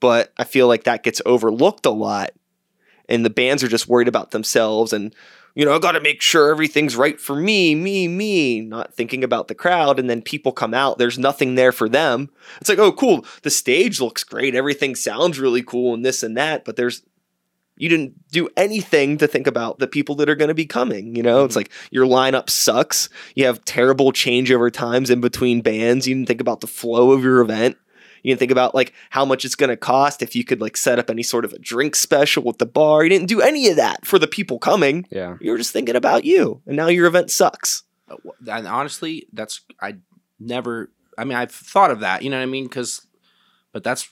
[0.00, 2.32] But i feel like that gets overlooked a lot
[3.08, 5.14] and the bands are just worried about themselves and
[5.56, 9.24] you know i got to make sure everything's right for me me me not thinking
[9.24, 12.30] about the crowd and then people come out there's nothing there for them
[12.60, 16.36] it's like oh cool the stage looks great everything sounds really cool and this and
[16.36, 17.02] that but there's
[17.76, 21.14] you didn't do anything to think about the people that are going to be coming.
[21.14, 21.60] You know, it's mm-hmm.
[21.60, 23.08] like your lineup sucks.
[23.34, 26.08] You have terrible changeover times in between bands.
[26.08, 27.76] You didn't think about the flow of your event.
[28.22, 30.76] You didn't think about like how much it's going to cost if you could like
[30.76, 33.02] set up any sort of a drink special with the bar.
[33.02, 35.06] You didn't do any of that for the people coming.
[35.10, 37.82] yeah You were just thinking about you, and now your event sucks.
[38.10, 38.16] Uh,
[38.48, 39.96] and honestly, that's I
[40.38, 40.90] never.
[41.18, 42.22] I mean, I've thought of that.
[42.22, 42.64] You know what I mean?
[42.64, 43.06] Because,
[43.72, 44.08] but that's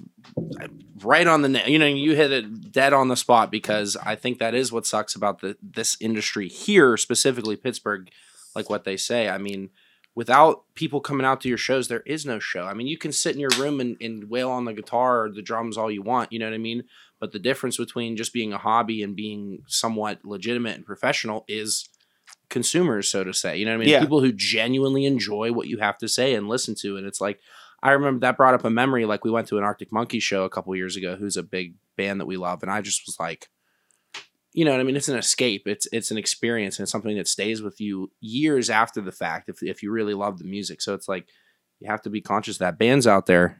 [1.03, 1.49] right on the.
[1.49, 4.73] na- You know, you hit it dead on the spot because I think that is
[4.73, 8.11] what sucks about the this industry here, specifically Pittsburgh.
[8.57, 9.29] Like what they say.
[9.29, 9.71] I mean,
[10.15, 12.65] without people coming out to your shows, there is no show.
[12.65, 15.33] I mean, you can sit in your room and, and wail on the guitar or
[15.33, 16.33] the drums all you want.
[16.33, 16.85] You know what I mean?
[17.21, 21.89] But the difference between just being a hobby and being somewhat legitimate and professional is
[22.49, 23.57] consumers, so to say.
[23.57, 23.89] You know what I mean?
[23.89, 24.01] Yeah.
[24.01, 26.97] People who genuinely enjoy what you have to say and listen to.
[26.97, 27.41] And it's like,
[27.83, 29.05] I remember that brought up a memory.
[29.05, 31.75] Like we went to an Arctic Monkey show a couple years ago, who's a big
[31.97, 33.49] band that we love, and I just was like,
[34.55, 34.97] you know what I mean?
[34.97, 35.67] It's an escape.
[35.67, 39.49] It's it's an experience, and it's something that stays with you years after the fact.
[39.49, 41.27] If if you really love the music, so it's like
[41.81, 43.59] you have to be conscious that bands out there.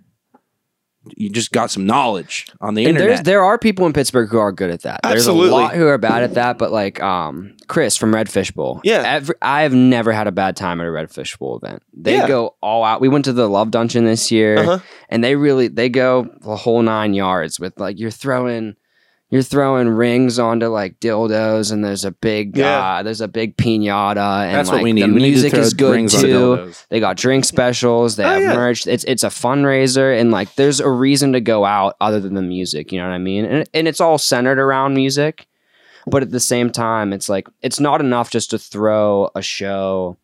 [1.19, 3.25] You just got some knowledge on the And there's internet.
[3.27, 5.01] there are people in Pittsburgh who are good at that.
[5.03, 8.53] There's a lot who are bad at that, but like um Chris from Red Fish
[8.53, 8.81] Bowl.
[8.85, 9.03] Yeah.
[9.05, 11.83] Every, I have never had a bad time at a Red Fish Bowl event.
[11.93, 12.27] They Yeah.
[12.27, 13.03] go all out.
[13.03, 14.79] We went to the Love Dungeon this year Uh-huh.
[15.11, 18.75] and they really they go the whole nine yards with like you're throwing
[19.35, 22.99] you're throwing rings onto like dildos and there's a big Yeah.
[22.99, 25.03] uh, there's a big pinata and That's like, what we need.
[25.03, 26.73] the We need to music is good too.
[26.89, 28.15] They got drink specials.
[28.15, 28.55] They Oh, have yeah.
[28.55, 28.87] merch.
[28.87, 32.43] It's it's a fundraiser, and like there's a reason to go out other than the
[32.43, 32.93] music.
[32.93, 33.45] You know what I mean?
[33.45, 35.47] And and it's all centered around music,
[36.07, 40.17] but at the same time, it's like it's not enough just to throw a show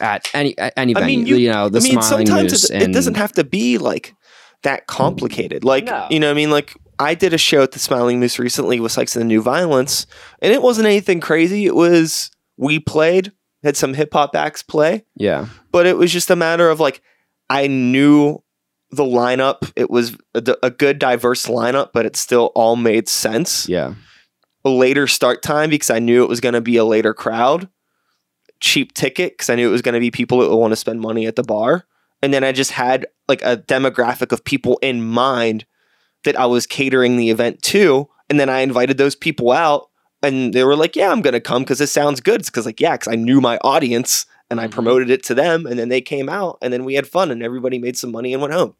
[0.00, 1.18] at any at any I venue.
[1.18, 3.78] mean, you, you- know, the I mean, Smiling sometimes it, it doesn't have to be
[3.78, 4.14] like
[4.62, 5.62] that complicated.
[5.64, 6.06] Like, No.
[6.10, 8.80] you know, what I mean, like I did a show at the Smiling Moose recently
[8.80, 10.06] with Sykes and the New Violence,
[10.40, 11.66] and it wasn't anything crazy.
[11.66, 13.32] It was we played,
[13.62, 17.00] had some hip hop acts play, Yeah, but it was just a matter of like
[17.48, 18.42] I knew
[18.90, 19.70] the lineup.
[19.76, 23.68] It was a good, diverse lineup, but it still all made sense.
[23.68, 23.94] yeah,
[24.64, 27.68] a later start time because I knew it was going to be a later crowd.
[28.60, 30.76] Cheap ticket because I knew it was going to be people that would want to
[30.76, 31.84] spend money at the bar.
[32.22, 35.64] And then I just had like a demographic of people in mind
[36.24, 38.08] that I was catering the event to.
[38.30, 39.88] And then I invited those people out
[40.22, 42.40] and they were like, yeah, I'm going to come because this sounds good.
[42.40, 44.72] It's because, like, yeah, because I knew my audience and I Mhm.
[44.72, 45.66] promoted it to them.
[45.66, 48.32] And then they came out and then we had fun and everybody made some money
[48.32, 48.74] and went home.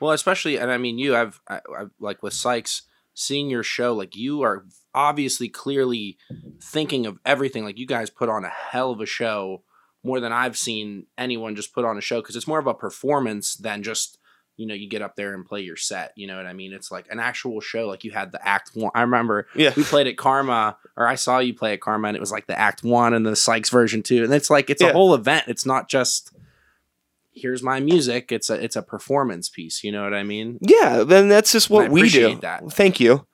[0.00, 2.82] Well, especially, and I mean, you, I've, I, I've like with Sykes,
[3.14, 4.64] seeing your show, like you are
[4.94, 6.18] obviously clearly
[6.60, 7.64] thinking of everything.
[7.64, 9.62] Like you guys put on a hell of a show
[10.02, 12.74] more than I've seen anyone just put on a show because it's more of a
[12.74, 14.18] performance than just,
[14.62, 16.12] you know, you get up there and play your set.
[16.16, 16.72] You know what I mean?
[16.72, 17.86] It's like an actual show.
[17.88, 18.92] Like you had the act one.
[18.94, 19.72] I remember Yeah.
[19.76, 22.46] we played at Karma, or I saw you play at Karma, and it was like
[22.46, 24.24] the act one and the Sykes version two.
[24.24, 24.88] And it's like, it's Yeah.
[24.88, 25.44] a whole event.
[25.48, 26.32] It's not just,
[27.32, 28.30] here's my music.
[28.32, 29.82] It's a, it's a performance piece.
[29.84, 30.58] You know what I mean?
[30.60, 31.02] Yeah.
[31.04, 32.36] Then that's just what I we do.
[32.36, 32.62] that.
[32.72, 33.26] Thank you.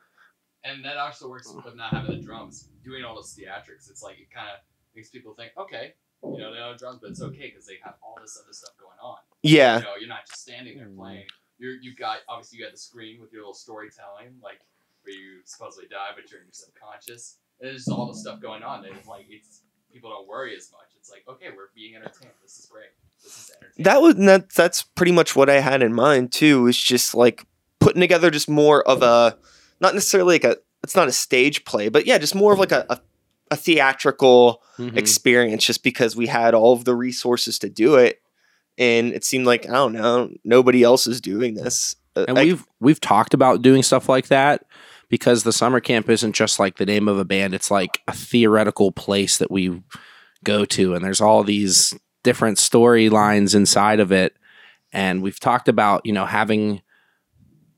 [0.64, 2.68] And that also works with not having the drums.
[2.85, 4.57] Doing all those theatrics, it's like it kind of
[4.97, 5.93] makes people think, okay,
[6.24, 8.53] you know, they don't have drums, but it's okay because they have all this other
[8.53, 9.18] stuff going on.
[9.43, 9.78] Yeah.
[9.78, 11.24] You know, you're not just standing there playing.
[11.59, 14.61] You're you got obviously you got the screen with your little storytelling, like
[15.03, 17.39] where you supposedly die, but you're in your subconscious.
[17.61, 18.84] And there's all the stuff going on.
[18.84, 19.62] And it's like it's
[19.93, 20.89] people don't worry as much.
[20.97, 22.32] It's like okay, we're being entertained.
[22.43, 22.91] This is great.
[23.22, 23.84] This is entertaining.
[23.84, 26.66] That was that, that's pretty much what I had in mind too.
[26.68, 27.45] Is just like
[27.80, 29.36] putting together just more of a
[29.80, 32.72] not necessarily like a it's not a stage play, but yeah, just more of like
[32.72, 33.01] a a,
[33.51, 34.97] a theatrical Mhm.
[34.97, 35.64] experience.
[35.64, 38.22] Just because we had all of the resources to do it,
[38.79, 41.97] and it seemed like I don't know nobody else is doing this.
[42.16, 44.64] Uh, and I- we've we've talked about doing stuff like that
[45.09, 47.55] because the summer camp isn't just like the name of a band.
[47.55, 49.83] It's like a theoretical place that we
[50.45, 54.37] go to and there's all these different storylines inside of it.
[54.93, 56.81] And we've talked about you know having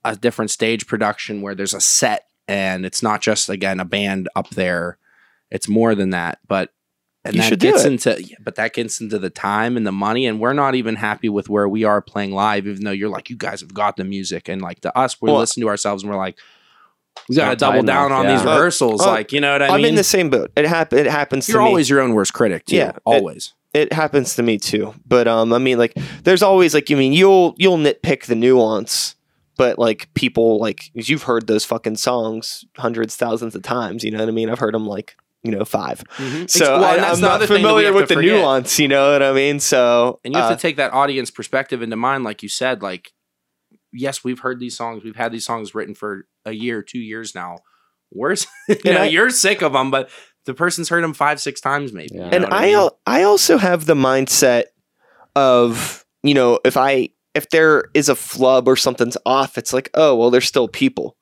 [0.05, 4.29] a different stage production where there's a set and it's not just again a band
[4.37, 4.99] up there.
[5.51, 6.71] It's more than that but
[7.25, 7.93] and You that gets it.
[7.93, 10.97] into yeah, but that gets into the time and the money and we're not even
[10.97, 13.97] happy with where we are playing live even though you're like you guys have got
[13.97, 16.39] the music and like to us we Well- listen to ourselves and we're like
[17.29, 19.69] we got to double down enough, on these rehearsals Uh, like you know what i'm
[19.77, 19.85] mean?
[19.85, 20.51] I'm in the same boat.
[20.57, 20.99] It happen.
[20.99, 21.55] It happens to me.
[21.55, 21.69] you're to me.
[21.69, 24.95] always your own worst critic too Yeah, always it happens to me too.
[25.07, 25.95] But um, I mean, like,
[26.25, 29.15] there's always like, I mean, you'll you'll nitpick the nuance,
[29.57, 34.03] but like people like you've heard those fucking songs hundreds, thousands of times.
[34.03, 34.51] You know what I mean?
[34.51, 36.03] I've heard them like you know 5
[36.49, 38.33] So Well, I, I'm not other thing that we familiar with the forget.
[38.41, 38.79] nuance.
[38.79, 39.59] You know what I mean?
[39.61, 42.83] So And you have uh, to take that audience perspective into mind, like you said.
[42.83, 43.13] Like,
[43.93, 45.03] yes, we've heard these songs.
[45.03, 47.59] We've had these songs written for a year, two years now.
[48.13, 48.35] We're,
[48.69, 50.11] you know, I- you're sick of them, but
[50.47, 52.11] the person's heard them five, six times, maybe.
[52.15, 52.25] Yeah.
[52.25, 52.89] you know and what I mean?
[53.07, 54.65] I also have the mindset
[55.37, 59.91] of you know if I if there is a flub or something's off, it's like
[59.95, 61.17] oh well, they're still people.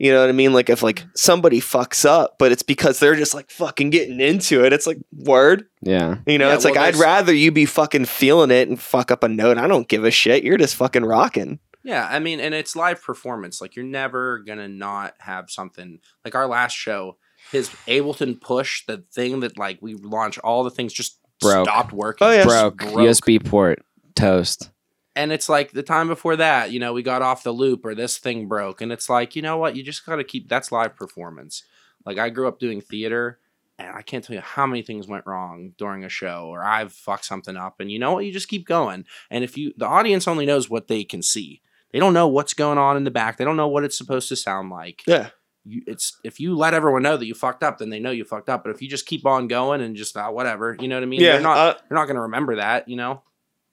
[0.00, 0.54] You know what I mean?
[0.54, 1.10] Like if like mm-hmm.
[1.14, 4.72] somebody fucks up, but it's because they're just like fucking getting into it.
[4.72, 5.66] It's like word.
[5.82, 6.16] Yeah.
[6.26, 9.22] You know, Yeah, it's like I'd rather you be fucking feeling it and fuck up
[9.22, 9.58] a note.
[9.58, 10.42] I don't give a shit.
[10.42, 11.58] You're just fucking rocking.
[11.84, 13.60] Yeah, I mean, and it's live performance.
[13.60, 17.18] Like, you're never gonna not have something like our last show.
[17.52, 21.66] His Ableton push, the thing that like we launched, all the things just Broke.
[21.66, 22.26] stopped working.
[22.26, 22.44] Oh, yeah.
[22.44, 22.78] Just Broke.
[22.78, 23.82] USB port.
[24.14, 24.70] Toast.
[25.16, 27.94] And it's like the time before that, you know, we got off the loop or
[27.94, 30.72] this thing broke, and it's like, you know what, you just got to keep that's
[30.72, 31.64] live performance.
[32.04, 33.38] Like I grew up doing theater,
[33.78, 36.92] and I can't tell you how many things went wrong during a show, or I've
[36.92, 39.04] fucked something up, and you know what, you just keep going.
[39.30, 41.62] And if you, the audience only knows what they can see.
[41.92, 43.36] They don't know what's going on in the back.
[43.36, 45.02] They don't know what it's supposed to sound like.
[45.06, 45.30] Yeah.
[45.64, 48.24] You, it's if you let everyone know that you fucked up, then they know you
[48.24, 48.64] fucked up.
[48.64, 51.06] But if you just keep on going and just uh, whatever, you know what I
[51.06, 51.20] mean?
[51.20, 51.32] Yeah.
[51.32, 52.88] they're not uh, they're not going to remember that.
[52.88, 53.22] You know?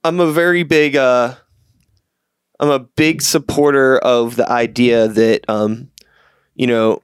[0.04, 1.36] I'm a very big uh
[2.60, 5.90] I'm a big supporter of the idea that um
[6.56, 7.02] you know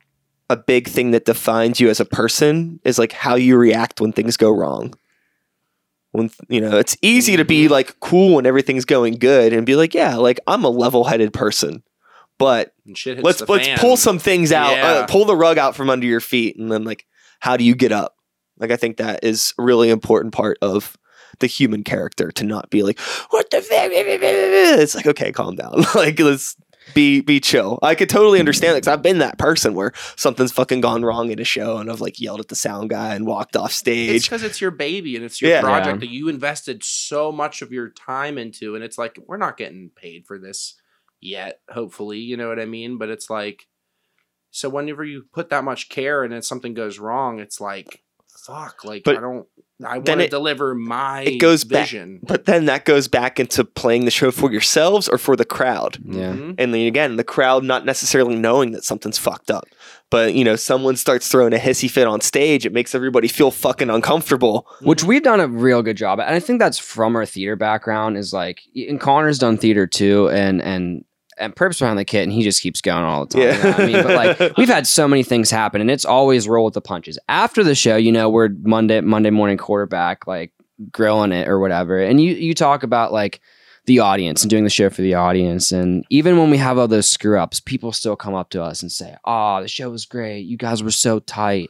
[0.50, 4.12] a big thing that defines you as a person is like how you react when
[4.12, 4.94] things go wrong.
[6.12, 9.76] When you know, it's easy to be like cool when everything's going good and be
[9.76, 11.82] like, yeah, like I'm a level-headed person.
[12.38, 13.80] But shit let's let's fan.
[13.80, 14.86] pull some things out, Yeah.
[14.86, 17.06] uh, pull the rug out from under your feet and then like
[17.40, 18.16] how do you get up?
[18.60, 20.98] Like I think that is a really important part of
[21.40, 23.90] the human character to not be like, what the fuck?
[23.92, 25.84] It's like, okay, calm down.
[25.96, 26.56] like, let's
[26.94, 27.80] be be chill.
[27.82, 31.32] I could totally understand it because I've been that person where something's fucking gone wrong
[31.32, 34.10] at a show and I've like yelled at the sound guy and walked off stage.
[34.10, 35.62] It's because it's your baby and it's your Yeah.
[35.62, 36.00] project Yeah.
[36.02, 39.92] that you invested so much of your time into, and it's like we're not getting
[39.96, 40.76] paid for this
[41.22, 41.62] yet.
[41.70, 42.98] Hopefully, you know what I mean.
[42.98, 43.68] But it's like,
[44.52, 48.84] so whenever you put that much care and then something goes wrong, it's like, fuck.
[48.84, 49.48] Like But- I don't.
[49.84, 52.20] I want Then to deliver my it goes back- vision.
[52.24, 55.98] But then that goes back into playing the show for yourselves or for the crowd.
[56.06, 56.34] Yeah.
[56.34, 56.56] Mhm.
[56.58, 59.66] And then again, the crowd not necessarily knowing that something's fucked up.
[60.10, 63.50] But you know, someone starts throwing a hissy fit on stage, it makes everybody feel
[63.52, 64.68] fucking uncomfortable.
[64.82, 66.28] which we've done a real good job at.
[66.28, 70.30] And I think that's from our theater background is like and Connor's done theater too
[70.30, 71.04] and and
[71.38, 73.42] and Perps behind the kit and he just keeps going all the time.
[73.42, 73.58] Yeah.
[73.58, 76.48] You know I mean, but like we've had so many things happen and it's always
[76.48, 77.18] roll with the punches.
[77.30, 80.52] After the show, you know, we're Monday Monday morning quarterback, like
[80.92, 82.00] grilling it or whatever.
[82.02, 83.40] And you you talk about like
[83.86, 85.72] the audience and doing the show for the audience.
[85.72, 88.82] And even when we have all those screw ups, people still come up to us
[88.82, 90.42] and say, Oh, the show was great.
[90.42, 91.70] You guys were so tight.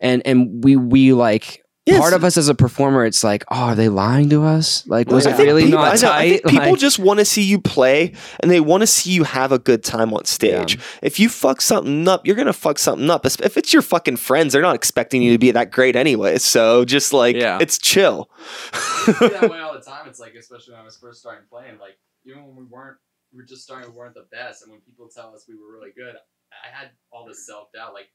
[0.00, 2.00] And and we we like Yes.
[2.00, 4.84] part of us as a performer, it's like, oh, are they lying to us?
[4.88, 6.28] Like, was I it really people- I not know, I tight?
[6.30, 9.22] think people Like- just want to see you play and they want to see you
[9.22, 10.78] have a good time on stage.
[11.00, 13.24] If you fuck something up, you're gonna fuck something up.
[13.24, 16.38] If if it's your fucking friends, they're not expecting you to be that great anyway.
[16.38, 17.58] So just like Yeah.
[17.60, 18.28] it's chill.
[18.72, 20.08] feel that way all the time.
[20.08, 22.96] It's like, especially when I was first starting playing, like even when we weren't,
[23.32, 25.72] we were just starting, we weren't the best, and when people tell us we were
[25.72, 26.16] really good,
[26.50, 27.94] I had all this self doubt.
[27.94, 28.08] Like,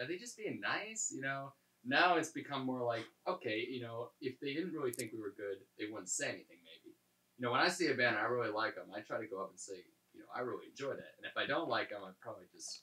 [0.00, 1.10] are they just being nice?
[1.12, 1.52] You know.
[1.84, 5.32] Now it's become more like, okay, you know, if they didn't really think we were
[5.36, 6.58] good, they wouldn't say anything.
[6.62, 6.94] Maybe,
[7.38, 9.26] you know, when I see a band and I really like them, I try to
[9.26, 9.74] go up and say,
[10.12, 11.12] you know, I really enjoy that.
[11.16, 12.82] and if I don't like them, I'd probably just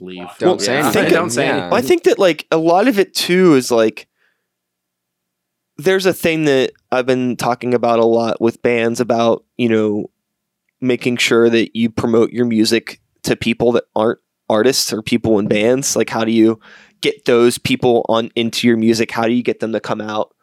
[0.00, 0.26] Leave.
[0.38, 1.02] Don't Well, say I anything.
[1.02, 1.52] think- don't say Yeah.
[1.52, 1.72] anything.
[1.74, 4.08] I think that like a lot of it too is like
[5.76, 10.10] there's a thing that I've been talking about a lot with bands about, you know,
[10.80, 14.18] making sure that you promote your music to people that aren't
[14.48, 15.94] artists or people in bands.
[15.96, 16.58] Like how do you
[17.02, 19.10] get those people on into your music?
[19.10, 20.34] How do you get them to come out?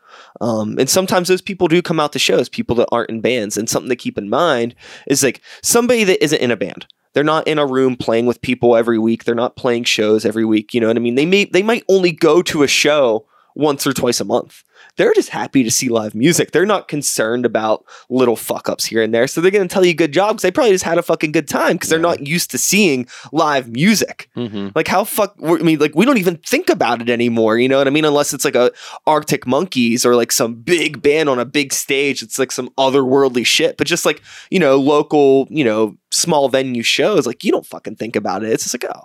[0.42, 3.58] Um, and sometimes those people do come out to shows, people that aren't in bands.
[3.58, 4.76] And something to keep in mind
[5.08, 6.88] is like somebody that isn't in a band.
[7.14, 9.24] They're not in a room playing with people every week.
[9.24, 10.74] They're not playing shows every week.
[10.74, 11.16] You know what I mean?
[11.16, 14.64] They may they might only go to a show once or twice a month.
[14.98, 16.52] They're just happy to see live music.
[16.52, 19.28] They're not concerned about little fuck ups here and there.
[19.28, 21.32] So they're going to tell you good job because they probably just had a fucking
[21.32, 24.30] good time because they're not used to seeing live music.
[24.36, 24.74] Mhm.
[24.76, 25.36] Like how fuck?
[25.42, 27.58] I mean, like we don't even think about it anymore.
[27.58, 28.06] You know what I mean?
[28.06, 28.72] Unless it's like a
[29.08, 32.22] Arctic Monkeys or like some big band on a big stage.
[32.22, 33.78] It's like some otherworldly shit.
[33.78, 34.22] But just like
[34.52, 38.52] you know, local, you know, small venue shows, like you don't fucking think about it.
[38.52, 39.04] It's just like oh,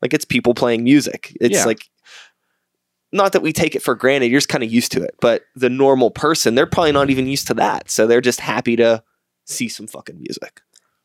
[0.00, 1.36] like it's people playing music.
[1.40, 1.64] It's Yeah.
[1.64, 1.88] like.
[3.12, 5.14] Not that we take it for granted, you're just kind of used to it.
[5.20, 7.90] But the normal person, they're probably not even used to that.
[7.90, 9.02] So they're just happy to
[9.44, 10.62] see some fucking music.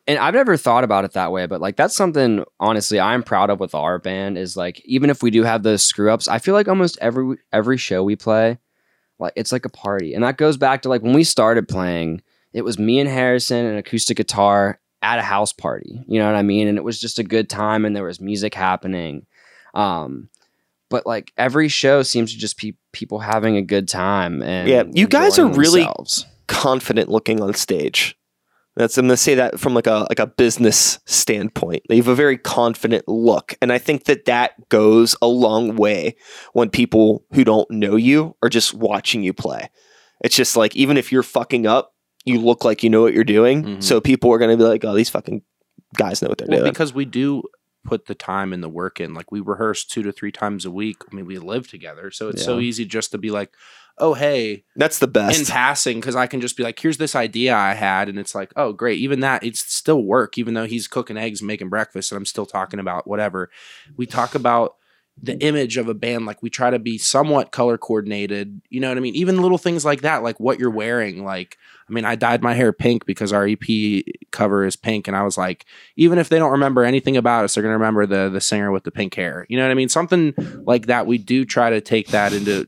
[0.08, 3.50] and I've never thought about it that way, but like that's something honestly I'm proud
[3.50, 6.40] of with our band is like even if we do have those screw ups, I
[6.40, 8.58] feel like almost every every show we play,
[9.20, 10.14] like it's like a party.
[10.14, 12.22] And that goes back to like when we started playing,
[12.54, 16.02] it was me and Harrison and acoustic guitar at a house party.
[16.08, 16.68] You know what I mean?
[16.70, 19.26] And it was just a good time and there was music happening.
[19.74, 20.30] Um
[20.90, 24.84] but like every show seems to just be people having a good time and Yeah,
[24.94, 26.26] you guys enjoying are really- themselves.
[26.48, 28.16] confident looking on stage.
[28.76, 31.82] That's I'm gonna say that from like a like a business standpoint.
[31.90, 36.16] They have a very confident look, and I think that that goes a long way
[36.54, 39.70] when people who don't know you are just watching you play.
[40.24, 43.24] It's just like even if you're fucking up, you look like you know what you're
[43.24, 43.64] doing.
[43.64, 43.84] Mhm.
[43.84, 45.42] So people are gonna be like, "Oh, these fucking
[45.96, 47.42] guys know what they're Well, doing." because we do
[47.88, 49.14] put the time and the work in.
[49.14, 50.98] Like we rehearse two to three times a week.
[51.10, 53.54] I mean, we live together, so it's so easy just to be like,
[53.98, 57.16] "Oh, hey," That's the best." in passing, because I can just be like, "Here's this
[57.16, 60.38] idea I had," and it's like, "Oh, great." Even that, it's still work.
[60.38, 63.50] Even though he's cooking eggs, making breakfast, and I'm still talking about whatever.
[63.96, 64.76] We talk about
[65.22, 66.26] the image of a band.
[66.26, 68.62] Like we try to be somewhat color coordinated.
[68.70, 69.16] You know what I mean?
[69.16, 71.26] Even little things like that, like what you're wearing.
[71.26, 71.58] Like,
[71.90, 75.24] I mean, I dyed my hair pink because our EP cover is pink, and I
[75.24, 75.66] was like,
[75.96, 78.84] even if they don't remember anything about us, they're gonna remember the the singer with
[78.84, 79.46] the pink hair.
[79.50, 79.90] You know what I mean?
[79.90, 80.34] Something
[80.66, 81.08] like that.
[81.08, 82.68] We do try to take that into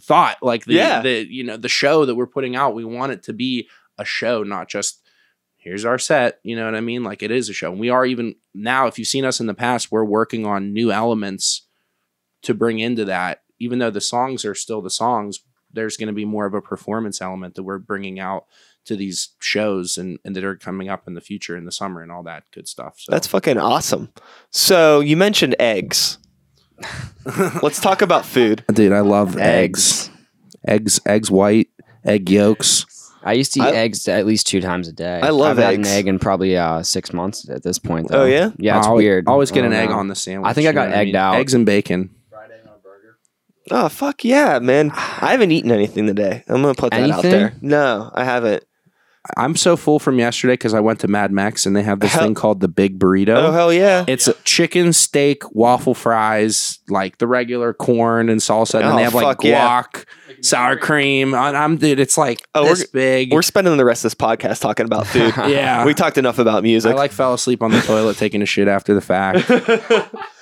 [0.00, 0.36] thought.
[0.42, 1.02] Like the, Yeah.
[1.02, 3.68] the you know the show that we're putting out, we want it to be
[3.98, 5.00] a show, not just
[5.56, 6.38] here's our set.
[6.42, 7.02] You know what I mean?
[7.02, 7.70] Like it is a show.
[7.72, 8.86] And we are even now.
[8.86, 11.66] If you've seen us in the past, we're working on new elements
[12.42, 13.42] to bring into that.
[13.58, 15.40] Even though the songs are still the songs,
[15.72, 18.46] there's going to be more of a performance element that we're bringing out
[18.86, 22.02] to these shows and, and that are coming up in the future in the summer
[22.02, 22.94] and all that good stuff.
[22.98, 24.10] So That's fucking awesome.
[24.50, 26.18] So you mentioned eggs.
[27.62, 28.64] Let's talk about food.
[28.72, 28.92] dude.
[28.92, 30.10] I love eggs.
[30.66, 31.68] Eggs, eggs, white,
[32.04, 32.86] egg yolks.
[33.22, 35.20] I used to eat I- eggs at least two times a day.
[35.22, 35.88] I love I've had eggs.
[35.90, 38.08] an egg in probably uh, six months at this point.
[38.08, 38.22] Though.
[38.22, 38.50] Oh, yeah?
[38.56, 39.28] yeah, it's I'll- weird.
[39.28, 39.96] Always get an egg know.
[39.96, 40.48] on the sandwich.
[40.48, 41.34] I think I you got know what egged out.
[41.34, 42.14] Eggs and bacon.
[42.30, 43.18] fried egg on a burger.
[43.70, 44.90] Oh fuck yeah, man!
[44.94, 46.44] I haven't eaten anything today.
[46.48, 47.30] I'm gonna put that out Anything?
[47.30, 47.54] there.
[47.60, 48.64] No, I haven't.
[49.36, 52.12] I'm so full from yesterday because I went to Mad Mex and they have this
[52.14, 53.36] Hell- thing called the Big Burrito.
[53.36, 54.04] Oh hell yeah!
[54.08, 58.96] It's a chicken, steak, waffle fries, like the regular corn and salsa, and then Oh,
[58.96, 59.82] they have like fuck yeah.
[59.82, 60.04] guac,
[60.42, 61.34] sour cream.
[61.34, 63.30] And I'm dude, it's like Oh, this big.
[63.32, 65.34] We're spending the rest of this podcast talking about food.
[65.36, 66.90] yeah, we talked enough about music.
[66.92, 69.48] I like fell asleep on the toilet taking a shit after the fact.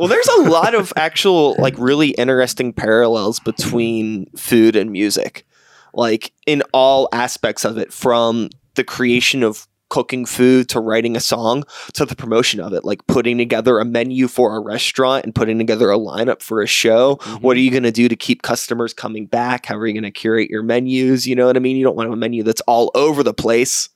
[0.00, 5.46] well, there's a lot of actual like really interesting parallels between food and music,
[5.92, 11.20] like in all aspects of it, from the creation of cooking food to writing a
[11.20, 15.34] song to the promotion of it like putting together a menu for a restaurant and
[15.34, 17.16] putting together a lineup for a show.
[17.16, 17.44] Mm-hmm.
[17.44, 19.66] What are you going to do to keep customers coming back?
[19.66, 21.26] How are you going to curate your menus?
[21.26, 21.76] You know what i mean?
[21.76, 23.90] You don't want a menu that's all over the place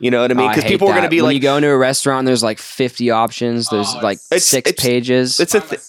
[0.00, 1.10] you know what i mean Oh, because hate people are going to that.
[1.10, 3.68] be when like you go into a restaurant, there's like 50 options.
[3.68, 5.38] There's Oh, like it's- six it's- pages.
[5.40, 5.60] it's a.
[5.60, 5.80] Th-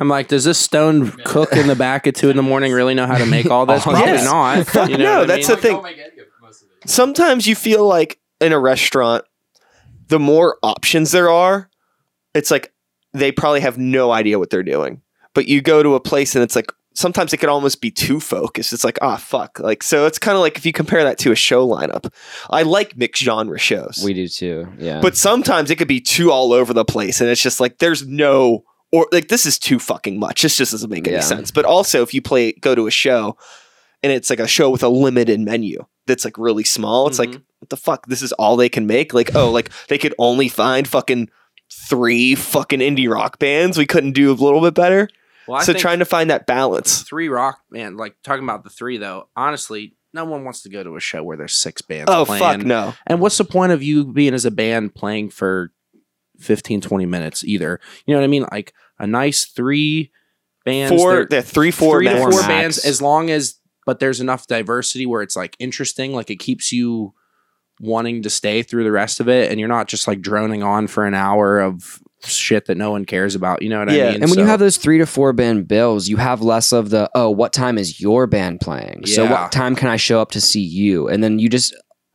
[0.00, 2.94] I'm like, does this stone cook in the back at two in the morning really
[2.94, 3.82] know how to make all this?
[3.86, 4.24] Oh, Probably yes.
[4.24, 4.88] not.
[4.90, 5.56] You know no, what I that's mean?
[5.56, 5.72] the thing.
[5.74, 6.88] Don't make any of most of it.
[6.90, 9.24] sometimes you feel like in a restaurant,
[10.08, 11.68] the more options there are,
[12.34, 12.72] it's like
[13.12, 15.02] they probably have no idea what they're doing.
[15.34, 18.20] But you go to a place and it's like sometimes it can almost be too
[18.20, 18.72] focused.
[18.72, 19.60] It's like, ah, fuck.
[19.60, 22.12] Like, so it's kind of like if you compare that to a show lineup.
[22.50, 24.02] I like mixed genre shows.
[24.04, 24.66] we do too.
[24.78, 25.00] Yeah.
[25.00, 28.06] but sometimes it could be too all over the place and it's just like there's
[28.06, 31.22] no or like this is too fucking much this just doesn't make any Yeah.
[31.22, 33.36] sense but also if you play go to a show
[34.02, 37.30] and it's like a show with a limited menu that's like really small it's like
[37.30, 37.42] Mhm.
[37.60, 40.48] what the fuck this is all they can make like oh like they could only
[40.48, 41.28] find fucking
[41.88, 45.08] three fucking indie rock bands we couldn't do a little bit better
[45.50, 48.98] Well, so trying to find that balance three rock man, like talking about the three
[48.98, 49.28] though.
[49.34, 52.08] Honestly, no one wants to go to a show where there's six bands.
[52.08, 52.42] oh playing.
[52.42, 55.72] fuck no And what's the point of you being as a band playing for
[56.38, 57.80] 15, 20 minutes either?
[58.06, 58.46] You know what I mean?
[58.50, 60.10] Like a nice three
[60.64, 61.00] bands.
[61.00, 65.06] four yeah, three four three to four bands, as long as, but there's enough diversity
[65.06, 67.14] where it's like interesting, like it keeps you
[67.80, 70.86] wanting to stay through the rest of it, and you're not just like droning on
[70.86, 73.62] for an hour of shit that no one cares about.
[73.62, 74.08] You know what Yeah.
[74.08, 74.22] I mean?
[74.22, 77.10] and when you have those three to four band bills, you have less of the
[77.14, 79.06] oh, what time is your band playing?
[79.06, 81.08] So what time can I show up to see you?
[81.08, 81.74] And then you just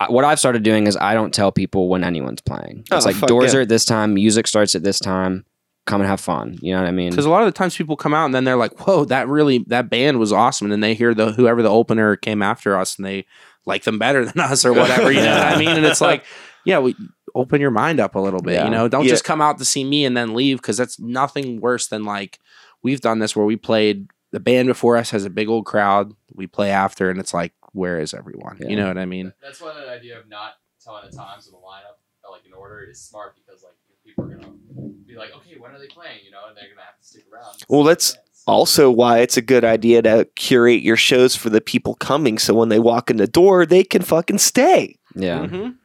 [0.10, 2.84] what I've started doing is I don't tell people when anyone's playing.
[2.92, 3.60] Oh, it's Oh, like doors yeah.
[3.60, 5.46] are at this time, music starts at this time.
[5.88, 6.58] Come and have fun.
[6.62, 7.12] You know what I mean?
[7.12, 9.28] Because a lot of the times people come out and then they're like, "Whoa, that
[9.28, 12.76] really that band was awesome," and then they hear the whoever the opener came after
[12.76, 13.26] us and they
[13.68, 15.12] like them better than us or whatever.
[15.12, 15.70] You know what I mean?
[15.78, 16.24] And it's like,
[16.66, 16.96] yeah, we
[17.36, 18.54] open your mind up a little bit.
[18.54, 18.66] Yeah.
[18.66, 19.10] You know, don't Yeah.
[19.12, 22.40] just come out to see me and then leave because that's nothing worse than like
[22.82, 26.14] we've done this where we played the band before us has a big old crowd.
[26.34, 28.58] We play after and it's like, where is everyone?
[28.62, 28.70] Yeah.
[28.70, 29.34] You know what I mean?
[29.42, 32.54] That's why that idea of not telling the times of the lineup uh, like in
[32.54, 33.74] order is smart because like
[34.04, 34.54] people are gonna
[35.06, 36.20] be like, okay, when are they playing?
[36.26, 37.56] You know, and they're gonna have to stick around.
[37.70, 38.18] Well, that's
[38.48, 42.54] also why it's a good idea to curate your shows for the people coming so
[42.54, 45.40] when they walk in the door they can fucking stay yeah.
[45.48, 45.76] Mhm.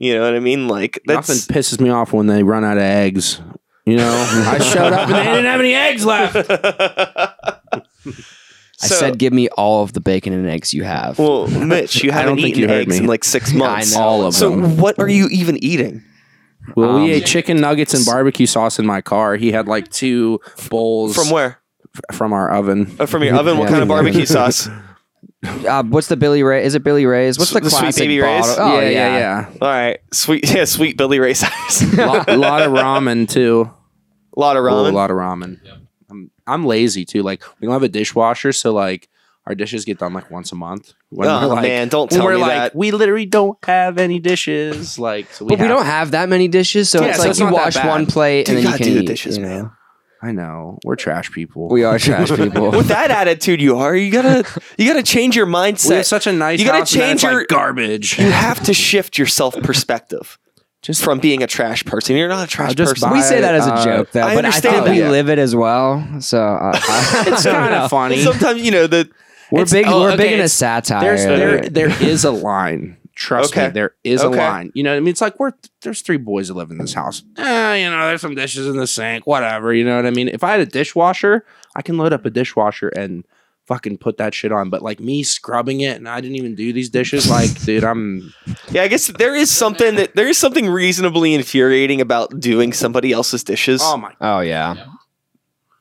[0.00, 2.76] You know what i mean like that's Nothing pisses me off when they run out
[2.76, 3.40] of eggs.
[3.86, 4.12] You know,
[4.46, 6.36] I showed up and they didn't have any eggs left.
[8.80, 11.18] I said, give me all of the bacon and eggs you have.
[11.18, 12.98] well mitch you I don't haven't think eaten you heard eggs me.
[12.98, 14.00] in like six Yeah, I months know.
[14.02, 14.32] All of them.
[14.32, 14.76] so them.
[14.76, 16.02] what are you even eating
[16.76, 19.36] Well, Um, we ate chicken nuggets and barbecue sauce in my car.
[19.36, 20.40] He had like two
[20.70, 21.60] bowls from where
[22.12, 22.94] from our oven.
[23.00, 23.70] oh, from your oven what Yeah.
[23.70, 24.68] kind of barbecue sauce
[25.68, 26.64] Uh, what's the Billy Ray?
[26.64, 27.38] Is it Billy Ray's?
[27.38, 28.44] What's the, The Sweet classic Baby Ray's?
[28.58, 32.06] Oh yeah, yeah, yeah, all right sweet yeah sweet billy ray size yeah.
[32.06, 33.70] lot, lot of ramen too.
[34.36, 35.64] a lot of Oh, ramen a lot of ramen.
[35.64, 35.74] Yep.
[36.10, 37.22] I'm I'm lazy too.
[37.22, 39.08] Like we don't have a dishwasher, so like
[39.46, 40.94] our dishes get done like once a month.
[41.10, 43.58] When oh we're like, man don't when tell we're me like that we literally don't
[43.64, 44.98] have any dishes.
[44.98, 47.30] Like so we But we don't have that many dishes, so Yeah, it's so like
[47.30, 49.36] it's you wash one plate Dude, and then you gotta can do the eat, dishes,
[49.36, 49.48] you know?
[49.48, 49.70] man.
[50.20, 51.68] I know we're trash people.
[51.68, 52.70] We are trash people.
[52.72, 54.44] with that attitude you are you gotta
[54.76, 57.22] you gotta change your We have mindset such a nice You gotta house change it's,
[57.24, 58.18] like, your- garbage.
[58.18, 60.38] you have to shift your self perspective
[60.82, 62.14] Just from being a trash person.
[62.16, 63.10] You're not a trash just person.
[63.10, 65.10] we say that as a Uh, joke, though, I but I understand think that, we
[65.10, 66.06] live it as well.
[66.20, 68.18] So uh, I, it's kind of funny.
[68.22, 69.08] Sometimes you know the
[69.50, 69.86] we're It's- big.
[69.88, 71.00] oh, we're okay, big into it's- satire.
[71.00, 72.96] There's there there is a line.
[73.18, 73.66] Trust Okay.
[73.66, 74.36] me, there is Okay.
[74.38, 74.70] a line.
[74.74, 75.50] You know, what I mean, it's like we're
[75.82, 77.24] there's three boys that live in this house.
[77.36, 79.74] Eh, you know, there's some dishes in the sink, whatever.
[79.74, 80.28] You know what I mean?
[80.28, 81.44] If I had a dishwasher,
[81.74, 83.24] I can load up a dishwasher and
[83.66, 84.70] fucking put that shit on.
[84.70, 87.28] But like me scrubbing it, and I didn't even do these dishes.
[87.28, 88.32] Like, dude, I'm
[88.70, 88.82] yeah.
[88.84, 93.42] I guess there is something that there is something reasonably infuriating about doing somebody else's
[93.42, 93.80] dishes.
[93.82, 94.12] oh my.
[94.20, 94.74] oh yeah.
[94.76, 94.84] Yeah.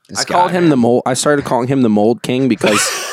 [0.10, 1.04] This I called guy, him the mold.
[1.06, 2.82] I started calling him the mold king because.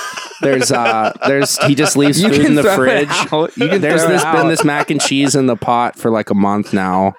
[0.45, 2.77] There's uh there's he just leaves You food can in the throw it
[3.09, 3.33] fridge.
[3.33, 3.57] out.
[3.57, 6.11] You can There's throw it this been this mac and cheese in the pot for
[6.11, 7.15] like a month now.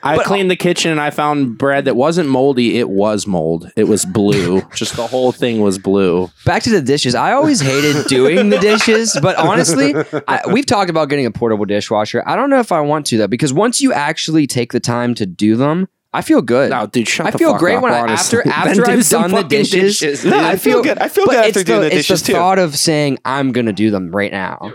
[0.00, 2.78] I cleaned the kitchen and I found bread that wasn't moldy.
[2.78, 3.70] It was mold.
[3.76, 4.62] It was blue.
[4.74, 6.30] Just the whole thing was blue.
[6.46, 7.16] Back to the dishes.
[7.16, 9.94] I always hated doing the dishes, but honestly,
[10.28, 12.22] I, we've talked about getting a portable dishwasher.
[12.26, 15.14] I don't know if I want to though, because once you actually take the time
[15.16, 16.70] to do them, I feel good.
[16.70, 19.08] No, dude, shut I the feel fuck great up, when I, after after do I've
[19.08, 19.98] done the dishes.
[19.98, 20.40] dishes, No, dude.
[20.40, 20.98] I feel good.
[20.98, 23.52] I feel but good it's after doing the, the it's the thought of saying I'm
[23.52, 24.72] gonna do them right now,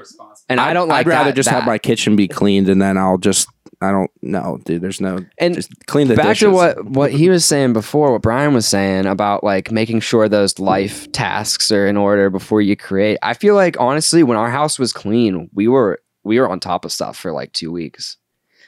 [0.50, 1.06] and I don't like.
[1.06, 3.48] I'd rather that- just have my kitchen be cleaned and then I'll just
[3.82, 4.82] I don't know, dude.
[4.82, 6.44] There's no and just clean the back dishes.
[6.48, 10.30] to what what he was saying before what brian was saying about like making sure
[10.30, 14.50] those life tasks are in order before you create i feel like honestly when our
[14.50, 18.18] house was clean we were we were on top of stuff for like two weeks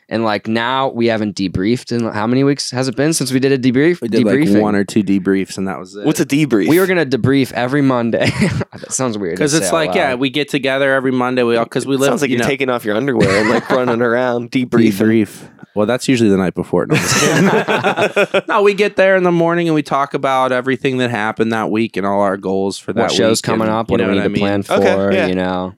[0.08, 3.40] and like now we haven't debriefed in how many weeks has it been since we
[3.40, 6.06] did a debrief we did debriefing like one or two debriefs and that was it.
[6.06, 6.68] What's a debrief?
[6.68, 8.26] we were gonna debrief every monday
[8.74, 11.44] that sounds weird because it's like yeah, we get together every Monday.
[11.44, 12.10] We all because we live.
[12.10, 14.92] Sounds like you you're know, taking off your underwear and like running around debriefing.
[14.92, 15.50] debrief.
[15.74, 16.86] Well, that's usually the night before.
[16.86, 18.42] No, I'm just kidding.
[18.48, 21.70] no, we get there in the morning and we talk about everything that happened that
[21.70, 23.98] week and all our goals for that what shows week coming and up you what
[23.98, 25.28] do know we need what I to plan for Okay, yeah.
[25.28, 25.74] you know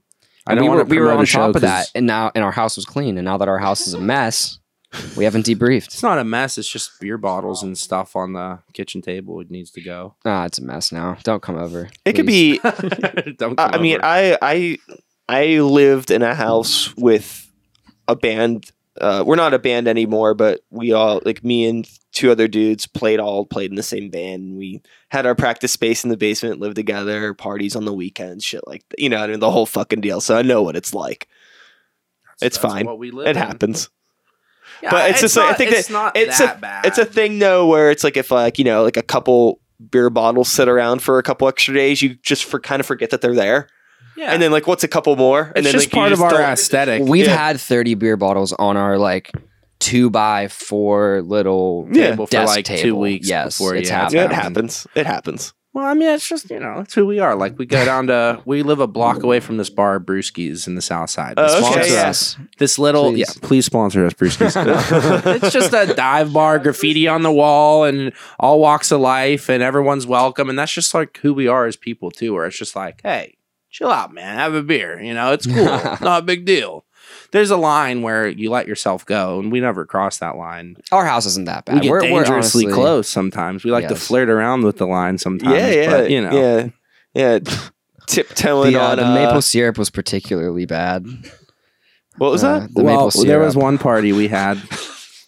[0.48, 2.32] I And don't we were, to we were on show top of that, and now
[2.34, 3.18] and our house was clean.
[3.18, 4.60] And now that our house is a mess,
[5.16, 5.86] we haven't debriefed.
[5.88, 6.58] It's not a mess.
[6.58, 9.40] It's just beer bottles and stuff on the kitchen table.
[9.42, 10.16] It needs to go.
[10.26, 11.18] Ah, it's a mess now.
[11.24, 11.90] Don't come over.
[12.06, 12.60] It could please.
[12.60, 13.60] be Don't.
[13.60, 14.78] I I mean, I I
[15.28, 17.52] I lived in a house with
[18.08, 18.72] a band.
[19.00, 21.88] Uh, we're not a band anymore, but we all like me and
[22.18, 24.58] two other dudes played all played in the same band.
[24.58, 28.66] We had our practice space in the basement, lived together, parties on the weekends, shit
[28.68, 30.20] like you know, I mean, the whole fucking deal.
[30.22, 31.28] So I know what it's like.
[32.42, 32.86] it's fine.
[32.86, 33.42] What we live It in.
[33.42, 33.90] happens.
[34.84, 36.86] Yeah, But it's just like- I think it's that not it's that a- bad.
[36.86, 39.60] It's a thing though, where it's like if like you know, like a couple
[39.92, 43.10] beer bottles sit around for a couple extra days, you just for kind of forget
[43.12, 43.70] that they're there,
[44.16, 44.32] yeah.
[44.32, 46.22] and then like what's a couple more, and it's then just like, you part of
[46.22, 47.02] our aesthetic.
[47.04, 47.36] We've Yeah.
[47.38, 49.32] had thirty beer bottles on our like
[49.80, 52.12] two by four little Yeah.
[52.12, 54.20] table for desk like two weeks Yes, before it's yeah, happened.
[54.22, 54.88] It happens.
[54.96, 55.54] It happens.
[55.74, 57.36] Well, I mean, it's just you know, it's who we are.
[57.36, 60.74] Like we go down to, we live a block away from this bar, Brewskis, in
[60.74, 61.36] the South Side.
[61.38, 62.10] Oh, okay, Sponsor yeah.
[62.10, 62.38] us.
[62.58, 63.20] This little, Please.
[63.20, 64.56] yeah, please sponsor us, Brewskis.
[65.36, 69.62] it's just a dive bar, graffiti on the wall, and all walks of life, and
[69.62, 72.34] everyone's welcome, and that's just like who we are as people too.
[72.34, 73.38] Where it's just like, hey,
[73.70, 75.00] chill out, man, have a beer.
[75.00, 75.64] You know, it's cool,
[76.02, 76.86] not a big deal.
[77.32, 80.78] There's a line where you let yourself go, and we never cross that line.
[80.92, 81.76] Our house isn't that bad.
[81.76, 83.64] We get we're, we're dangerously honestly- close sometimes.
[83.64, 85.54] We like to flirt around with the line sometimes.
[85.54, 86.70] yeah, yeah, but, you know, yeah,
[87.14, 87.40] yeah.
[88.08, 91.06] Tiptoeing The, uh, on the uh, maple syrup was particularly bad.
[92.18, 92.74] What was Uh, that?
[92.74, 93.28] The well, maple syrup.
[93.28, 94.58] there was one party we had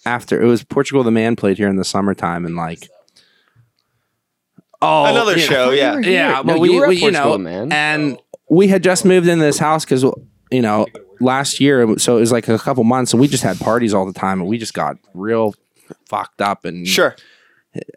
[0.05, 2.87] after it was Portugal the Man played here in the summertime and like
[4.81, 5.97] oh Another you know, show, yeah.
[5.99, 7.71] You yeah, No, well, you we- were we- you know, man.
[7.71, 8.17] and
[8.49, 10.05] we had just moved into this house because
[10.51, 10.85] you know
[11.19, 14.05] last year so it was like a couple months and we just had parties all
[14.05, 15.53] the time and we just got real
[16.05, 17.15] fucked up and Sure.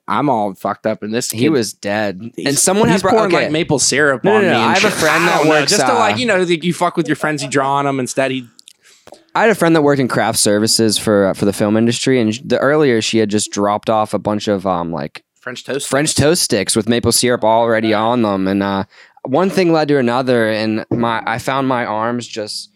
[0.07, 3.15] I'm all fucked up and this he kid- was dead, and someone he's had brought
[3.15, 3.45] pouring okay.
[3.45, 4.57] like maple syrup No, no, on no, me.
[4.57, 6.43] I and have a friend that don't know, works, just to uh, like you know
[6.43, 7.99] like you fuck with your friends, you draw on them.
[7.99, 8.47] Instead, he
[9.35, 12.21] I had a friend that worked in craft services for uh, for the film industry,
[12.21, 15.89] and the earlier she had just dropped off a bunch of um like French toast.
[15.89, 18.85] French toast sticks with maple syrup already on them, and uh,
[19.25, 22.71] one thing led to another, and my I found my arms just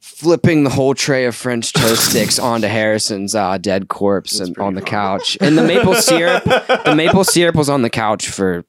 [0.00, 4.58] flipping the whole tray of French toast sticks onto Harrison's uh, dead corpse That's and
[4.58, 4.88] on the cool.
[4.90, 8.64] couch, and the maple syrup the maple syrup was on the couch for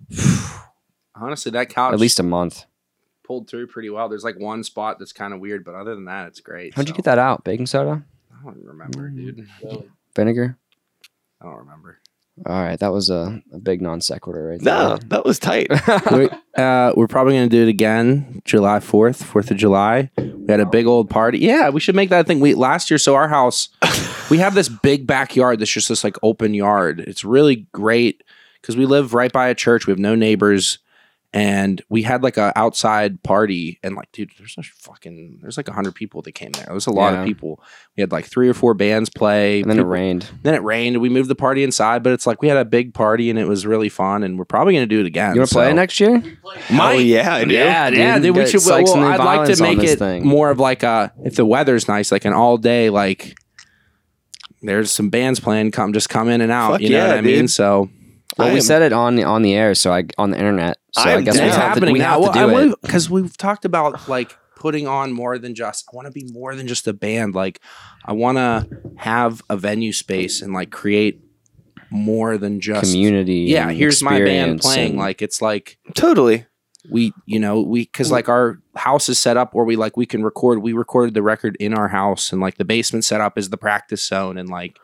[1.16, 2.66] Honestly, that couch at least a month.
[3.24, 4.08] pulled through pretty well.
[4.10, 6.74] There's like one spot that's kind of weird, but other than that, it's great.
[6.74, 7.44] How'd you get that out?
[7.44, 9.48] Baking soda, I don't remember, dude.
[10.16, 10.58] vinegar.
[11.42, 11.99] I don't remember.
[12.46, 15.68] All right, that was a, a big non sequitur right No, that was tight.
[16.12, 20.10] we, uh, we're probably gonna do it again, July fourth, Fourth of July.
[20.18, 21.40] We had a big old party.
[21.40, 22.40] Yeah, we should make that thing.
[22.40, 23.70] We last year, so our house,
[24.30, 27.02] we have this big backyard that's just this like open yard.
[27.02, 28.24] It's really great
[28.62, 29.88] because we live right by a church.
[29.88, 30.80] We have no neighbors.
[31.32, 35.68] And we had like a outside party, and like, dude, there's a fucking, there's like
[35.68, 36.66] a hundred people that came there.
[36.66, 37.20] There was a lot Yeah.
[37.22, 37.62] of people.
[37.96, 39.62] We had like three or four bands play.
[39.62, 40.28] And then it rained.
[40.42, 40.96] Then it rained.
[40.96, 43.38] and We moved the party inside, but it's like we had a big party and
[43.38, 44.24] it was really fun.
[44.24, 45.36] And we're probably going to do it again.
[45.36, 46.24] You want to play so- it next year?
[46.72, 47.54] Oh yeah, I do.
[47.54, 48.00] Yeah, dude.
[48.00, 48.36] yeah, dude.
[48.36, 48.62] We should.
[48.62, 50.26] Sykes Well, I'd like to make it thing.
[50.26, 52.90] more of like a if the weather's nice, like an all day.
[52.90, 53.36] Like
[54.64, 55.72] there's some bands playing.
[55.72, 56.72] Come, just come in and out.
[56.72, 57.48] Fuck you know yeah, what I mean?
[57.48, 57.90] So
[58.40, 60.38] Well, I we am- said it on the on the air, so I on the
[60.38, 60.78] internet.
[60.94, 61.44] So I I, guess down.
[61.44, 62.22] we it's Yeah, have to, happening we now.
[62.24, 62.82] have to Well, do it.
[62.82, 65.86] because we've talked about like putting on more than just.
[65.92, 67.36] I want to be more than just a band.
[67.36, 67.62] Like
[68.06, 68.68] I want to
[68.98, 71.22] have a venue space and like create
[71.92, 73.42] more than just Community.
[73.48, 74.92] Yeah, here's my band playing.
[74.92, 76.46] and- Like it's like Totally.
[76.90, 80.06] we you know we because like our house is set up where we like we
[80.06, 83.38] can record we recorded the record in our house and like the basement set up
[83.38, 84.78] is the practice zone and like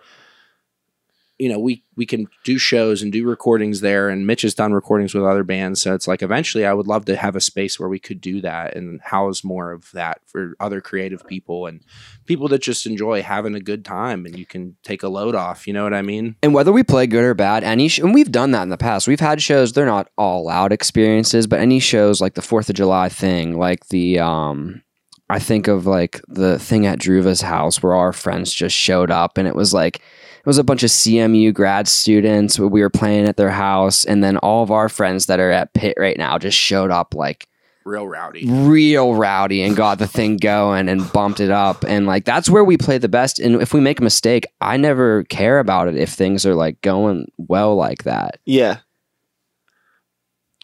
[1.37, 4.73] you know, we we can do shows and do recordings there, and Mitch has done
[4.73, 5.81] recordings with other bands.
[5.81, 8.39] So it's like eventually, I would love to have a space where we could do
[8.41, 11.81] that and house more of that for other creative people and
[12.25, 15.67] people that just enjoy having a good time, and you can take a load off.
[15.67, 16.35] You know what I mean?
[16.41, 18.77] And whether we play good or bad, any sh- and we've done that in the
[18.77, 19.07] past.
[19.07, 22.75] We've had shows; they're not all out experiences, but any shows like the Fourth of
[22.75, 24.83] July thing, like the um,
[25.29, 29.37] I think of like the thing at Druva's house where our friends just showed up,
[29.37, 30.01] and it was like
[30.45, 32.59] it was a bunch of CMU grad students.
[32.59, 35.73] We were playing at their house, and then all of our friends that are at
[35.73, 37.47] Pitt right now just showed up like
[37.83, 38.47] Real rowdy.
[38.49, 42.63] real rowdy and got the thing going and bumped it up and like that's where
[42.63, 45.95] we play the best and if we make a mistake i never care about it
[45.95, 48.77] if things are like going well like that Yeah.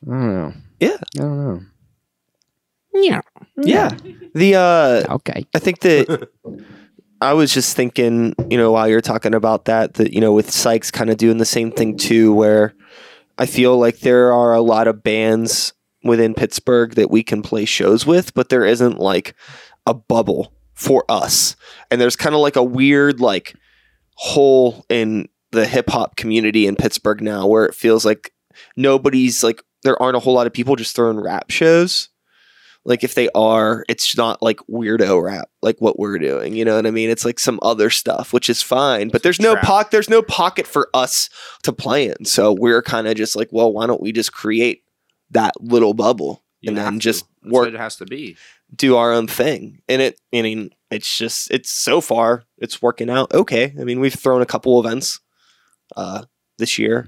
[0.07, 0.97] i don't know Yeah.
[1.15, 1.61] i don't know
[2.95, 3.21] Yeah.
[3.55, 3.89] Yeah.
[4.33, 6.27] The uh okay I think that
[7.21, 10.49] I was just thinking, you know, while you're talking about that, that, you know, with
[10.49, 12.73] Sykes kind of doing the same thing too, where
[13.37, 15.73] I feel like there are a lot of bands
[16.03, 19.35] within Pittsburgh that we can play shows with, but there isn't like
[19.85, 21.55] a bubble for us.
[21.91, 23.55] And there's kind of like a weird, like,
[24.15, 28.33] hole in the hip hop community in Pittsburgh now where it feels like
[28.75, 32.09] nobody's like, there aren't a whole lot of people just throwing rap shows
[32.83, 36.75] like if they are it's not like weirdo rap like what we're doing you know
[36.75, 37.09] what i mean?
[37.09, 40.65] It's like some other stuff which is fine but there's no pocket there's no pocket
[40.65, 41.29] for us
[41.63, 42.25] to play in.
[42.25, 44.83] So we're kind of just like well why don't we just create
[45.29, 48.35] that little bubble You and then just That's work what it has to be.
[48.75, 49.81] do our own thing.
[49.87, 53.73] And it i mean it's just it's so far it's working out okay.
[53.79, 55.19] I mean we've thrown a couple events
[55.95, 56.23] uh
[56.57, 57.07] this year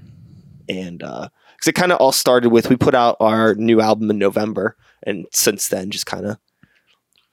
[0.68, 4.10] and uh because it kind of all started with we put out our new album
[4.10, 6.38] in november and since then just kind of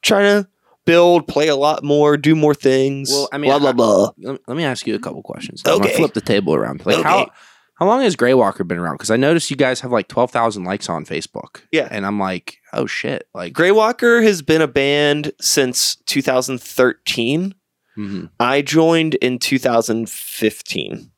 [0.02, 0.50] trying to
[0.86, 4.42] build play a lot more do more things Well, I mean, blah blah blah Let
[4.48, 5.62] let me ask you a couple questions.
[5.66, 5.74] Okay.
[5.74, 6.86] I'm gonna flip the table around.
[6.86, 7.08] Like Okay.
[7.08, 7.32] how
[7.76, 8.96] how long has Grey Walker been around?
[8.96, 11.62] Because I noticed you guys have like twelve thousand likes on Facebook.
[11.72, 11.88] Yeah.
[11.90, 17.54] and I'm like, oh shit, like gray walker has been a band since 2013
[17.98, 18.30] mhm.
[18.40, 21.12] i joined in 2015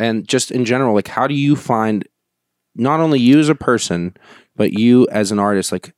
[0.00, 2.08] and just in general, like how do you find
[2.74, 4.16] not only you as a person,
[4.56, 5.94] but you as an artist, like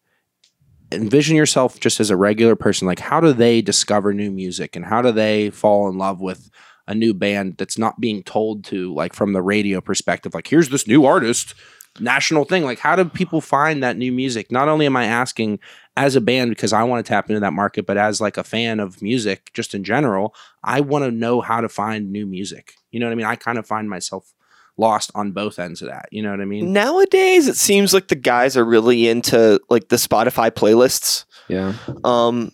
[0.93, 2.86] envision yourself just as a regular person.
[2.86, 6.51] Like how do they discover new music and how do they fall in love with
[6.86, 10.35] a new band that's not being told to like from the radio perspective?
[10.35, 11.55] Like here's this new artist,
[12.01, 12.65] national thing.
[12.65, 14.53] Like how do people find that new music?
[14.53, 15.59] Not only am I asking
[15.97, 18.44] as a band because I want to tap into that market, but as like a
[18.44, 22.74] fan of music just in general, I want to know how to find new music.
[22.90, 23.27] You know what I mean?
[23.27, 24.32] I kind of find myself
[24.78, 26.09] lost on both ends of that.
[26.11, 26.73] You know what I mean?
[26.73, 31.24] Nowadays, it seems like the guys are really into like the Spotify playlists.
[31.49, 31.74] yeah
[32.05, 32.51] Um,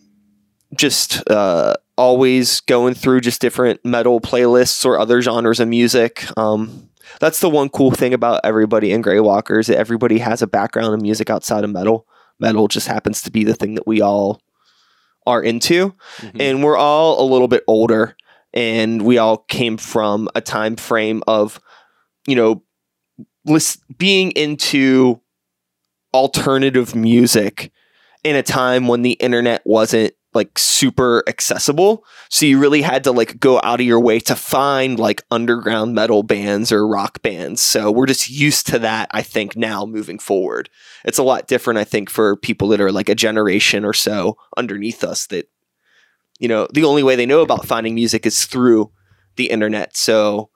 [0.75, 6.25] just uh, always going through just different metal playlists or other genres of music.
[6.37, 6.91] Um,
[7.21, 9.69] that's the one cool thing about everybody in Grey Walkers.
[9.69, 12.07] That everybody has a background in music outside of metal.
[12.39, 14.41] Metal just happens to be the thing that we all
[15.27, 16.41] are into Mhm.
[16.41, 18.17] and we're all a little bit older
[18.55, 21.61] and we all came from a time frame of
[22.29, 22.63] you know
[23.97, 25.21] being into
[26.13, 27.73] alternative music
[28.23, 32.05] in a time when the internet wasn't like super accessible.
[32.29, 35.95] So you really had to like go out of your way to find like underground
[35.95, 37.63] metal bands or rock bands.
[37.63, 40.69] So we're just used to that i think now moving forward.
[41.05, 44.37] It's a lot different i think for people that are like a generation or so
[44.57, 45.49] underneath us that
[46.39, 48.93] you know the only way they know about finding music is through
[49.37, 49.97] the internet.
[49.97, 50.51] So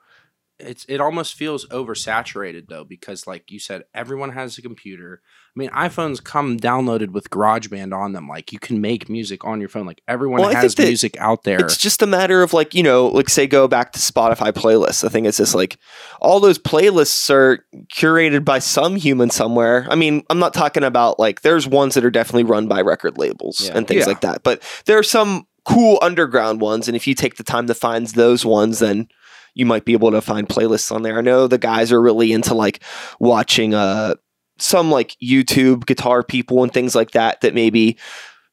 [0.63, 5.21] it's it almost feels oversaturated though because like you said everyone has a computer
[5.55, 9.61] i mean iphones come downloaded with garageband on them like you can make music on
[9.61, 12.75] your phone like everyone Well, has music out there it's just a matter of like
[12.75, 15.77] you know like say go back to spotify playlists i think it's just like
[16.21, 17.65] all those playlists are
[17.95, 22.05] curated by some human somewhere i mean i'm not talking about like there's ones that
[22.05, 23.73] are definitely run by record labels Yeah.
[23.77, 24.07] and things Yeah.
[24.07, 27.69] like that but there are some cool underground ones and if you take the time
[27.69, 29.07] to find those ones then
[29.55, 32.33] you might be able to find playlists on there i know the guys are really
[32.33, 32.83] into like
[33.21, 34.15] watching uh
[34.59, 37.97] some like youtube guitar people and things like that that maybe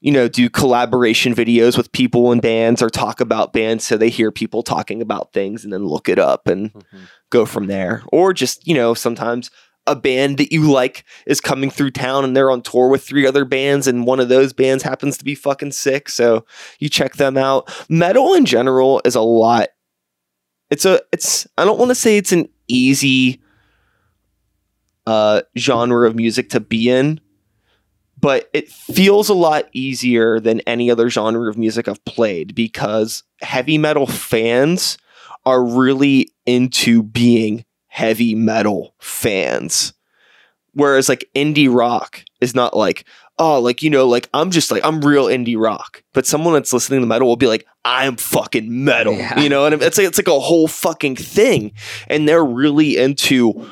[0.01, 4.07] you know, do collaboration videos with people and bands or talk about bands so they
[4.07, 7.09] hear people talking about things and then look it up and Mhm.
[7.29, 8.03] go from there.
[8.13, 9.51] Or just, you know, sometimes
[9.87, 13.27] a band that you like is coming through town and they're on tour with three
[13.27, 16.07] other bands and one of those bands happens to be fucking sick.
[16.07, 16.45] So
[16.79, 17.69] you check them out.
[17.89, 19.67] Metal in general is a lot.
[20.69, 23.41] It's a, it's, I don't want to say it's an easy
[25.07, 27.19] uh, genre of music to be in
[28.19, 33.23] but it feels a lot easier than any other genre of music I've played because
[33.41, 34.97] heavy metal fans
[35.45, 39.93] are really into being heavy metal fans.
[40.73, 43.05] Whereas like indie rock is not like,
[43.39, 46.03] oh, like, you know, like I'm just like, I'm real indie rock.
[46.13, 49.13] But someone that's listening to metal will be like, I'm fucking metal.
[49.13, 49.39] Yeah.
[49.39, 51.71] You know, and it's like it's like a whole fucking thing.
[52.07, 53.67] And they're really into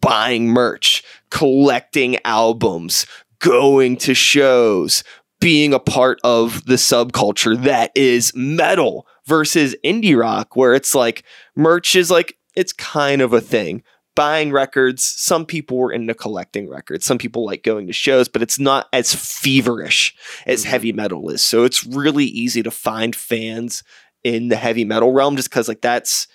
[0.00, 3.06] buying merch, collecting albums,
[3.38, 5.04] going to shows,
[5.40, 11.22] being a part of the subculture that is metal versus indie rock, where it's like
[11.54, 13.82] merch is like it's kind of a thing.
[14.20, 17.06] Buying records, some people were into collecting records.
[17.06, 20.14] Some people like going to shows, but it's not as feverish
[20.44, 20.68] as Mhm.
[20.68, 21.42] heavy metal is.
[21.42, 23.82] So it's really easy to find fans
[24.22, 26.26] in the heavy metal realm just because like that's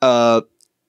[0.00, 0.40] uh,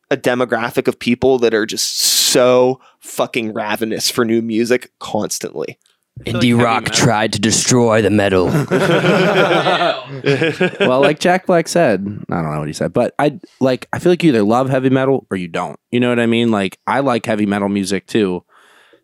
[0.09, 5.77] a demographic of people that are just so fucking ravenous for new music constantly.
[6.25, 8.45] Feel like heavy metal- tried to destroy the metal.
[10.79, 13.99] well, like Jack Black said, I don't know what he said, but I like I
[13.99, 15.79] feel like you either love heavy metal or you don't.
[15.91, 16.51] You know what I mean?
[16.51, 18.43] Like I like heavy metal music too.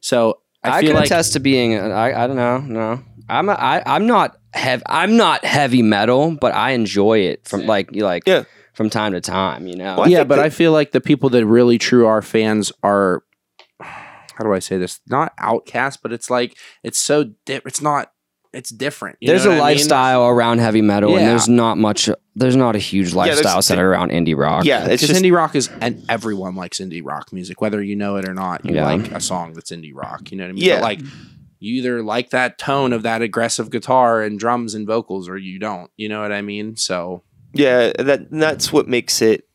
[0.02, 1.78] So I, I, feel can like attest to being.
[1.78, 2.60] I, I don't know.
[2.60, 3.50] No, I'm.
[3.50, 4.84] A, I, I'm not heavy.
[4.88, 8.44] I'm not heavy metal, but I enjoy it from like you like Yeah.
[8.74, 9.68] from time to time.
[9.68, 9.96] You know.
[9.98, 13.24] Well, yeah, but that- I feel like the people that really true are fans are
[14.36, 15.00] how do I say this?
[15.08, 18.12] Not outcast, but it's like it's so di- it's not
[18.54, 19.18] it's different.
[19.20, 19.78] You there's know a what I mean?
[19.78, 22.10] lifestyle around heavy metal, and there's not much.
[22.36, 24.64] There's not a huge there's- lifestyle centered around indie rock.
[24.66, 28.16] yeah, it's just indie rock is and everyone likes indie rock music, whether you know
[28.18, 28.64] it or not.
[28.66, 28.86] You Yeah.
[28.94, 30.32] like a song that's indie rock.
[30.32, 30.64] You know what I mean?
[30.64, 30.76] Yeah.
[30.76, 31.00] But like
[31.60, 35.60] you either like that tone of that aggressive guitar and drums and vocals, or you
[35.60, 35.90] don't.
[35.98, 36.76] You know what I mean?
[36.78, 39.48] So yeah, that that's what makes it.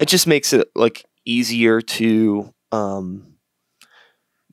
[0.00, 3.29] It just makes it like easier to um,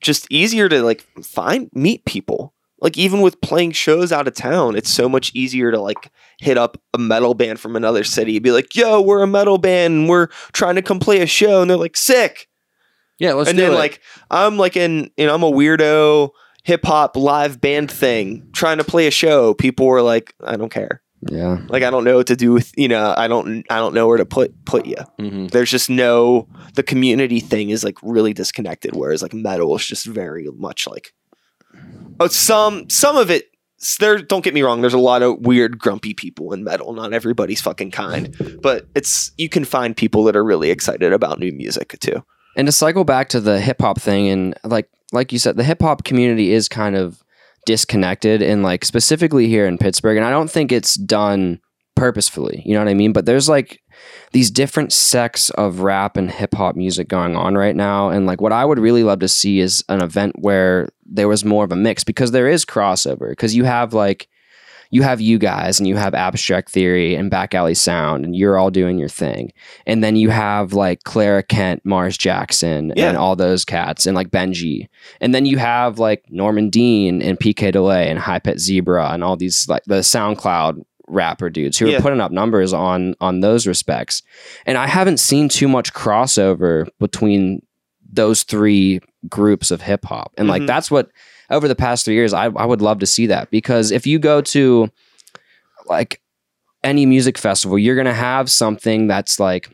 [0.00, 2.54] just easier to like find meet people.
[2.80, 6.56] Like even with playing shows out of town, it's so much easier to like hit
[6.56, 10.08] up a metal band from another city, be like, "Yo, we're a metal band, and
[10.08, 12.48] we're trying to come play a show," and they're like, "Sick."
[13.18, 13.76] yeah, let's and then it.
[13.76, 14.00] like
[14.30, 16.30] I'm like in you know I'm a weirdo
[16.64, 19.54] hip hop live band thing trying to play a show.
[19.54, 21.02] People were like, I don't care.
[21.22, 21.58] Yeah.
[21.68, 24.06] Like I don't know what to do with you know I don't I don't know
[24.06, 24.96] where to put put you.
[25.18, 25.50] Mhm.
[25.50, 28.94] There's just no the community thing is like really disconnected.
[28.94, 31.12] Whereas like metal is just very much like
[32.20, 33.46] oh some some of it.
[34.00, 34.80] There, don't get me wrong.
[34.80, 36.92] There's a lot of weird, grumpy people in metal.
[36.92, 41.38] Not everybody's fucking kind, but it's you can find people that are really excited about
[41.38, 42.24] new music too.
[42.56, 45.62] And to cycle back to the hip hop thing, and like like you said, the
[45.62, 47.22] hip hop community is kind of
[47.68, 51.60] disconnected, and like specifically here in Pittsburgh, and I don't think it's done
[51.94, 52.62] purposefully.
[52.64, 53.12] You know what I mean?
[53.12, 53.82] But there's like
[54.32, 58.40] these different sects of rap and hip hop music going on right now, and like
[58.40, 61.70] what I would really love to see is an event where there was more of
[61.70, 64.28] a mix because there is crossover because you have like
[64.90, 68.56] you have you guys and you have abstract theory and back alley sound and you're
[68.56, 69.52] all doing your thing
[69.86, 73.08] and then you have like Clara Kent, Mars Jackson, Yeah.
[73.08, 74.88] and all those cats, and like Benji,
[75.20, 79.22] and then you have like Norman Dean and PK Delay and High Pet Zebra and
[79.22, 81.98] all these like the SoundCloud rapper dudes who Yeah.
[81.98, 84.22] are putting up numbers on on those respects,
[84.66, 87.62] and I haven't seen too much crossover between
[88.10, 90.66] those three groups of hip hop, and like Mhm.
[90.66, 91.08] that's what
[91.50, 94.18] over the past three years I I would love to see that because if you
[94.18, 94.90] go to
[95.86, 96.20] like
[96.84, 99.70] any music festival, you're gonna have something that's like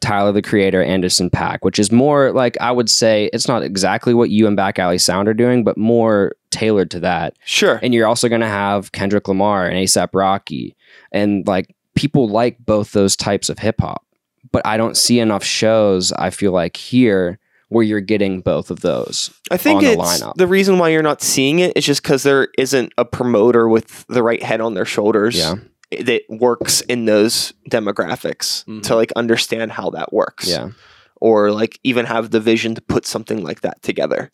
[0.00, 4.14] Tyler the Creator, Anderson .Paak, which is more like I would say it's not exactly
[4.14, 7.36] what you and Back Alley Sound are doing, but more tailored to that.
[7.44, 7.78] Sure.
[7.82, 10.76] And you're also gonna have Kendrick Lamar and ASAP Rocky,
[11.10, 14.04] and like people like both those types of hip hop.
[14.50, 16.12] But I don't see enough shows.
[16.12, 17.38] I feel like here
[17.72, 19.30] where you're getting both of those.
[19.50, 20.34] I think on the lineup.
[20.36, 24.04] the reason why you're not seeing it is just because there isn't a promoter with
[24.08, 25.54] the right head on their shoulders Yeah.
[26.00, 28.82] that works in those demographics Mhm.
[28.84, 30.48] to like understand how that works.
[30.48, 30.70] Yeah.
[31.20, 34.30] Or like even have the vision to put something like that together.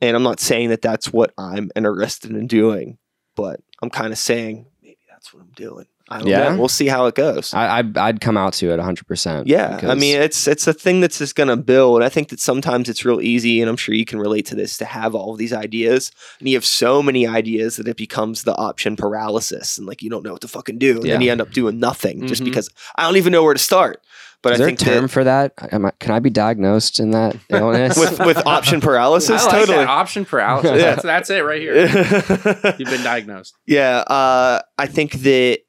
[0.00, 2.98] And I'm not saying that that's what I'm interested in doing,
[3.36, 5.86] but I'm kind of saying maybe that's what I'm doing.
[6.12, 6.48] I Yeah?
[6.50, 6.58] know.
[6.58, 7.52] We'll see how it goes.
[7.54, 9.44] I, I'd, I'd come out to it 100%.
[9.46, 12.02] Yeah, I mean it's it's a thing that's just gonna build.
[12.02, 14.76] I think that sometimes it's real easy, and I'm sure you can relate to this
[14.78, 18.42] to have all of these ideas, and you have so many ideas that it becomes
[18.44, 21.30] the option paralysis, and like you don't know what to fucking do, and then you
[21.32, 22.46] end up doing nothing just Mhm.
[22.46, 24.02] because I don't even know where to start.
[24.42, 25.52] But Is I there think a term that for that?
[25.70, 27.96] Am I, can I be diagnosed in that illness?
[27.96, 29.78] with with option paralysis, I like totally.
[29.78, 30.70] that option paralysis.
[30.72, 30.78] Yeah.
[30.96, 31.76] That's that's it right here.
[32.78, 33.54] You've been diagnosed.
[33.66, 35.60] Yeah, uh, I think that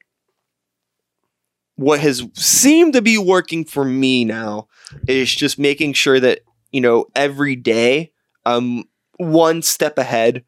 [1.76, 4.68] what has seemed to be working for me now
[5.08, 6.40] is just making sure that
[6.70, 8.12] you know every day
[8.44, 8.84] I'm
[9.18, 10.44] one step ahead,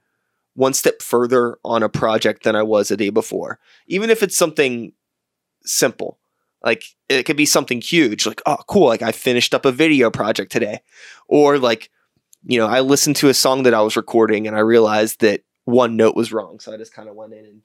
[0.55, 4.37] one step further on a project than I was a day before, even if it's
[4.37, 4.93] something
[5.65, 6.19] simple.
[6.65, 10.11] Like it could be something huge, like, oh, cool, like I finished up a video
[10.11, 10.81] project today.
[11.29, 11.91] Or like,
[12.45, 15.43] you know, I listened to a song that I was recording and I realized that
[15.65, 16.59] one note was wrong.
[16.59, 17.63] So I just kind of went in and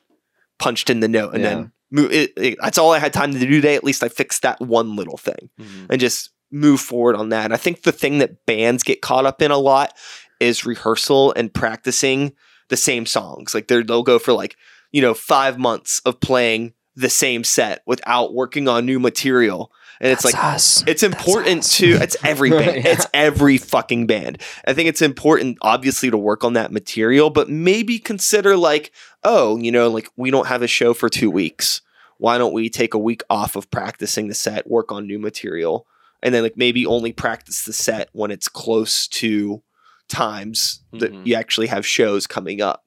[0.60, 1.50] punched in the note and Yeah.
[1.50, 3.76] then it, it, that's all I had time to do today.
[3.76, 5.86] At least I fixed that one little thing mm-hmm.
[5.90, 7.46] and just move forward on that.
[7.46, 9.96] And I think the thing that bands get caught up in a lot
[10.40, 12.34] is rehearsal and practicing
[12.70, 13.54] the same songs.
[13.54, 14.58] Like they're, they'll go for like,
[14.92, 19.72] you know, five months of playing the same set without working on new material.
[20.02, 20.84] And it's That's like, us.
[20.88, 22.84] it's important to, it's every band.
[22.84, 22.92] Yeah.
[22.92, 24.42] It's every fucking band.
[24.66, 28.92] I think it's important, obviously, to work on that material, but maybe consider like,
[29.24, 31.82] oh, you know, like we don't have a show for two weeks.
[32.18, 35.88] Why don't we take a week off of practicing the set, work on new material,
[36.22, 39.62] and then like maybe only practice the set when it's close to
[40.08, 41.26] times that Mhm.
[41.26, 42.84] you actually have shows coming up,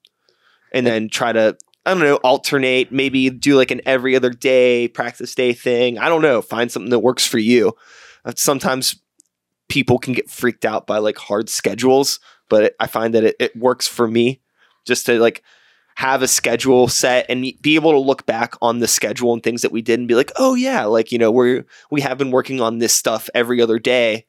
[0.72, 1.56] and then try to
[1.86, 5.98] I don't know alternate, maybe do like an every other day practice day thing.
[5.98, 7.74] I don't know, find something that works for you.
[8.24, 8.96] Uh, Sometimes
[9.68, 13.36] people can get freaked out by like hard schedules, but it, I find that it,
[13.38, 14.40] it works for me
[14.86, 15.42] just to like
[15.96, 19.62] have a schedule set and be able to look back on the schedule and things
[19.62, 22.30] that we did and be like, oh yeah, like you know we're we have been
[22.30, 24.26] working on this stuff every other day.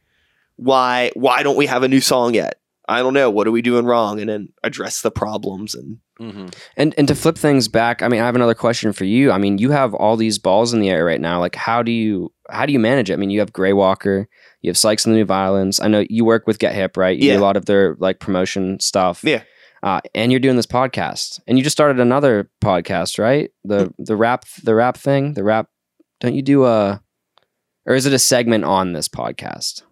[0.57, 2.59] Why why don't we have a new song yet?
[2.87, 3.31] I don't know.
[3.31, 4.19] What are we doing wrong?
[4.19, 6.45] And then address the problems and Mm-hmm.
[6.77, 9.31] And and to flip things back, I mean, I have another question for you.
[9.33, 11.41] I mean, you have all these balls in the air right now.
[11.41, 13.13] Like, how do you how do you manage it?
[13.13, 14.29] I mean, you have Gray Walker,
[14.61, 15.81] you have Sykes and the New Violence.
[15.81, 17.17] I know you work with Get Hip, right?
[17.17, 17.33] You Yeah.
[17.35, 19.25] do a lot of their like promotion stuff.
[19.25, 19.43] Yeah.
[19.85, 23.51] Uh, and you're doing this podcast, and you just started another podcast, right?
[23.63, 25.69] The the rap the rap thing, the rap.
[26.19, 27.01] Don't you do a,
[27.85, 29.83] or is it a segment on this podcast?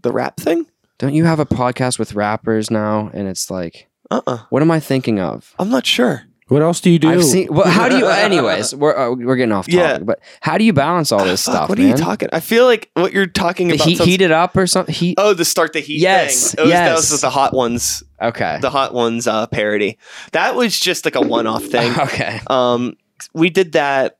[0.00, 0.64] the rap thing.
[0.98, 3.10] Don't you have a podcast with rappers now?
[3.12, 4.34] And it's like, Uh uh-uh.
[4.34, 4.44] uh.
[4.50, 5.54] what am I thinking of?
[5.58, 6.22] I'm not sure.
[6.48, 7.10] What else do you do?
[7.10, 7.48] I've seen.
[7.52, 8.06] Well, how do you?
[8.08, 9.74] Anyways, we're uh, we're getting off topic.
[9.78, 9.98] Yeah.
[9.98, 11.86] But how do you balance all this Ah, stuff, What man?
[11.86, 12.28] are you talking?
[12.32, 13.86] I feel like what you're talking The about.
[13.86, 14.94] heat, sounds- heat it up or something.
[14.94, 15.14] Heat.
[15.18, 16.64] Oh, the start the heat Yes, thing.
[16.64, 18.58] It was, That was just the hot ones, Okay.
[18.62, 19.98] the hot ones uh, parody.
[20.32, 21.92] That was just like a one-off thing.
[21.98, 22.40] Okay.
[22.46, 22.96] Um,
[23.34, 24.16] we did that.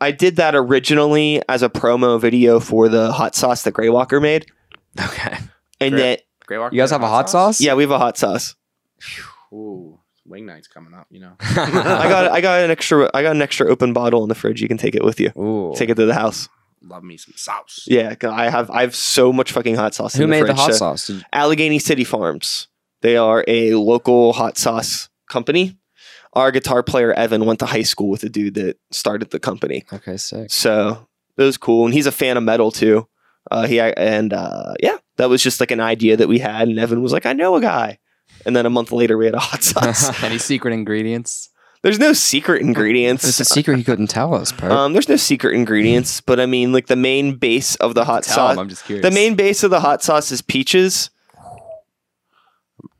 [0.00, 4.20] I did that originally as a promo video for the hot sauce that Grey Walker
[4.20, 4.46] made,
[5.00, 5.36] Okay.
[5.80, 6.00] and Great.
[6.00, 6.16] then
[6.46, 7.60] Grey Walker You guys have a hot sauce?
[7.60, 8.56] yeah, we have a hot sauce.
[9.52, 9.91] Ooh,
[10.32, 11.06] wing night's coming up.
[11.10, 11.36] You know.
[11.40, 14.60] I got I got an extra I got an extra open bottle in the fridge.
[14.60, 15.30] You can take it with you.
[15.38, 15.72] Ooh.
[15.76, 16.48] Take it to the house.
[16.82, 17.84] Love me some sauce.
[17.86, 20.14] Yeah, 'cause I have I have so much fucking hot sauce.
[20.16, 21.06] Who in the made the hot so- sauce?
[21.06, 22.66] Did- Allegheny City Farms.
[23.02, 25.76] They are a local hot sauce company.
[26.34, 29.84] Our guitar player Evan went to high school with a dude that started the company,
[29.92, 30.50] okay, sick.
[30.50, 31.06] so
[31.36, 31.84] it was cool.
[31.84, 33.06] And he's a fan of metal too.
[33.50, 36.68] Uh, he and uh, yeah, that was just like an idea that we had.
[36.68, 37.98] And Evan was like, "I know a guy."
[38.46, 40.22] And then a month later, we had a hot sauce.
[40.24, 41.48] Any secret ingredients?
[41.82, 43.24] there's no secret ingredients.
[43.24, 44.70] It's a secret he couldn't tell us, bro.
[44.70, 48.24] Um, there's no secret ingredients, but I mean, like the main base of the hot
[48.24, 48.56] sauce.
[48.56, 49.02] I'm just curious.
[49.02, 51.10] The main base of the hot sauce is peaches.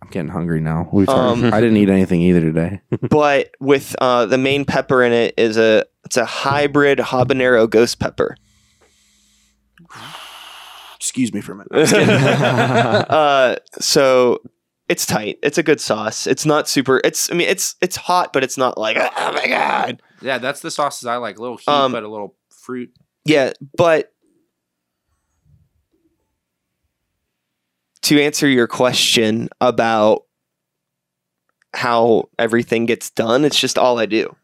[0.02, 0.88] I'm getting hungry now.
[0.90, 2.80] What are Um, I didn't eat anything either today.
[3.08, 8.00] but with uh, the main pepper in it is a it's a hybrid habanero ghost
[8.00, 8.36] pepper.
[10.96, 11.92] Excuse me for a minute.
[13.10, 14.40] uh, so
[14.92, 15.38] it's tight.
[15.42, 16.26] It's a good sauce.
[16.26, 17.00] It's not super.
[17.02, 20.02] It's I mean it's it's hot, but it's not like oh my god.
[20.20, 21.38] yeah, that's the sauces I like.
[21.38, 22.90] A little heat, Um, but a little fruit.
[23.24, 24.12] Yeah, but
[28.02, 30.22] to answer your question about
[31.74, 34.34] how everything gets done, it's just all I do.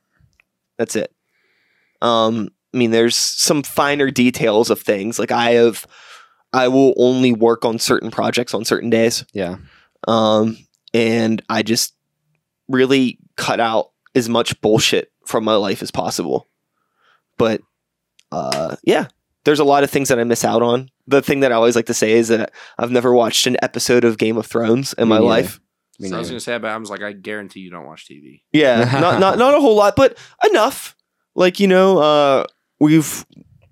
[0.79, 1.13] That's it.
[2.01, 5.19] Um, I mean, there's some finer details of things.
[5.19, 5.87] Like I have,
[6.53, 9.25] I will only work on certain projects on certain days.
[9.33, 9.57] yeah.
[10.07, 10.57] Um,
[10.95, 11.95] and I just
[12.69, 16.49] really cut out as much bullshit from my life as possible.
[17.37, 17.61] But
[18.33, 19.09] uh, yeah,
[19.45, 20.91] there's a lot of things that I miss out on.
[21.07, 24.05] The thing that I always like to say is that I've never watched an episode
[24.05, 25.27] of Game of Thrones in Me my neither.
[25.27, 25.61] life.
[25.99, 28.07] Me So I was gonna say, but I was like, I guarantee you don't watch
[28.09, 28.43] TV.
[28.53, 30.19] Yeah, not not not a whole lot, but
[30.49, 30.95] enough.
[31.35, 32.45] Like you know, uh,
[32.79, 33.25] we've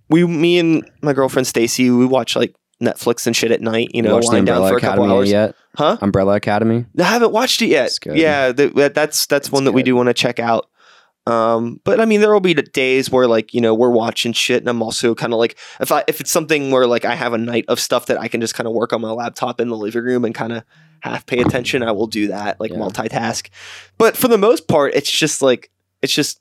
[0.09, 3.91] we me and my girlfriend Stacy we watch like Netflix and shit at night.
[3.95, 5.31] You know, Watched the wind down Umbrella for a couple Academy hours.
[5.31, 5.55] yet?
[5.77, 5.97] Huh?
[6.01, 6.85] Umbrella Academy.
[6.99, 7.87] I haven't watched it yet.
[7.87, 8.17] It's good.
[8.17, 9.87] Yeah, th- that, that's that's It's one that we good.
[9.87, 10.69] do want to check out.
[11.29, 14.63] Um, but I mean, there will be days where like you know we're watching shit,
[14.63, 17.33] and I'm also kind of like if I if it's something where like I have
[17.33, 19.69] a night of stuff that I can just kind of work on my laptop in
[19.69, 20.63] the living room and kind of
[21.01, 22.77] half pay attention, I will do that, like Yeah.
[22.79, 23.49] multitask.
[23.99, 25.71] But for the most part, it's just like
[26.01, 26.41] it's just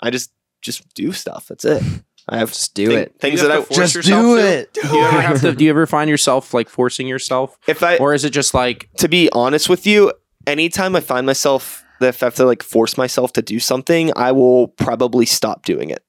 [0.00, 1.46] I just just do stuff.
[1.48, 1.82] That's it.
[2.28, 3.14] I have Just do thing- it.
[3.20, 4.68] Things that I have to force yourself to?
[4.72, 5.22] Do Do you ever it.
[5.24, 5.52] have to?
[5.54, 8.88] Do you ever find yourself like forcing yourself, if I or is it just like
[8.98, 10.12] to be honest with you,
[10.46, 14.12] anytime I find myself that if I have to like force myself to do something,
[14.16, 16.02] I will probably stop doing it.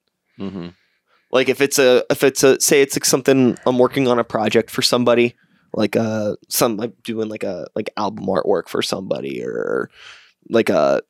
[1.32, 4.24] Like if it's a if it's a say it's like something I'm working on a
[4.24, 5.34] project for somebody,
[5.74, 9.90] like uh some like doing like a like album artwork for somebody or
[10.48, 11.02] like a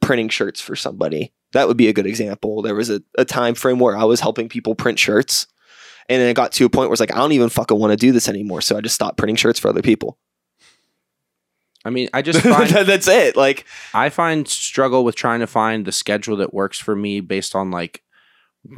[0.00, 1.32] printing shirts for somebody.
[1.54, 2.60] That would be a good example.
[2.62, 5.46] There was a, a time frame where I was helping people print shirts.
[6.08, 7.92] And then it got to a point where it's like, I don't even fucking want
[7.92, 8.60] to do this anymore.
[8.60, 10.18] So I just stopped printing shirts for other people.
[11.84, 13.36] I mean, I just find That- That's it.
[13.36, 13.64] Like,
[13.94, 17.70] I find struggle with trying to find the schedule that works for me based on
[17.70, 18.02] like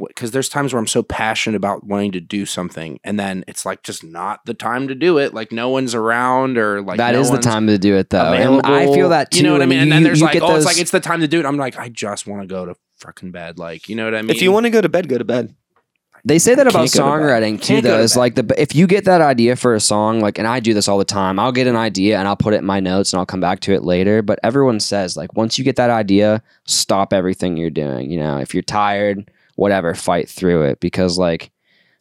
[0.07, 3.65] because there's times where I'm so passionate about wanting to do something and then it's
[3.65, 5.33] like just not the time to do it.
[5.33, 8.33] Like no one's around or like that no is the time to do it though.
[8.33, 8.65] And.
[8.65, 9.37] I feel that too.
[9.37, 9.79] You know what I mean?
[9.79, 11.45] And then there's like, oh, those- it's like it's the time to do it.
[11.45, 13.57] I'm like, I just want to go to fucking bed.
[13.57, 14.31] Like, you know what I mean?
[14.31, 15.55] if you want to go to bed, go to bed.
[16.25, 17.97] They say that about Can't to songwriting too, Can't though.
[17.97, 20.59] to Is like the if you get that idea for a song, like, and I
[20.59, 21.39] do this all the time.
[21.39, 23.61] I'll get an idea and I'll put it in my notes and I'll come back
[23.61, 24.21] to it later.
[24.21, 28.11] But everyone says like once you get that idea, stop everything you're doing.
[28.11, 31.51] You know, if you're tired, whatever, fight through it because like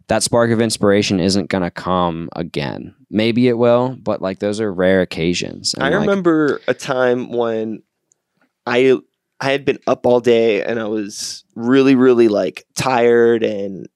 [0.07, 2.95] that spark of inspiration isn't gonna come again.
[3.11, 5.74] Maybe it will, but like those are rare occasions.
[5.74, 7.83] And, I like, remember a time when
[8.65, 8.99] I
[9.41, 13.89] I had been up all day and I was really really like tired and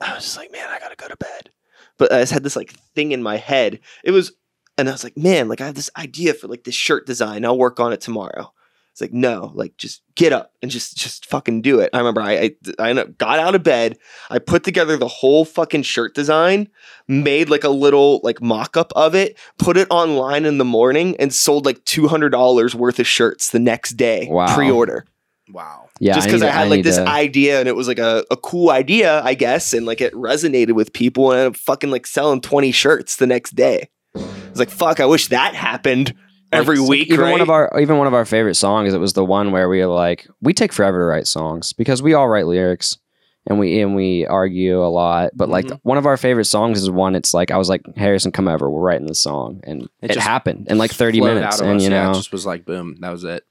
[0.00, 1.50] I was just like, man, I gotta go to bed.
[1.98, 3.80] But I just had this like thing in my head.
[4.04, 4.32] It was,
[4.76, 7.44] and I was like, man, like I have this idea for like this shirt design.
[7.44, 8.52] I'll work on it tomorrow.
[8.98, 11.90] It's like no, like just get up and just just fucking do it.
[11.92, 12.50] I remember I
[12.80, 13.96] I, I got out of bed.
[14.28, 16.68] I put together the whole fucking shirt design,
[17.06, 21.14] made like a little like mock up of it, put it online in the morning,
[21.20, 24.26] and sold like two hundred dollars worth of shirts the next day.
[24.28, 24.52] Wow.
[24.52, 25.06] Pre order.
[25.52, 25.88] Wow.
[26.00, 28.00] yeah, just because I, to- had like need this to- idea and it was like
[28.00, 31.90] a, a cool idea, I guess, and like it resonated with people and I'm fucking
[31.92, 33.88] like selling 20 shirts the next day.
[34.14, 36.14] It's like fuck, I wish that happened
[36.52, 37.08] every like week.
[37.08, 37.30] even right?
[37.32, 38.94] one of our even one of our favorite songs.
[38.94, 42.02] It was the one where we were like, we take forever to write songs because
[42.02, 42.98] we all write lyrics
[43.46, 45.30] and we and we argue a lot.
[45.34, 45.80] But like Mhm.
[45.82, 47.14] one of our favorite songs is one.
[47.14, 48.70] It's like I was like Harrison, come over.
[48.70, 51.56] We're writing this song, and It it, just happened in like thirty minutes.
[51.56, 51.82] out of And us.
[51.84, 53.44] you Yeah, know, it just was like boom, that was it.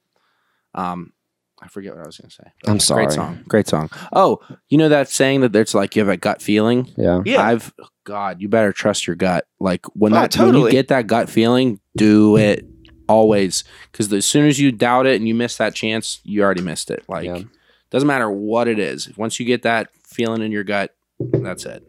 [0.76, 1.14] Um
[1.60, 2.44] I forget what I was going to say.
[2.68, 3.06] I'm sorry.
[3.08, 3.40] Great song.
[3.48, 3.90] Great song.
[4.14, 6.88] Oh, you know that saying that there's like you have a gut feeling?
[6.96, 7.42] yeah, Yeah.
[7.48, 9.46] I've God, you better trust your gut.
[9.60, 12.64] Like when Oh, that when you get that gut feeling, do it
[13.08, 13.64] always.
[13.92, 16.90] Because as soon as you doubt it and you miss that chance, you already missed
[16.92, 17.04] it.
[17.08, 17.42] Like Yeah.
[17.90, 19.10] doesn't matter what it is.
[19.18, 21.84] Once you get that feeling in your gut, that's it.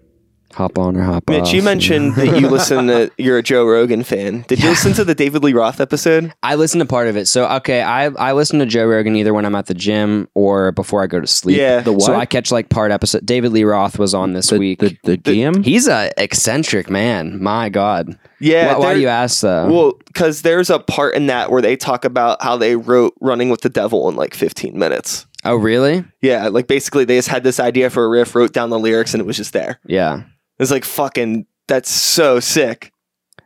[0.55, 1.37] Hop on or hop on.
[1.37, 1.53] Mitch, off.
[1.53, 4.45] you mentioned that you listen to you're a Joe Rogan fan.
[4.49, 6.33] Did you listen to the David Lee Roth episode?
[6.43, 7.27] I listen to part of it.
[7.29, 10.73] So okay, I I listen to Joe Rogan either when I'm at the gym or
[10.73, 11.59] before I go to sleep.
[11.59, 11.81] Yeah.
[11.81, 12.03] The what?
[12.03, 13.25] So I catch like part episode.
[13.27, 14.81] David Lee Roth was on this the, week.
[14.81, 15.63] the the game.
[15.63, 17.43] He's a eccentric man.
[17.43, 18.19] My God.
[18.41, 18.73] Yeah.
[18.75, 19.71] why, why there- do you ask though?
[19.71, 23.51] Well, because there's a part in that where they talk about how they wrote Running
[23.51, 25.27] with the Devil in like 15 minutes.
[25.45, 26.05] oh, really?
[26.21, 29.15] Yeah, like basically they just had this idea for a riff, wrote down the lyrics,
[29.15, 29.79] and it was just there.
[29.87, 30.23] Yeah.
[30.59, 32.93] It's like fucking, that's so sick.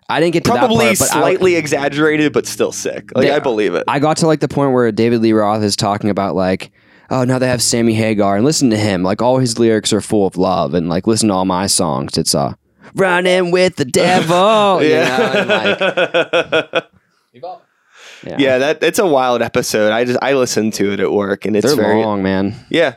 [0.09, 3.11] I didn't get to Probably that part, but I- slightly exaggerated, but still sick.
[3.15, 3.85] Like They- I believe it.
[3.89, 6.71] I, got to like the point where David Lee Roth is talking about like,
[7.11, 9.03] oh, now they have Sammy Hagar and listen to him.
[9.03, 12.19] Like all his lyrics are full of love and like listen to all my songs.
[12.19, 12.55] It's uh,
[12.95, 14.83] running with the devil.
[14.83, 16.85] you know, like,
[18.25, 18.37] yeah.
[18.39, 19.93] yeah, that it's a wild episode.
[19.93, 22.55] I just I listened to it at work, and it's They're very long, man.
[22.71, 22.97] yeah.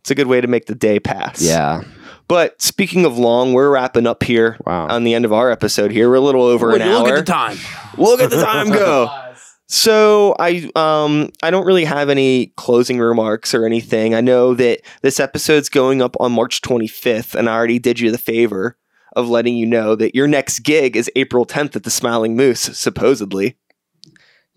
[0.00, 1.40] It's a good way to make the day pass.
[1.40, 1.82] Yeah.
[2.26, 4.86] But speaking of long, we're wrapping up here Wow.
[4.88, 5.90] on the end of our episode.
[5.90, 7.16] Here we're a little over an Look hour.
[7.16, 7.58] at the time.
[7.98, 9.10] Look at the time go.
[9.66, 14.14] So I um I don't really have any closing remarks or anything.
[14.14, 18.10] I know that this episode's going up on March 25th, and I already did you
[18.12, 18.76] the favor
[19.16, 22.60] of letting you know that your next gig is April 10th at the Smiling Moose,
[22.78, 23.56] supposedly.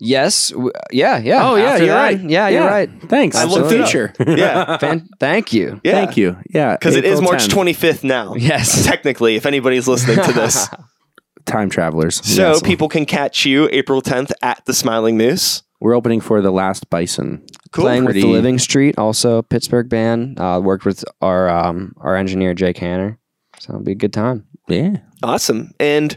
[0.00, 0.48] Yes.
[0.50, 1.18] W- yeah.
[1.18, 1.48] Yeah.
[1.48, 2.20] Oh, yeah, After you're that- right.
[2.30, 2.90] Yeah, you're right.
[3.08, 3.36] Thanks.
[3.36, 3.86] I It's a looked it up.
[3.86, 4.12] feature.
[4.26, 4.78] Yeah.
[4.78, 5.80] Fan- thank you.
[5.82, 5.92] Yeah.
[5.92, 6.36] Thank you.
[6.50, 6.76] Yeah.
[6.76, 7.74] Because it is April March 10th.
[7.74, 8.34] 25th now.
[8.38, 8.84] Yes.
[8.84, 10.68] Technically, if anybody's listening to this.
[11.46, 12.24] Time travelers.
[12.26, 12.62] So Yes.
[12.62, 15.62] people can catch you April 10th at the Smiling Moose.
[15.80, 17.44] we're opening for the last bison.
[17.72, 17.84] Cool.
[17.84, 20.38] Playing with Pretty- the Living Street, also Pittsburgh band.
[20.38, 23.18] Uh, worked with our um, our engineer Jake Hanner.
[23.60, 24.46] So it'll be a good time.
[24.68, 24.98] Yeah.
[25.22, 25.72] Awesome.
[25.80, 26.16] And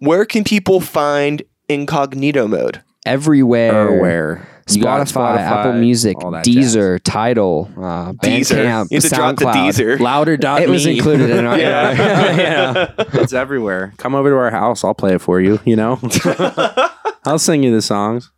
[0.00, 2.82] where can people find Incognito Mode?
[3.04, 3.88] Everywhere.
[3.88, 4.48] Or where?
[4.70, 8.18] You got Spotify, Apple Music, all that Deezer, Tidal, uh, Deezer.
[8.18, 9.54] Bandcamp, You have the SoundCloud.
[9.54, 9.98] Deezer.
[10.00, 11.58] Louder It was included in our.
[11.58, 12.92] Yeah.
[12.98, 13.92] It's everywhere.
[13.96, 14.84] Come over to our house.
[14.84, 15.58] I'll play it for you.
[15.64, 15.98] You know,
[17.24, 18.30] I'll sing you the songs.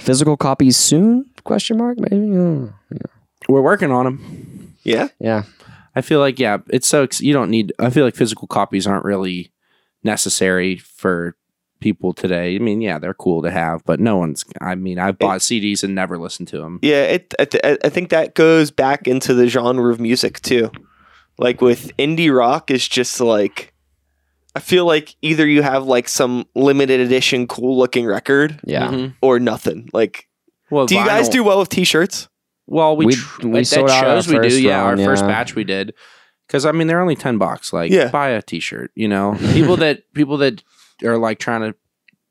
[0.00, 1.26] Physical copies soon?
[1.44, 1.98] Question mark?
[1.98, 2.36] Maybe.
[2.36, 2.72] Oh.
[3.48, 4.74] We're working on them.
[4.82, 5.08] yeah.
[5.20, 5.44] Yeah.
[5.94, 7.72] I feel like yeah, it's so ex- you don't need.
[7.78, 9.52] I feel like physical copies aren't really
[10.04, 11.36] necessary for
[11.80, 12.56] people today.
[12.56, 14.44] I mean, yeah, they're cool to have, but no one's.
[14.60, 16.78] I mean, I've bought CDs and never listened to them.
[16.82, 20.70] Yeah, it, I, th- I think that goes back into the genre of music too.
[21.38, 23.72] Like with indie rock, is just like
[24.56, 28.88] I feel like either you have like some limited edition, cool looking record, Yeah.
[28.88, 29.14] Mhm.
[29.20, 29.88] or nothing.
[29.92, 30.26] Like,
[30.70, 32.28] Well, do you guys do well with t-shirts?
[32.66, 34.42] Well, we We- tr- we sold at out our shows we do.
[34.42, 35.94] first Yeah, run, our first batch we did.
[36.46, 37.72] Because I mean, they're only ten bucks.
[37.72, 38.08] Like, Yeah.
[38.10, 38.90] buy a T-shirt.
[38.96, 40.62] You know, people that people that
[41.04, 41.74] are like trying to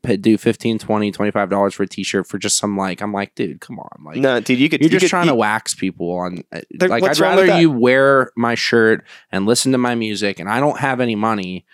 [0.04, 3.02] pay, do 15 20 25 dollars for a T-shirt for just some like.
[3.02, 4.04] I'm like, dude, come on.
[4.06, 4.82] Like, no, dude, you could.
[4.82, 6.44] you're you just could- trying you- to wax people on.
[6.52, 10.50] uh, There- like, I'd rather you wear my shirt and listen to my music, and
[10.50, 11.66] I don't have any money.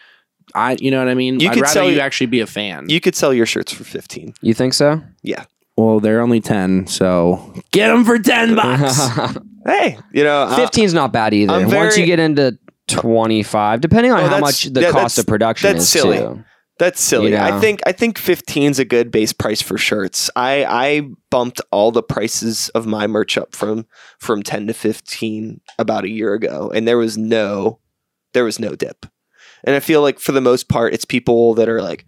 [0.55, 1.39] I, you know what I mean.
[1.39, 2.89] You I'd could rather sell you actually be a fan.
[2.89, 4.33] You could sell your shirts for fifteen.
[4.41, 5.01] You think so?
[5.21, 5.45] Yeah
[5.75, 9.07] well, they're only ten, so get them for ten bucks.
[9.65, 11.51] Hey, you know, uh, 15's not bad either.
[11.53, 12.59] I'm Once you get into
[12.89, 16.19] 25, depending on Oh, how much the that- cost of production that's is silly.
[16.19, 16.43] too.
[16.79, 17.31] That's silly.
[17.31, 20.29] You I think I think 15 is a good base price for shirts.
[20.35, 23.85] I I bumped all the prices of my merch up from
[24.19, 27.79] from 10 to 15 about a year ago and there was no
[28.33, 29.05] there was no dip.
[29.63, 32.05] And I feel like for the most part it's people that are like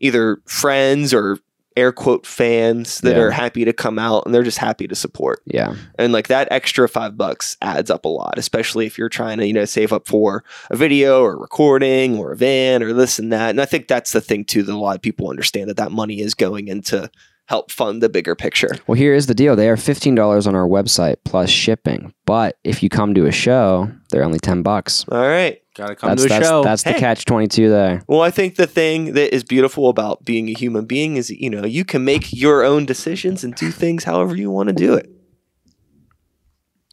[0.00, 1.38] either friends or
[1.76, 3.22] air quote fans that Yeah.
[3.22, 5.40] are happy to come out and they're just happy to support.
[5.46, 5.74] Yeah.
[5.98, 9.46] And like that extra five bucks adds up a lot, especially if you're trying to,
[9.46, 13.32] you know, save up for a video or recording or a van or this and
[13.32, 13.50] that.
[13.50, 15.92] And I think that's the thing too that a lot of people understand that that
[15.92, 17.10] money is going into
[17.48, 18.70] help fund the bigger picture.
[18.86, 19.56] Well, here is the deal.
[19.56, 22.12] They are $15 on our website plus shipping.
[22.24, 25.04] But if you come to a show, they're only 10 bucks.
[25.10, 25.61] All right.
[25.74, 26.62] Gotta come That's to a that's, show.
[26.62, 28.02] that's the catch 22 there.
[28.06, 31.48] Well, I think the thing that is beautiful about being a human being is, you
[31.48, 34.92] know, you can make your own decisions and do things however you want to do
[34.92, 35.08] it.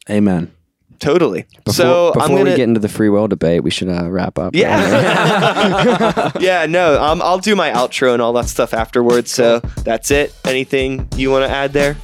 [0.08, 0.50] Amen.
[0.98, 1.46] Totally.
[1.64, 4.10] Before, so before I'm gonna we get into the free will debate, we should uh,
[4.10, 4.54] wrap up.
[4.54, 6.30] Yeah.
[6.40, 9.30] yeah, no, um, I'll do my outro and all that stuff afterwards.
[9.30, 10.34] So that's it.
[10.44, 11.96] Anything you want to add there,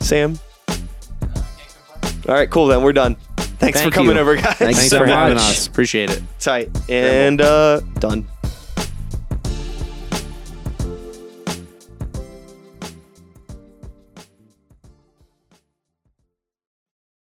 [0.00, 0.38] Sam?
[0.68, 2.68] All right, cool.
[2.68, 3.16] Then we're done.
[3.58, 4.20] Thanks Thank for coming you.
[4.22, 4.54] over, guys.
[4.56, 5.66] Thanks Thanks so for having us.
[5.66, 6.22] Appreciate it.
[6.38, 6.70] Tight.
[6.90, 8.26] And uh, done.